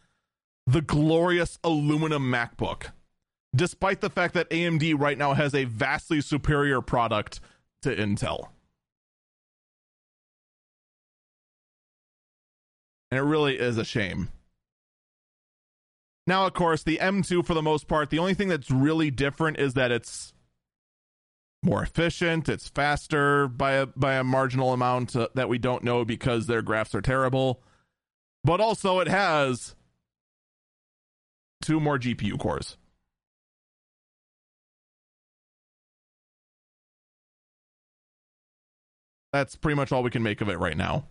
[0.66, 2.92] the glorious aluminum MacBook,
[3.54, 7.40] despite the fact that AMD right now has a vastly superior product
[7.82, 8.48] to Intel.
[13.10, 14.28] And it really is a shame.
[16.26, 19.58] Now, of course, the M2, for the most part, the only thing that's really different
[19.58, 20.32] is that it's
[21.62, 26.04] more efficient, it's faster by a by a marginal amount uh, that we don't know
[26.04, 27.62] because their graphs are terrible.
[28.44, 29.74] But also it has
[31.60, 32.76] two more GPU cores.
[39.32, 41.06] That's pretty much all we can make of it right now.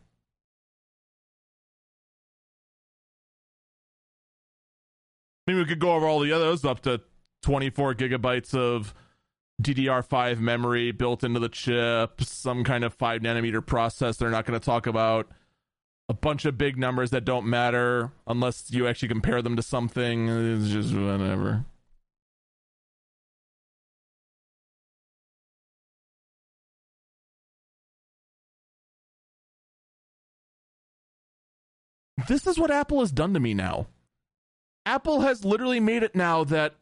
[5.48, 7.02] Maybe we could go over all the others up to
[7.44, 8.94] 24 gigabytes of
[9.62, 14.60] DDR5 memory built into the chip, some kind of 5 nanometer process they're not going
[14.60, 15.28] to talk about
[16.10, 20.28] a bunch of big numbers that don't matter unless you actually compare them to something.
[20.28, 21.66] It's just whatever.
[32.28, 33.88] This is what Apple has done to me now.
[34.86, 36.76] Apple has literally made it now that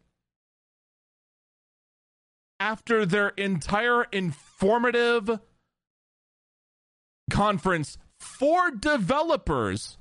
[2.59, 5.39] after their entire informative
[7.29, 9.97] conference for developers,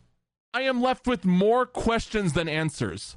[0.52, 3.16] I am left with more questions than answers.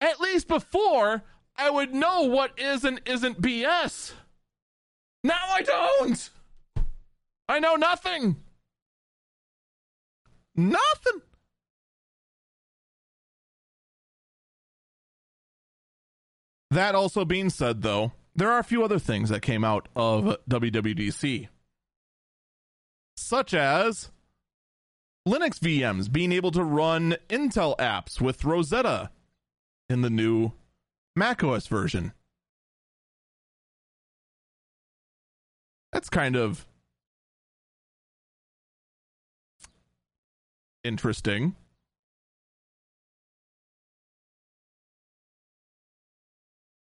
[0.00, 1.22] At least before,
[1.56, 4.12] I would know what is and isn't BS.
[5.22, 6.30] Now I don't.
[7.48, 8.36] I know nothing.
[10.56, 11.22] Nothing.
[16.70, 20.36] That also being said, though, there are a few other things that came out of
[20.48, 21.48] WWDC,
[23.16, 24.10] such as
[25.26, 29.10] Linux VMs being able to run Intel apps with Rosetta
[29.88, 30.52] in the new
[31.16, 32.12] macOS version.
[35.92, 36.66] That's kind of
[40.82, 41.54] interesting.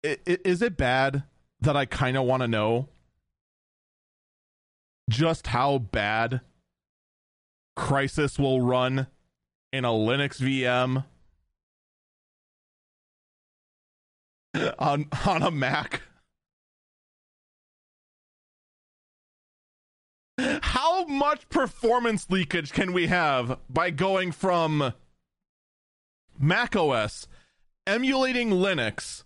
[0.02, 1.24] Is it bad
[1.62, 2.88] that I kind of want to know
[5.08, 6.40] just how bad
[7.78, 9.06] Crysis will run
[9.72, 11.04] in a Linux VM
[14.78, 16.02] on on a Mac.
[20.38, 24.92] How much performance leakage can we have by going from
[26.38, 27.28] Mac OS
[27.86, 29.24] emulating Linux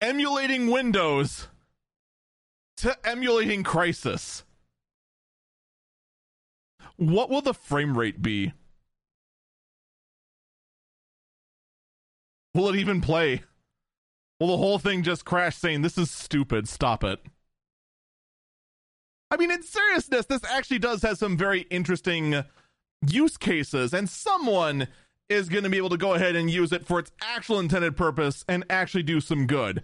[0.00, 1.48] emulating Windows
[2.78, 4.42] to emulating Crysis.
[6.96, 8.52] What will the frame rate be?
[12.54, 13.42] Will it even play?
[14.40, 17.20] Will the whole thing just crash saying, This is stupid, stop it?
[19.30, 22.44] I mean, in seriousness, this actually does have some very interesting
[23.06, 24.88] use cases, and someone
[25.28, 27.96] is going to be able to go ahead and use it for its actual intended
[27.96, 29.82] purpose and actually do some good.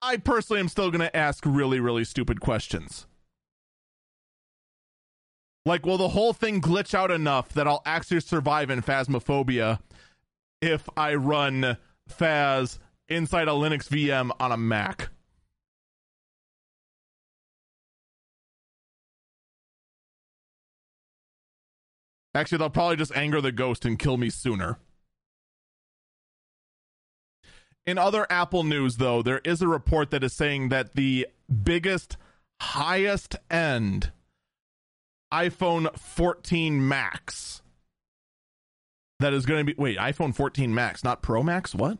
[0.00, 3.06] I personally am still going to ask really, really stupid questions.
[5.64, 9.80] Like, will the whole thing glitch out enough that I'll actually survive in Phasmophobia
[10.62, 11.76] if I run
[12.08, 15.08] Phas inside a Linux VM on a Mac?
[22.36, 24.78] Actually, they'll probably just anger the ghost and kill me sooner.
[27.86, 31.28] In other Apple news, though, there is a report that is saying that the
[31.62, 32.16] biggest,
[32.60, 34.10] highest end
[35.32, 37.62] iPhone 14 Max
[39.18, 41.74] that is going to be wait, iPhone 14 Max, not Pro Max?
[41.74, 41.98] What?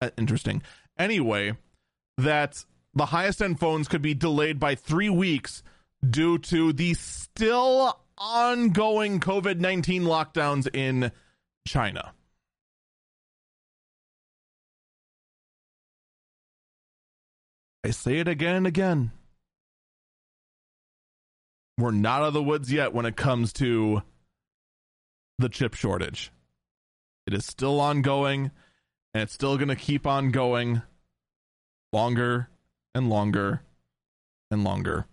[0.00, 0.62] Uh, interesting.
[0.98, 1.56] Anyway,
[2.18, 5.62] that the highest end phones could be delayed by three weeks
[6.08, 11.12] due to the still ongoing COVID 19 lockdowns in
[11.66, 12.12] China.
[17.84, 19.12] I say it again and again.
[21.78, 24.02] We're not out of the woods yet when it comes to
[25.38, 26.32] the chip shortage.
[27.26, 28.50] It is still ongoing
[29.12, 30.82] and it's still going to keep on going
[31.92, 32.48] longer
[32.94, 33.62] and longer
[34.50, 35.06] and longer.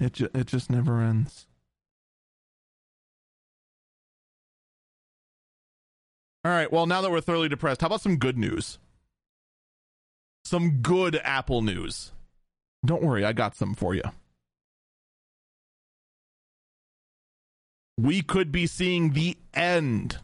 [0.00, 1.46] It ju- it just never ends.
[6.42, 8.78] All right, well now that we're thoroughly depressed, how about some good news?
[10.46, 12.12] Some good Apple news.
[12.84, 14.04] Don't worry, I got some for you.
[17.98, 20.20] We could be seeing the end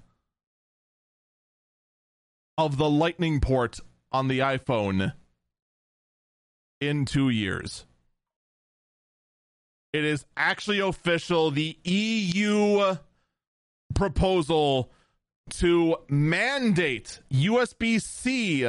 [2.56, 3.78] of the lightning port
[4.10, 5.12] on the iPhone
[6.80, 7.84] in 2 years.
[9.96, 11.50] It is actually official.
[11.50, 12.96] The EU
[13.94, 14.92] proposal
[15.48, 18.66] to mandate USB C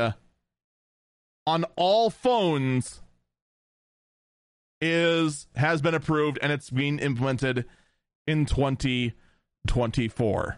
[1.46, 3.02] on all phones
[4.80, 7.66] is has been approved and it's being implemented
[8.26, 10.58] in 2024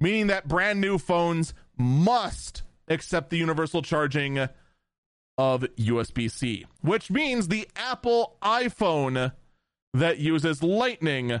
[0.00, 4.48] meaning that brand new phones must accept the universal charging
[5.38, 9.30] of USB-C which means the Apple iPhone
[9.94, 11.40] that uses lightning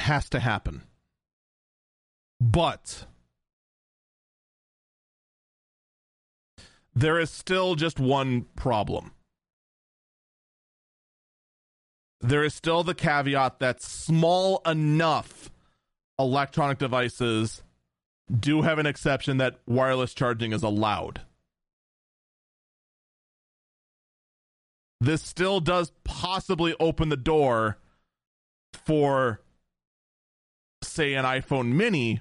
[0.00, 0.82] has to happen
[2.42, 3.06] but
[6.94, 9.12] there is still just one problem.
[12.20, 15.50] There is still the caveat that small enough
[16.18, 17.62] electronic devices
[18.38, 21.22] do have an exception that wireless charging is allowed.
[25.00, 27.78] This still does possibly open the door
[28.72, 29.40] for,
[30.82, 32.20] say, an iPhone mini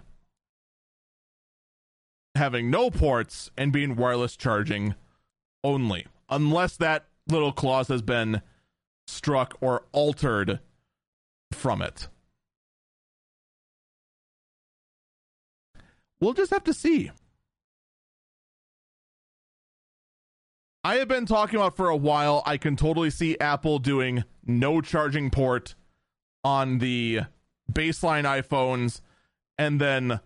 [2.36, 4.96] having no ports and being wireless charging
[5.64, 8.42] only, unless that little clause has been
[9.06, 10.60] struck or altered
[11.52, 12.08] from it.
[16.22, 17.12] We'll just have to see.
[20.84, 22.44] I have been talking about for a while.
[22.46, 25.76] I can totally see Apple doing no charging port
[26.44, 27.22] on the
[27.72, 29.02] baseline iPhones
[29.58, 30.20] and then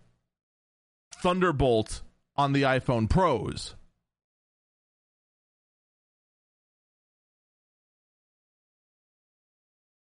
[1.16, 2.02] Thunderbolt
[2.36, 3.76] on the iPhone Pros.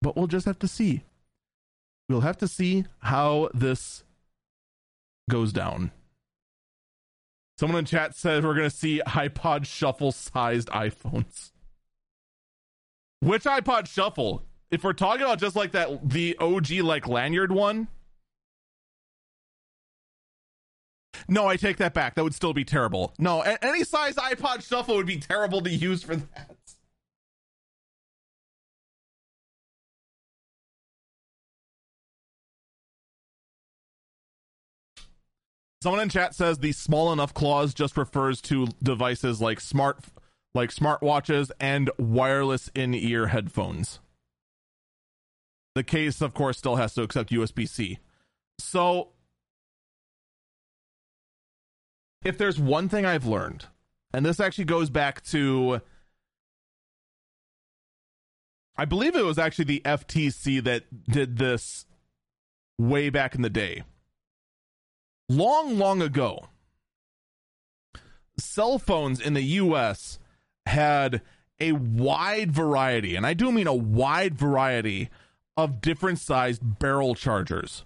[0.01, 1.05] But we'll just have to see.
[2.09, 4.05] We'll have to see how this
[5.29, 5.93] goes down.
[7.59, 11.53] Someone in chat said we're going to see iPod Shuffle sized iPhones.
[13.21, 14.43] Which iPod Shuffle?
[14.71, 17.89] If we're talking about just like that, the OG like lanyard one,
[21.29, 22.15] No, I take that back.
[22.15, 23.15] That would still be terrible.
[23.19, 26.56] No, any size iPod Shuffle would be terrible to use for that.
[35.87, 40.01] Someone in chat says the small enough clause just refers to devices like smart
[40.53, 44.01] like smartwatches and wireless in-ear headphones.
[45.77, 48.01] The case of course still has to accept USB-C.
[48.59, 49.11] So
[52.25, 53.67] if there's one thing I've learned,
[54.13, 55.83] and this actually goes back to
[58.77, 61.87] I believe it was actually the FTC that did this
[62.77, 63.85] way back in the day.
[65.29, 66.49] Long, long ago,
[68.39, 70.19] cell phones in the US
[70.67, 71.23] had
[71.59, 75.09] a wide variety, and I do mean a wide variety
[75.57, 77.85] of different sized barrel chargers.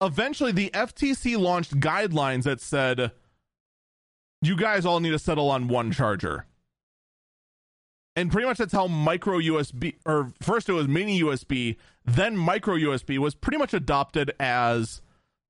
[0.00, 3.12] Eventually, the FTC launched guidelines that said,
[4.42, 6.46] you guys all need to settle on one charger.
[8.16, 12.76] And pretty much that's how micro USB, or first it was mini USB, then micro
[12.76, 15.02] USB was pretty much adopted as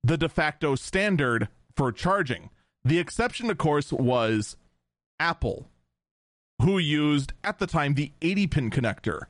[0.04, 2.50] the de facto standard for charging.
[2.84, 4.56] The exception, of course, was
[5.18, 5.70] Apple,
[6.60, 9.22] who used at the time the 80 pin connector.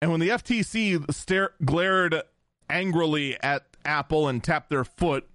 [0.00, 2.22] And when the FTC stare, glared
[2.70, 5.28] angrily at Apple and tapped their foot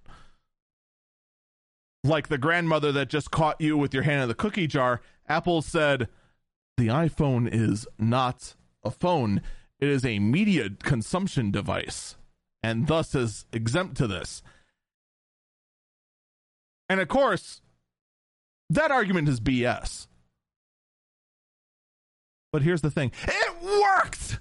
[2.02, 5.62] like the grandmother that just caught you with your hand in the cookie jar, Apple
[5.62, 6.08] said
[6.76, 9.40] the iPhone is not a phone,
[9.78, 12.16] it is a media consumption device,
[12.64, 14.42] and thus is exempt to this.
[16.88, 17.60] And of course,
[18.70, 20.06] that argument is BS.
[22.54, 24.40] But here's the thing it worked!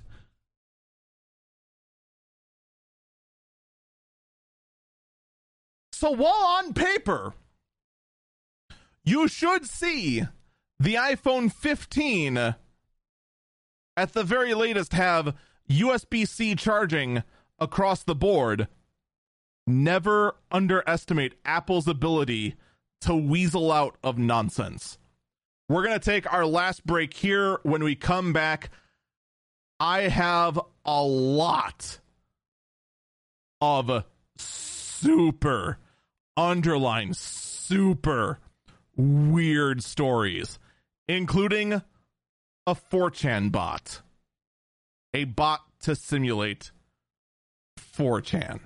[5.91, 7.33] So while on paper,
[9.03, 10.23] you should see
[10.79, 12.37] the iPhone 15
[13.97, 15.35] at the very latest have
[15.69, 17.23] USB C charging
[17.59, 18.67] across the board.
[19.65, 22.55] Never underestimate Apple's ability
[23.01, 24.97] to weasel out of nonsense.
[25.69, 27.59] We're going to take our last break here.
[27.63, 28.69] When we come back,
[29.79, 31.99] I have a lot
[33.61, 34.03] of
[34.37, 35.77] super,
[36.35, 38.39] underline super
[38.95, 40.59] weird stories,
[41.07, 41.81] including
[42.67, 44.01] a 4chan bot,
[45.13, 46.71] a bot to simulate
[47.97, 48.59] 4chan.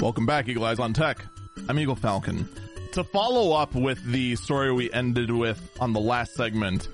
[0.00, 1.24] Welcome back, Eagle Eyes on Tech.
[1.68, 2.48] I'm Eagle Falcon.
[2.92, 6.88] To follow up with the story we ended with on the last segment,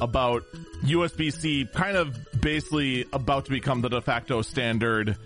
[0.00, 0.44] about
[0.82, 5.16] USB C kind of basically about to become the de facto standard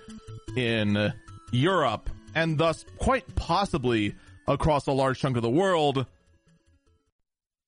[0.56, 1.12] in
[1.52, 4.14] Europe and thus quite possibly
[4.46, 6.06] across a large chunk of the world.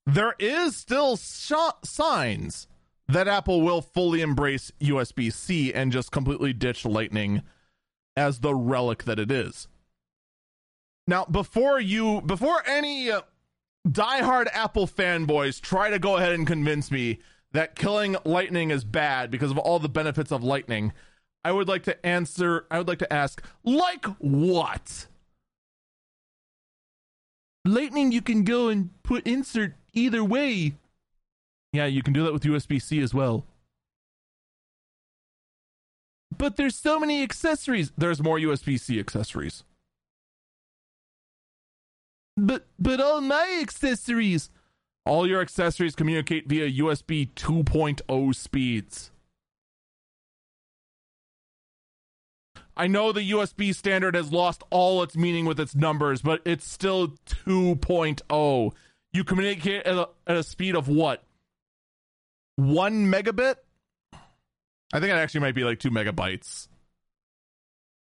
[0.06, 1.52] There is still sh-
[1.84, 2.66] signs
[3.08, 7.42] that Apple will fully embrace USB C and just completely ditch Lightning
[8.16, 9.68] as the relic that it is.
[11.06, 13.22] Now, before you, before any uh,
[13.86, 17.18] diehard Apple fanboys try to go ahead and convince me
[17.52, 20.92] that killing lightning is bad because of all the benefits of lightning,
[21.44, 25.06] I would like to answer, I would like to ask, like what?
[27.64, 30.74] Lightning, you can go and put insert either way.
[31.72, 33.44] Yeah, you can do that with USB C as well.
[36.36, 37.92] But there's so many accessories.
[37.96, 39.64] There's more USB C accessories.
[42.36, 44.50] But but all my accessories,
[45.06, 49.11] all your accessories communicate via USB 2.0 speeds.
[52.76, 56.66] I know the USB standard has lost all its meaning with its numbers, but it's
[56.66, 58.72] still 2.0.
[59.12, 61.22] You communicate at a, at a speed of what?
[62.56, 63.56] One megabit?
[64.92, 66.68] I think it actually might be like two megabytes.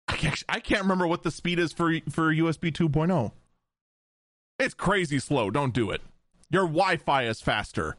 [0.08, 3.32] I can't, I can't remember what the speed is for for USB 2.0.
[4.58, 5.50] It's crazy slow.
[5.50, 6.02] Don't do it.
[6.50, 7.96] Your Wi Fi is faster.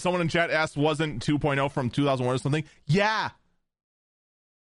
[0.00, 2.64] Someone in chat asked, wasn't 2.0 from 2001 or something?
[2.86, 3.30] Yeah.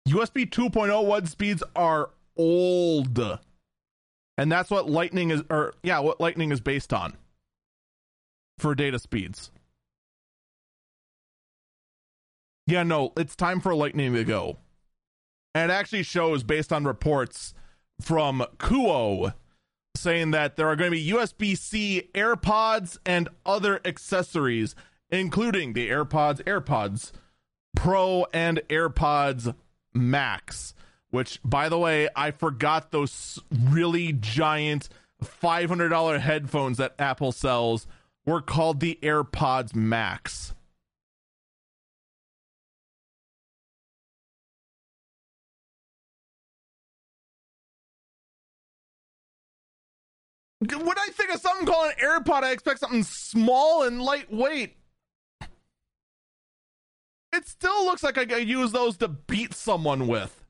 [0.07, 3.19] USB 2.0 WUD speeds are old.
[4.37, 7.17] And that's what Lightning is, or yeah, what Lightning is based on
[8.59, 9.51] for data speeds.
[12.67, 14.57] Yeah, no, it's time for Lightning to go.
[15.55, 17.53] And it actually shows based on reports
[17.99, 19.33] from Kuo
[19.95, 24.75] saying that there are going to be USB C AirPods and other accessories,
[25.09, 27.11] including the AirPods, AirPods
[27.75, 29.53] Pro, and AirPods
[29.93, 30.73] Max.
[31.09, 34.89] Which, by the way, I forgot those really giant
[35.23, 37.87] $500 headphones that Apple sells
[38.25, 40.53] were called the AirPods Max.
[50.59, 54.75] When I think of something called an AirPod, I expect something small and lightweight.
[57.37, 60.43] It still looks like I use those to beat someone with.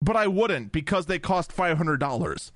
[0.00, 2.52] But I wouldn't because they cost $500.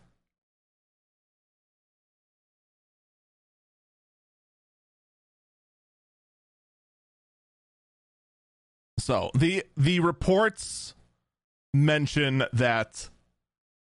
[8.98, 10.94] So, the the reports
[11.74, 13.08] mention that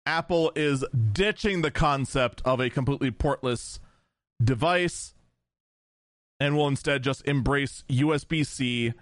[0.06, 3.80] Apple is ditching the concept of a completely portless
[4.43, 5.14] device
[6.39, 8.93] and will instead just embrace USB C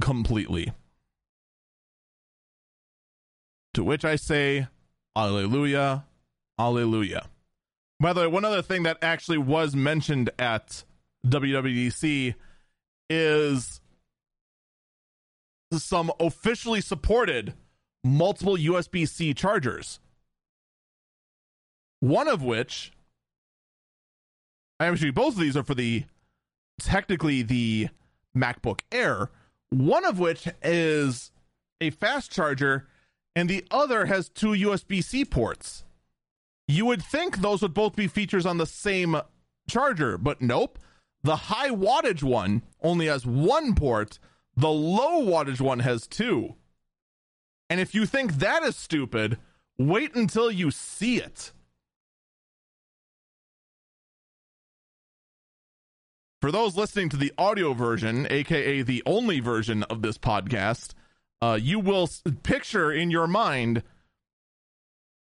[0.00, 0.72] completely.
[3.74, 4.68] To which I say,
[5.16, 6.04] Alleluia,
[6.58, 7.28] Alleluia.
[8.00, 10.84] By the way, one other thing that actually was mentioned at
[11.26, 12.34] WWDC
[13.08, 13.80] is
[15.72, 17.54] some officially supported
[18.04, 19.98] multiple USB C chargers.
[22.00, 22.92] One of which,
[24.78, 26.04] I actually, both of these are for the
[26.78, 27.88] technically the
[28.36, 29.30] MacBook Air,
[29.70, 31.30] one of which is
[31.80, 32.86] a fast charger,
[33.34, 35.84] and the other has two USB C ports.
[36.68, 39.20] You would think those would both be features on the same
[39.68, 40.78] charger, but nope.
[41.22, 44.18] The high wattage one only has one port,
[44.56, 46.54] the low wattage one has two.
[47.68, 49.38] And if you think that is stupid,
[49.78, 51.52] wait until you see it.
[56.46, 60.94] For those listening to the audio version, aka the only version of this podcast,
[61.42, 62.08] uh, you will
[62.44, 63.82] picture in your mind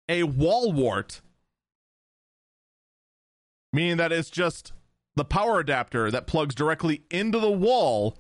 [0.10, 1.22] a wall wart,
[3.72, 4.74] meaning that it's just
[5.16, 8.18] the power adapter that plugs directly into the wall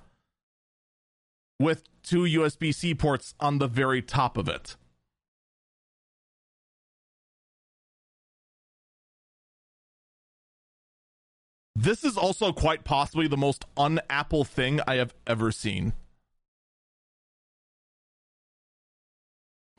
[1.59, 4.77] with two USB C ports on the very top of it.
[11.83, 15.91] This is also quite possibly the most un Apple thing I have ever seen.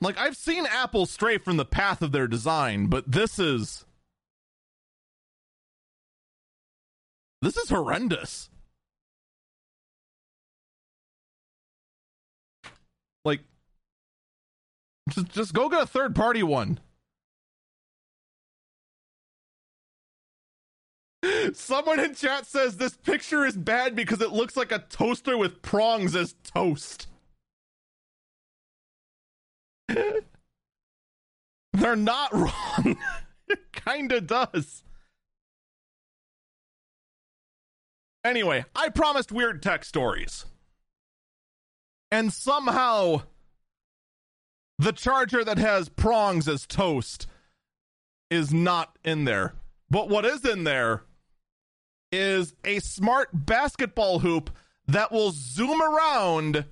[0.02, 3.86] Like, I've seen Apple stray from the path of their design, but this is.
[7.40, 8.50] This is horrendous.
[13.24, 13.40] Like,
[15.08, 16.80] just, just go get a third party one.
[21.52, 25.62] Someone in chat says this picture is bad because it looks like a toaster with
[25.62, 27.08] prongs as toast.
[29.88, 30.22] They're
[31.96, 32.96] not wrong.
[33.48, 34.82] it kinda does.
[38.24, 40.46] Anyway, I promised weird tech stories.
[42.10, 43.22] And somehow
[44.78, 47.26] the charger that has prongs as toast
[48.30, 49.54] is not in there.
[49.90, 51.02] But what is in there
[52.14, 54.50] is a smart basketball hoop
[54.86, 56.64] that will zoom around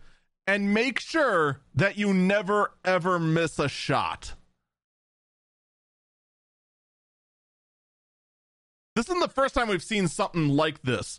[0.47, 4.35] and make sure that you never ever miss a shot.
[8.95, 11.19] This isn't the first time we've seen something like this.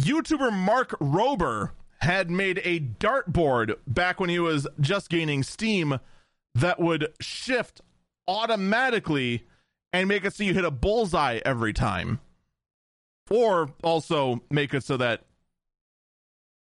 [0.00, 1.70] YouTuber Mark Rober
[2.00, 5.98] had made a dartboard back when he was just gaining steam
[6.54, 7.80] that would shift
[8.28, 9.46] automatically
[9.92, 12.20] and make it so you hit a bullseye every time.
[13.30, 15.22] Or also make it so that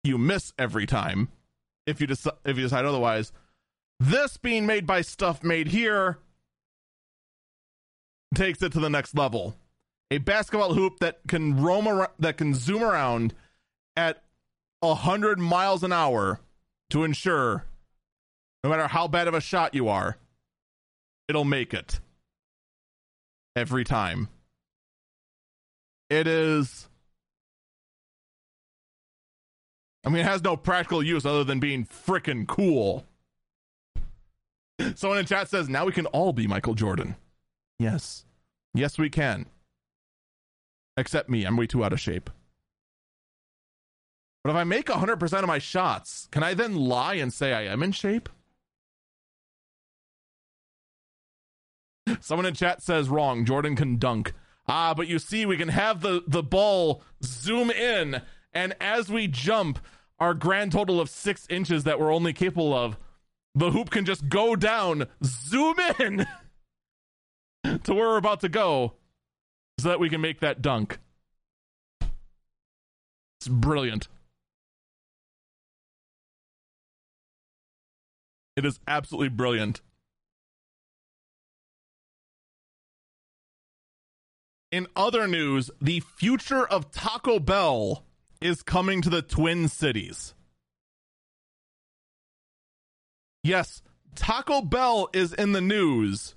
[0.04, 1.28] you miss every time
[1.86, 3.32] if you decide if you decide otherwise.
[4.00, 6.18] This being made by stuff made here
[8.34, 9.56] takes it to the next level.
[10.10, 13.34] A basketball hoop that can roam around, that can zoom around
[13.96, 14.22] at
[14.80, 16.40] 100 miles an hour
[16.90, 17.64] to ensure
[18.64, 20.16] no matter how bad of a shot you are,
[21.28, 22.00] it'll make it
[23.56, 24.28] every time.
[26.12, 26.90] It is.
[30.04, 33.06] I mean, it has no practical use other than being freaking cool.
[34.94, 37.16] Someone in chat says, now we can all be Michael Jordan.
[37.78, 38.26] Yes.
[38.74, 39.46] Yes, we can.
[40.98, 41.46] Except me.
[41.46, 42.28] I'm way too out of shape.
[44.44, 47.62] But if I make 100% of my shots, can I then lie and say I
[47.62, 48.28] am in shape?
[52.20, 53.46] Someone in chat says wrong.
[53.46, 54.34] Jordan can dunk.
[54.74, 58.22] Ah, but you see, we can have the, the ball zoom in,
[58.54, 59.78] and as we jump,
[60.18, 62.96] our grand total of six inches that we're only capable of,
[63.54, 66.26] the hoop can just go down, zoom in
[67.84, 68.94] to where we're about to go,
[69.78, 71.00] so that we can make that dunk.
[72.00, 74.08] It's brilliant.
[78.56, 79.82] It is absolutely brilliant.
[84.72, 88.04] In other news, the future of Taco Bell
[88.40, 90.32] is coming to the Twin Cities.
[93.44, 93.82] Yes,
[94.14, 96.34] Taco Bell is in the news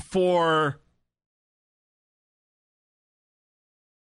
[0.00, 0.80] for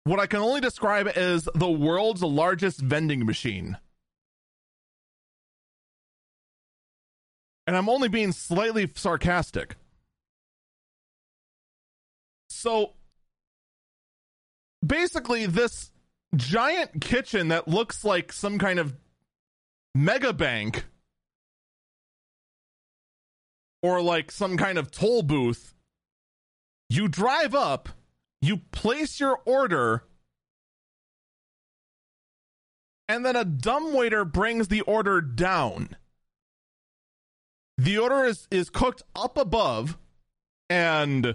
[0.05, 3.79] what I can only describe as the world's largest vending machine.
[7.67, 9.77] And I'm only being slightly sarcastic.
[12.63, 12.93] So
[14.87, 15.91] basically, this
[16.37, 18.95] giant kitchen that looks like some kind of
[19.97, 20.85] mega bank
[23.83, 25.75] or like some kind of toll booth,
[26.89, 27.89] you drive up,
[28.41, 30.05] you place your order,
[33.09, 35.97] and then a dumb waiter brings the order down.
[37.77, 39.99] The order is, is cooked up above,
[40.71, 41.35] and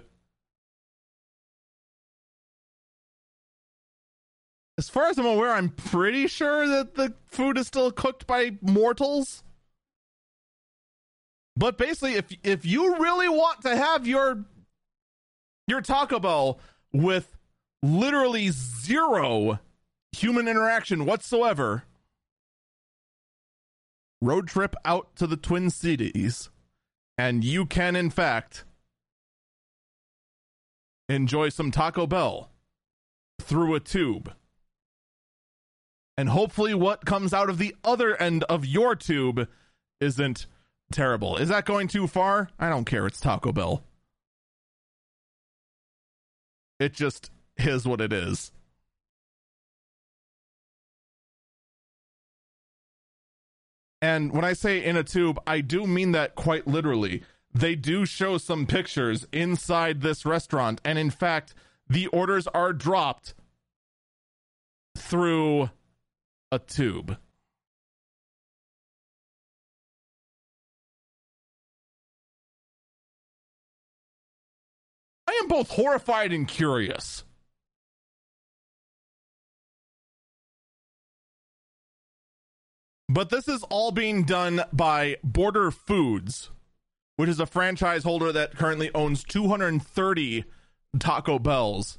[4.78, 8.52] as far as I'm aware, I'm pretty sure that the food is still cooked by
[8.62, 9.42] mortals.
[11.56, 14.44] But basically, if if you really want to have your
[15.66, 16.60] your Taco Bell
[16.92, 17.36] with
[17.82, 19.58] literally zero
[20.12, 21.82] human interaction whatsoever,
[24.22, 26.50] road trip out to the Twin Cities,
[27.18, 28.64] and you can in fact
[31.08, 32.52] enjoy some Taco Bell
[33.40, 34.32] through a tube.
[36.18, 39.46] And hopefully, what comes out of the other end of your tube
[40.00, 40.46] isn't
[40.90, 41.36] terrible.
[41.36, 42.48] Is that going too far?
[42.58, 43.06] I don't care.
[43.06, 43.84] It's Taco Bell.
[46.80, 48.50] It just is what it is.
[54.02, 57.22] And when I say in a tube, I do mean that quite literally.
[57.54, 60.80] They do show some pictures inside this restaurant.
[60.84, 61.54] And in fact,
[61.88, 63.34] the orders are dropped
[64.96, 65.70] through
[66.50, 67.16] a tube.
[75.26, 77.24] I am both horrified and curious.
[83.10, 86.50] But this is all being done by Border Foods,
[87.16, 90.44] which is a franchise holder that currently owns 230
[90.98, 91.98] Taco Bells.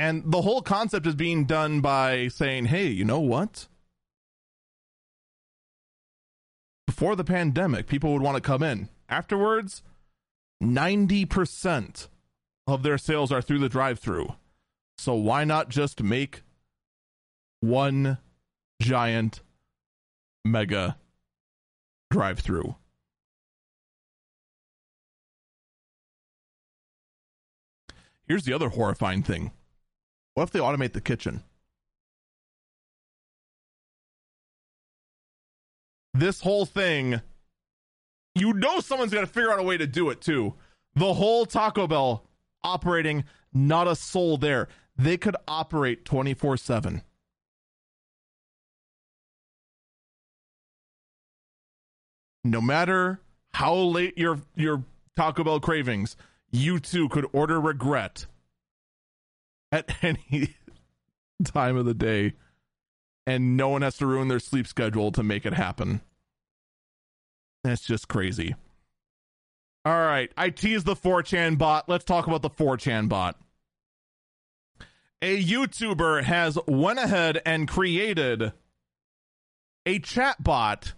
[0.00, 3.68] And the whole concept is being done by saying, hey, you know what?
[6.86, 8.88] Before the pandemic, people would want to come in.
[9.10, 9.82] Afterwards,
[10.64, 12.08] 90%
[12.66, 14.34] of their sales are through the drive through.
[14.96, 16.44] So why not just make
[17.60, 18.16] one
[18.80, 19.42] giant
[20.46, 20.96] mega
[22.10, 22.74] drive through?
[28.26, 29.50] Here's the other horrifying thing.
[30.40, 31.42] What if they automate the kitchen?
[36.14, 37.20] This whole thing
[38.34, 40.54] you know someone's got to figure out a way to do it too.
[40.94, 42.24] The whole Taco Bell
[42.64, 44.68] operating, not a soul there.
[44.96, 47.02] They could operate 24 7.
[52.44, 53.20] No matter
[53.52, 54.84] how late your your
[55.16, 56.16] Taco Bell cravings,
[56.50, 58.24] you too could order regret
[59.72, 60.54] at any
[61.44, 62.34] time of the day,
[63.26, 66.00] and no one has to ruin their sleep schedule to make it happen.
[67.62, 68.54] That's just crazy.
[69.84, 71.88] All right, I teased the 4chan bot.
[71.88, 73.36] Let's talk about the 4chan bot.
[75.22, 78.52] A YouTuber has went ahead and created
[79.84, 80.94] a chat bot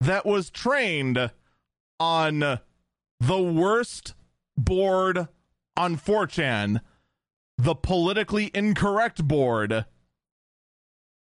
[0.00, 1.30] that was trained
[2.00, 2.58] on
[3.20, 4.14] the worst
[4.56, 5.28] board
[5.76, 6.80] on 4chan,
[7.58, 9.84] the politically incorrect board,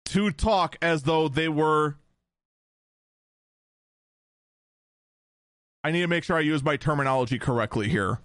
[0.07, 1.97] to talk as though they were
[5.85, 8.21] I need to make sure I use my terminology correctly here.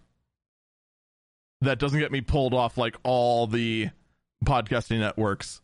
[1.60, 3.90] That doesn't get me pulled off like all the
[4.46, 5.60] podcasting networks.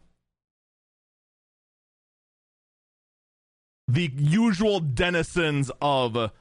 [3.88, 6.32] The usual denizens of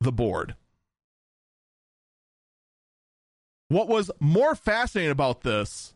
[0.00, 0.54] the board.
[3.70, 5.94] What was more fascinating about this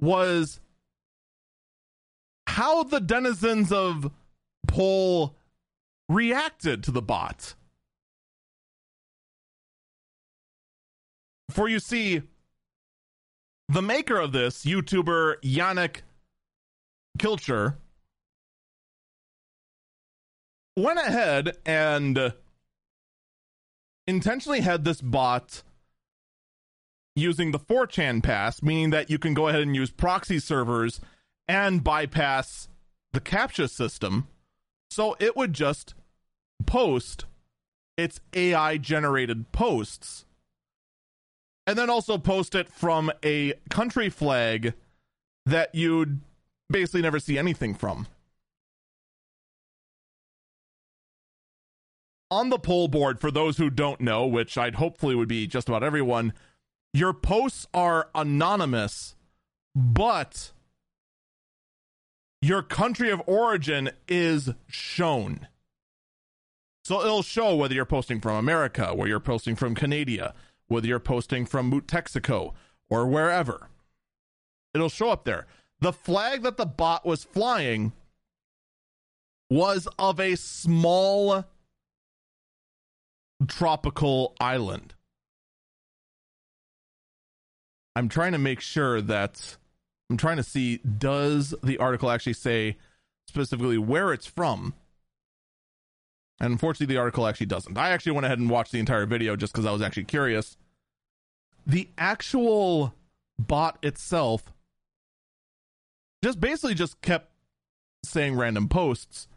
[0.00, 0.60] was
[2.46, 4.12] how the denizens of
[4.68, 5.34] Pol
[6.08, 7.54] reacted to the bot.
[11.50, 12.22] For you see,
[13.68, 16.02] the maker of this, YouTuber Yannic
[17.18, 17.78] Kilcher,
[20.76, 22.32] went ahead and
[24.06, 25.62] intentionally had this bot
[27.16, 31.00] using the 4chan pass, meaning that you can go ahead and use proxy servers
[31.46, 32.68] and bypass
[33.12, 34.26] the CAPTCHA system.
[34.90, 35.94] So it would just
[36.66, 37.24] post
[37.96, 40.24] its AI generated posts
[41.66, 44.74] and then also post it from a country flag
[45.46, 46.20] that you'd
[46.68, 48.06] basically never see anything from.
[52.34, 55.68] On the Pol board, for those who don't know, which I'd hopefully would be just
[55.68, 56.32] about everyone,
[56.92, 59.14] your posts are anonymous,
[59.72, 60.50] but
[62.42, 65.46] your country of origin is shown.
[66.84, 70.34] So it'll show whether you're posting from America, where you're posting from Canada,
[70.66, 72.52] whether you're posting from Texaco
[72.90, 73.68] or wherever.
[74.74, 75.46] It'll show up there.
[75.78, 77.92] The flag that the bot was flying
[79.48, 81.44] was of a small
[83.46, 84.94] tropical island.
[87.96, 89.56] I'm trying to make sure that
[90.10, 92.76] I'm trying to see does the article actually say
[93.28, 94.74] specifically where it's from?
[96.40, 97.78] And unfortunately, the article actually doesn't.
[97.78, 100.56] I actually went ahead and watched the entire video just because I was actually curious.
[101.66, 102.92] The actual
[103.38, 104.52] bot itself
[106.22, 107.30] just basically just kept
[108.04, 109.28] saying random posts.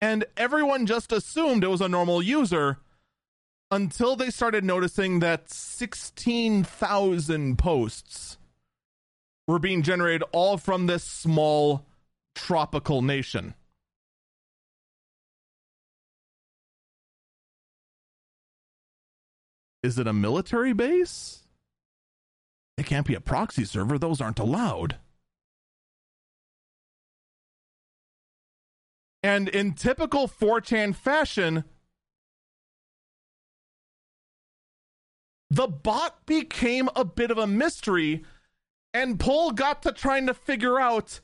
[0.00, 2.78] And everyone just assumed it was a normal user
[3.70, 8.38] until they started noticing that 16,000 posts
[9.46, 11.84] were being generated all from this small
[12.34, 13.54] tropical nation.
[19.82, 21.44] Is it a military base?
[22.76, 24.96] It can't be a proxy server, those aren't allowed.
[29.22, 31.64] And in typical 4chan fashion,
[35.50, 38.24] the bot became a bit of a mystery,
[38.94, 41.20] and Pol got to trying to figure out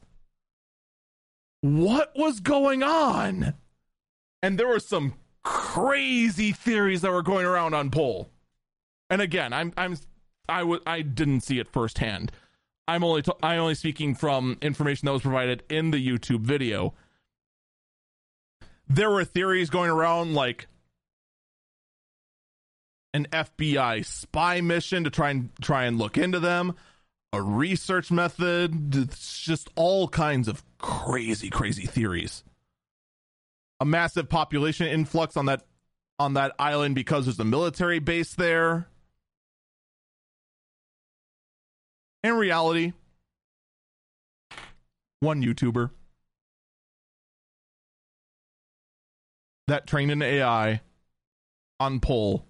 [1.61, 3.55] what was going on.
[4.43, 8.31] And there were some crazy theories that were going around on Pol.
[9.09, 9.97] And again, I'm I'm
[10.49, 12.33] I w- I didn't see it firsthand.
[12.87, 16.95] I'm only t- I only speaking from information that was provided in the YouTube video.
[18.95, 20.69] There were theories going around like
[23.13, 26.77] an FBI spy mission to try and try and look into them,
[27.33, 32.45] a research method, just all kinds of crazy crazy theories.
[33.81, 35.65] A massive population influx on that
[36.21, 38.87] on that island because there's a military base there.
[42.23, 42.93] In reality,
[45.19, 45.91] one YouTuber
[49.67, 50.81] that trained an AI
[51.81, 52.47] on Pol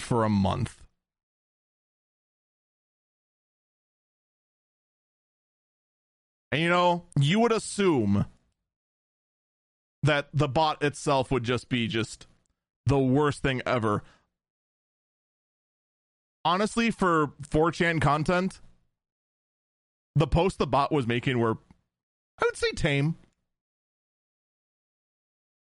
[0.00, 0.82] for a month.
[6.50, 8.24] And you know, you would assume
[10.02, 12.26] that the bot itself would just be just
[12.86, 14.02] the worst thing ever
[16.48, 18.60] honestly, for 4chan content,
[20.14, 21.58] the post the bot was making were,
[22.40, 23.16] I would say, tame.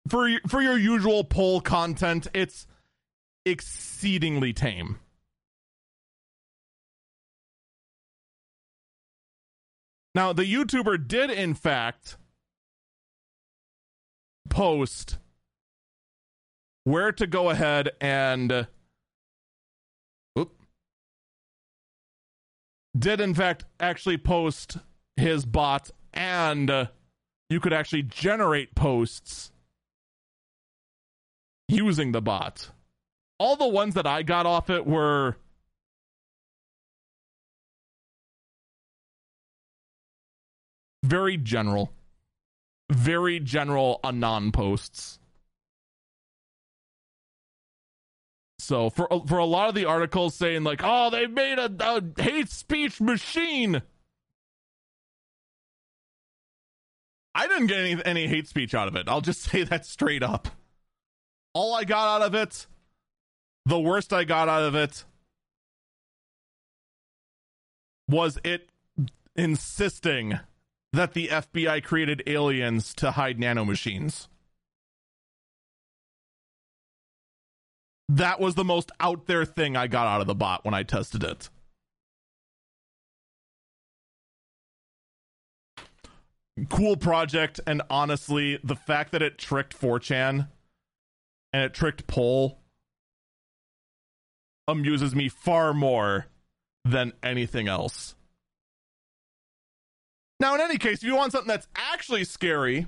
[0.09, 2.67] For for your usual Pol content, it's
[3.47, 4.99] exceedingly tame.
[10.15, 12.17] Now, the YouTuber did, in fact,
[14.49, 15.19] post
[16.85, 18.67] where to go ahead and
[22.97, 24.77] did in fact actually post
[25.17, 26.87] his bot and uh,
[27.51, 29.51] you could actually generate posts
[31.69, 32.71] using the bot.
[33.39, 35.37] All the ones that I got off it were
[41.03, 41.93] very general.
[42.91, 45.19] Very general anon posts.
[48.59, 52.23] So for for a lot of the articles saying like, "Oh, they made a, a
[52.23, 53.83] hate speech machine,"
[57.35, 59.09] I didn't get any any hate speech out of it.
[59.09, 60.49] I'll just say that straight up.
[61.55, 62.67] All I got out of it,
[63.65, 65.05] the worst I got out of it,
[68.09, 68.69] was it
[69.37, 70.41] insisting
[70.93, 74.29] that the FBI created aliens to hide nanomachines.
[78.09, 80.83] that was the most out there thing I got out of the bot when I
[80.83, 81.49] tested it.
[86.69, 90.49] Cool project, and honestly, the fact that it tricked 4chan
[91.55, 92.59] and it tricked Pol
[94.67, 96.27] amuses me far more
[96.85, 98.17] than anything else.
[100.41, 102.87] Now, in any case, if you want something that's actually scary,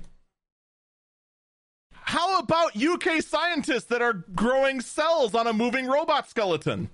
[1.93, 6.89] how about UK scientists that are growing cells on a moving robot skeleton?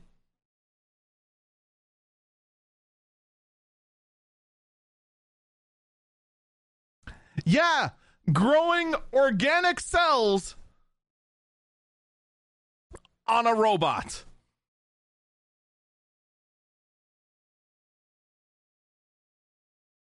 [7.46, 7.90] Yeah,
[8.32, 10.56] growing organic cells
[13.28, 14.24] on a robot.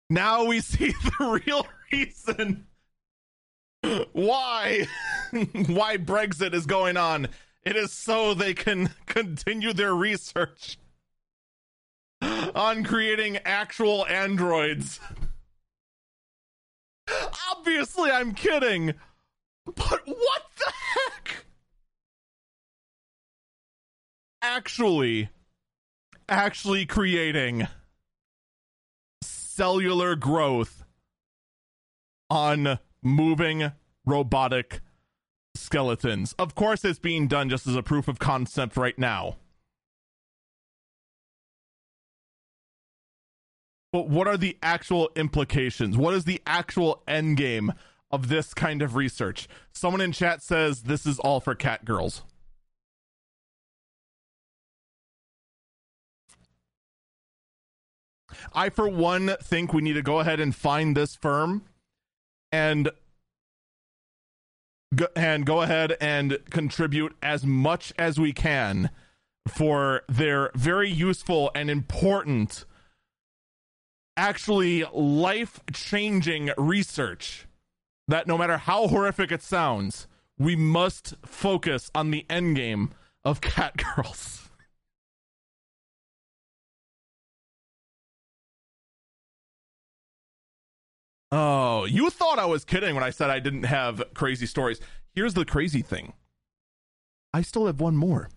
[0.09, 2.67] Now we see the real reason
[4.13, 4.87] why
[5.33, 7.29] why Brexit is going on.
[7.65, 10.79] It is so they can continue their research
[12.23, 15.01] on creating actual androids.
[17.51, 18.95] Obviously, I'm kidding.
[19.65, 21.46] But what the heck?
[24.49, 25.29] Actually,
[26.29, 27.67] actually creating
[29.21, 30.85] cellular growth
[32.31, 33.73] on moving
[34.07, 34.81] robotic
[35.57, 36.33] skeletons.
[36.39, 39.35] Of course, it's being done just as a proof of concept right now.
[43.93, 45.97] But what are the actual implications?
[45.97, 47.73] What is the actual end game
[48.13, 49.49] of this kind of research?
[49.73, 52.23] Someone in chat says this is all for cat girls.
[58.53, 61.65] I, for one, think we need to go ahead and find this firm
[62.53, 62.91] and
[64.95, 68.91] go, and go ahead and contribute as much as we can
[69.49, 72.65] for their very useful and important
[74.17, 77.47] actually life changing research
[78.09, 80.07] that no matter how horrific it sounds,
[80.39, 82.91] we must focus on the end game
[83.25, 83.77] of cat
[91.33, 94.81] Oh, you thought I was kidding when I said I didn't have crazy stories.
[95.15, 96.13] Here's the crazy thing
[97.35, 98.31] I still have one more.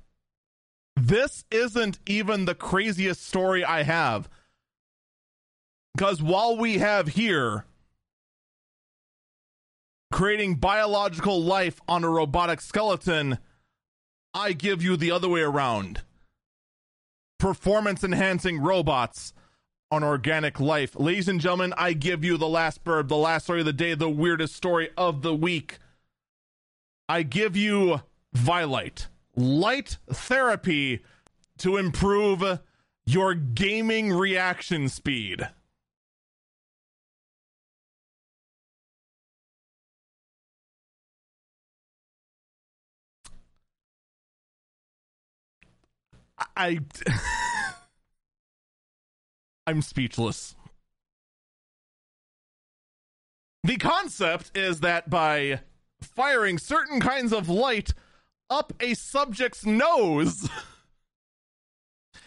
[0.96, 4.28] This isn't even the craziest story I have.
[5.96, 7.66] Because while we have here
[10.12, 13.38] creating biological life on a robotic skeleton,
[14.34, 16.02] I give you the other way around
[17.40, 19.34] performance enhancing robots
[19.92, 20.96] on organic life.
[20.96, 23.96] Ladies and gentlemen, I give you the last burb, the last story of the day,
[23.96, 25.80] the weirdest story of the week.
[27.08, 28.02] I give you
[28.34, 31.04] Vielight, light therapy
[31.58, 32.60] to improve
[33.06, 35.50] your gaming reaction speed.
[46.56, 46.80] I
[49.70, 50.56] I'm speechless.
[53.64, 55.60] The concept is that by
[56.02, 57.94] firing certain kinds of light
[58.50, 60.50] up a subject's nose,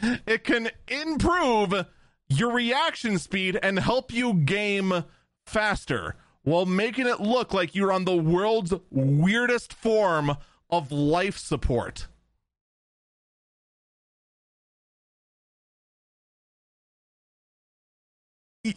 [0.25, 1.87] it can improve
[2.29, 5.03] your reaction speed and help you game
[5.45, 10.37] faster while making it look like you're on the world's weirdest form
[10.71, 12.07] of life support.
[18.65, 18.75] I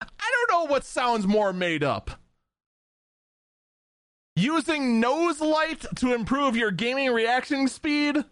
[0.00, 2.10] don't know what sounds more made up.
[4.34, 8.24] Using nose light to improve your gaming reaction speed?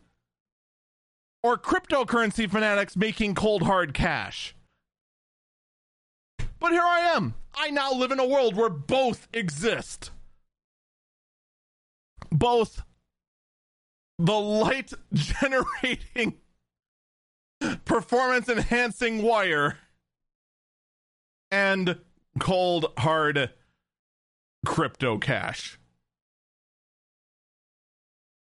[1.43, 4.55] Or cryptocurrency fanatics making cold hard cash?
[6.59, 7.35] But here I am.
[7.55, 10.11] I now live in a world where both exist.
[12.31, 12.83] Both
[14.19, 16.39] the light generating
[17.85, 19.79] performance enhancing wire
[21.51, 21.99] and
[22.39, 23.51] cold hard
[24.67, 25.79] crypto cash.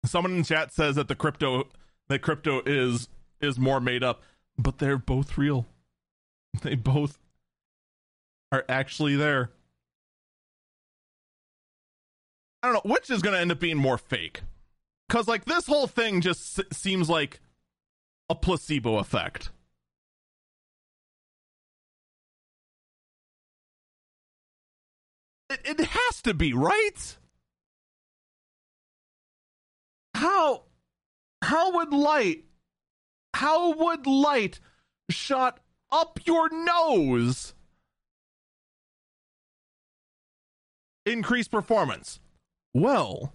[0.04, 1.68] Someone in chat says that the crypto
[2.08, 3.08] that crypto is
[3.40, 4.22] is more made up,
[4.56, 5.66] but they're both real.
[6.62, 7.18] They both
[8.50, 9.50] are actually there.
[12.62, 14.40] I don't know which is going to end up being more fake.
[15.08, 17.40] Cuz like this whole thing just s- seems like
[18.28, 19.50] a placebo effect.
[25.50, 27.16] It, it has to be, right?
[30.14, 30.64] How
[31.42, 32.44] how would light
[33.34, 34.60] how would light
[35.08, 35.60] shot
[35.90, 37.54] up your nose
[41.06, 42.20] increase performance?
[42.74, 43.32] Well,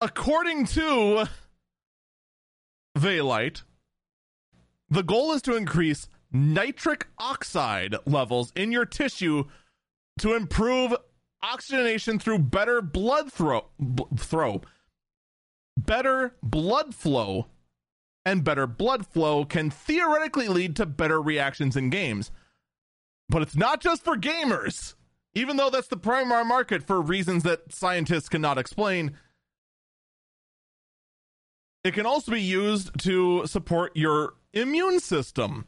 [0.00, 1.26] according to
[2.96, 3.62] Vielight,
[4.88, 9.44] the goal is to increase nitric oxide levels in your tissue
[10.18, 10.94] to improve
[11.42, 14.60] oxygenation through better blood throw, b- throw
[15.76, 17.46] better blood flow
[18.24, 22.30] and better blood flow can theoretically lead to better reactions in games.
[23.28, 24.94] But it's not just for gamers
[25.36, 29.16] even though that's the primary market for reasons that scientists cannot explain
[31.86, 35.66] it can also be used to support your immune system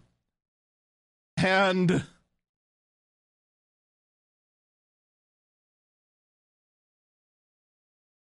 [1.36, 2.04] and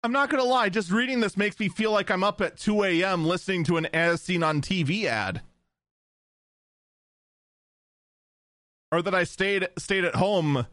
[0.03, 2.83] I'm not gonna lie, just reading this makes me feel like I'm up at 2
[2.83, 3.25] a.m.
[3.25, 5.41] listening to an as seen on TV ad.
[8.91, 10.65] Or that I stayed stayed at home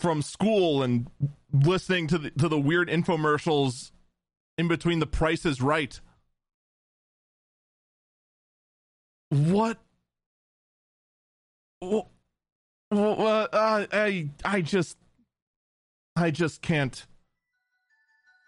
[0.00, 1.08] from school and
[1.52, 3.92] listening to the to the weird infomercials
[4.58, 6.00] in between the price is right.
[9.30, 9.78] What?
[11.80, 12.08] Well,
[12.90, 14.98] uh, I I just
[16.16, 17.06] I just can't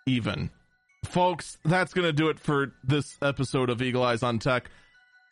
[0.07, 0.51] even.
[1.07, 4.71] Folks, that's going to do it for this episode of Eagle Eyes on Tech.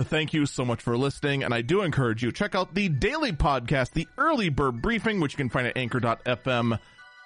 [0.02, 3.32] Thank you so much for listening, and I do encourage you check out the daily
[3.32, 6.78] podcast, the Early Bird Briefing, which you can find at anchor.fm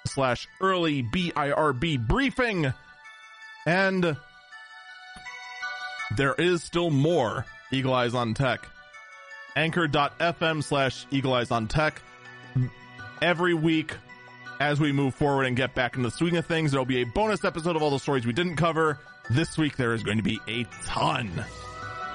[0.07, 2.73] slash early B-I-R-B briefing.
[3.65, 4.17] And
[6.17, 8.67] there is still more Eagle Eyes on Tech.
[9.55, 12.01] Anchor.fm slash Eagle Eyes on Tech.
[13.21, 13.95] Every week,
[14.59, 17.05] as we move forward and get back into the swing of things, there'll be a
[17.05, 18.99] bonus episode of all the stories we didn't cover.
[19.29, 21.31] This week, there is going to be a ton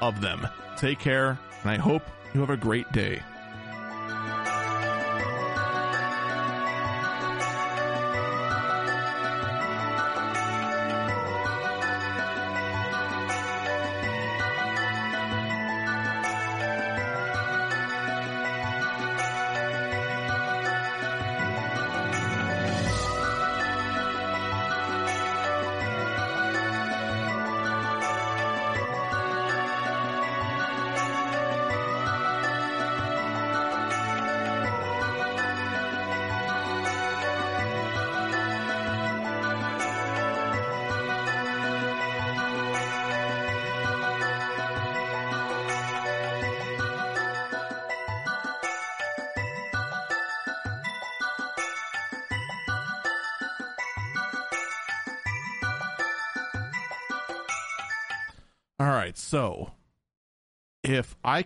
[0.00, 0.46] of them.
[0.76, 2.02] Take care, and I hope
[2.34, 3.20] you have a great day.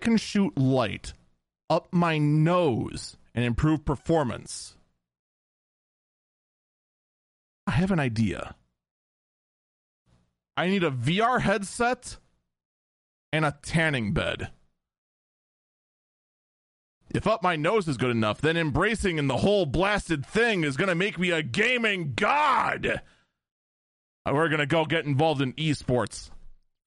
[0.04, 1.14] Can shoot light
[1.68, 4.76] up my nose and improve performance,
[7.66, 8.54] I have an idea.
[10.56, 12.18] I need a VR headset
[13.32, 14.50] and a tanning bed.
[17.12, 20.76] If up my nose is good enough, then embracing in the whole blasted thing is
[20.76, 23.02] going to make me a gaming god.
[24.26, 26.30] We're going to go get involved in esports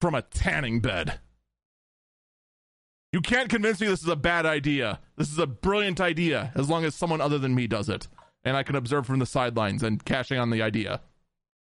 [0.00, 1.20] from a tanning bed.
[3.12, 5.00] You can't convince me this is a bad idea.
[5.16, 8.06] This is a brilliant idea as long as someone other than me does it.
[8.44, 11.00] And I can observe from the sidelines and cashing on the idea.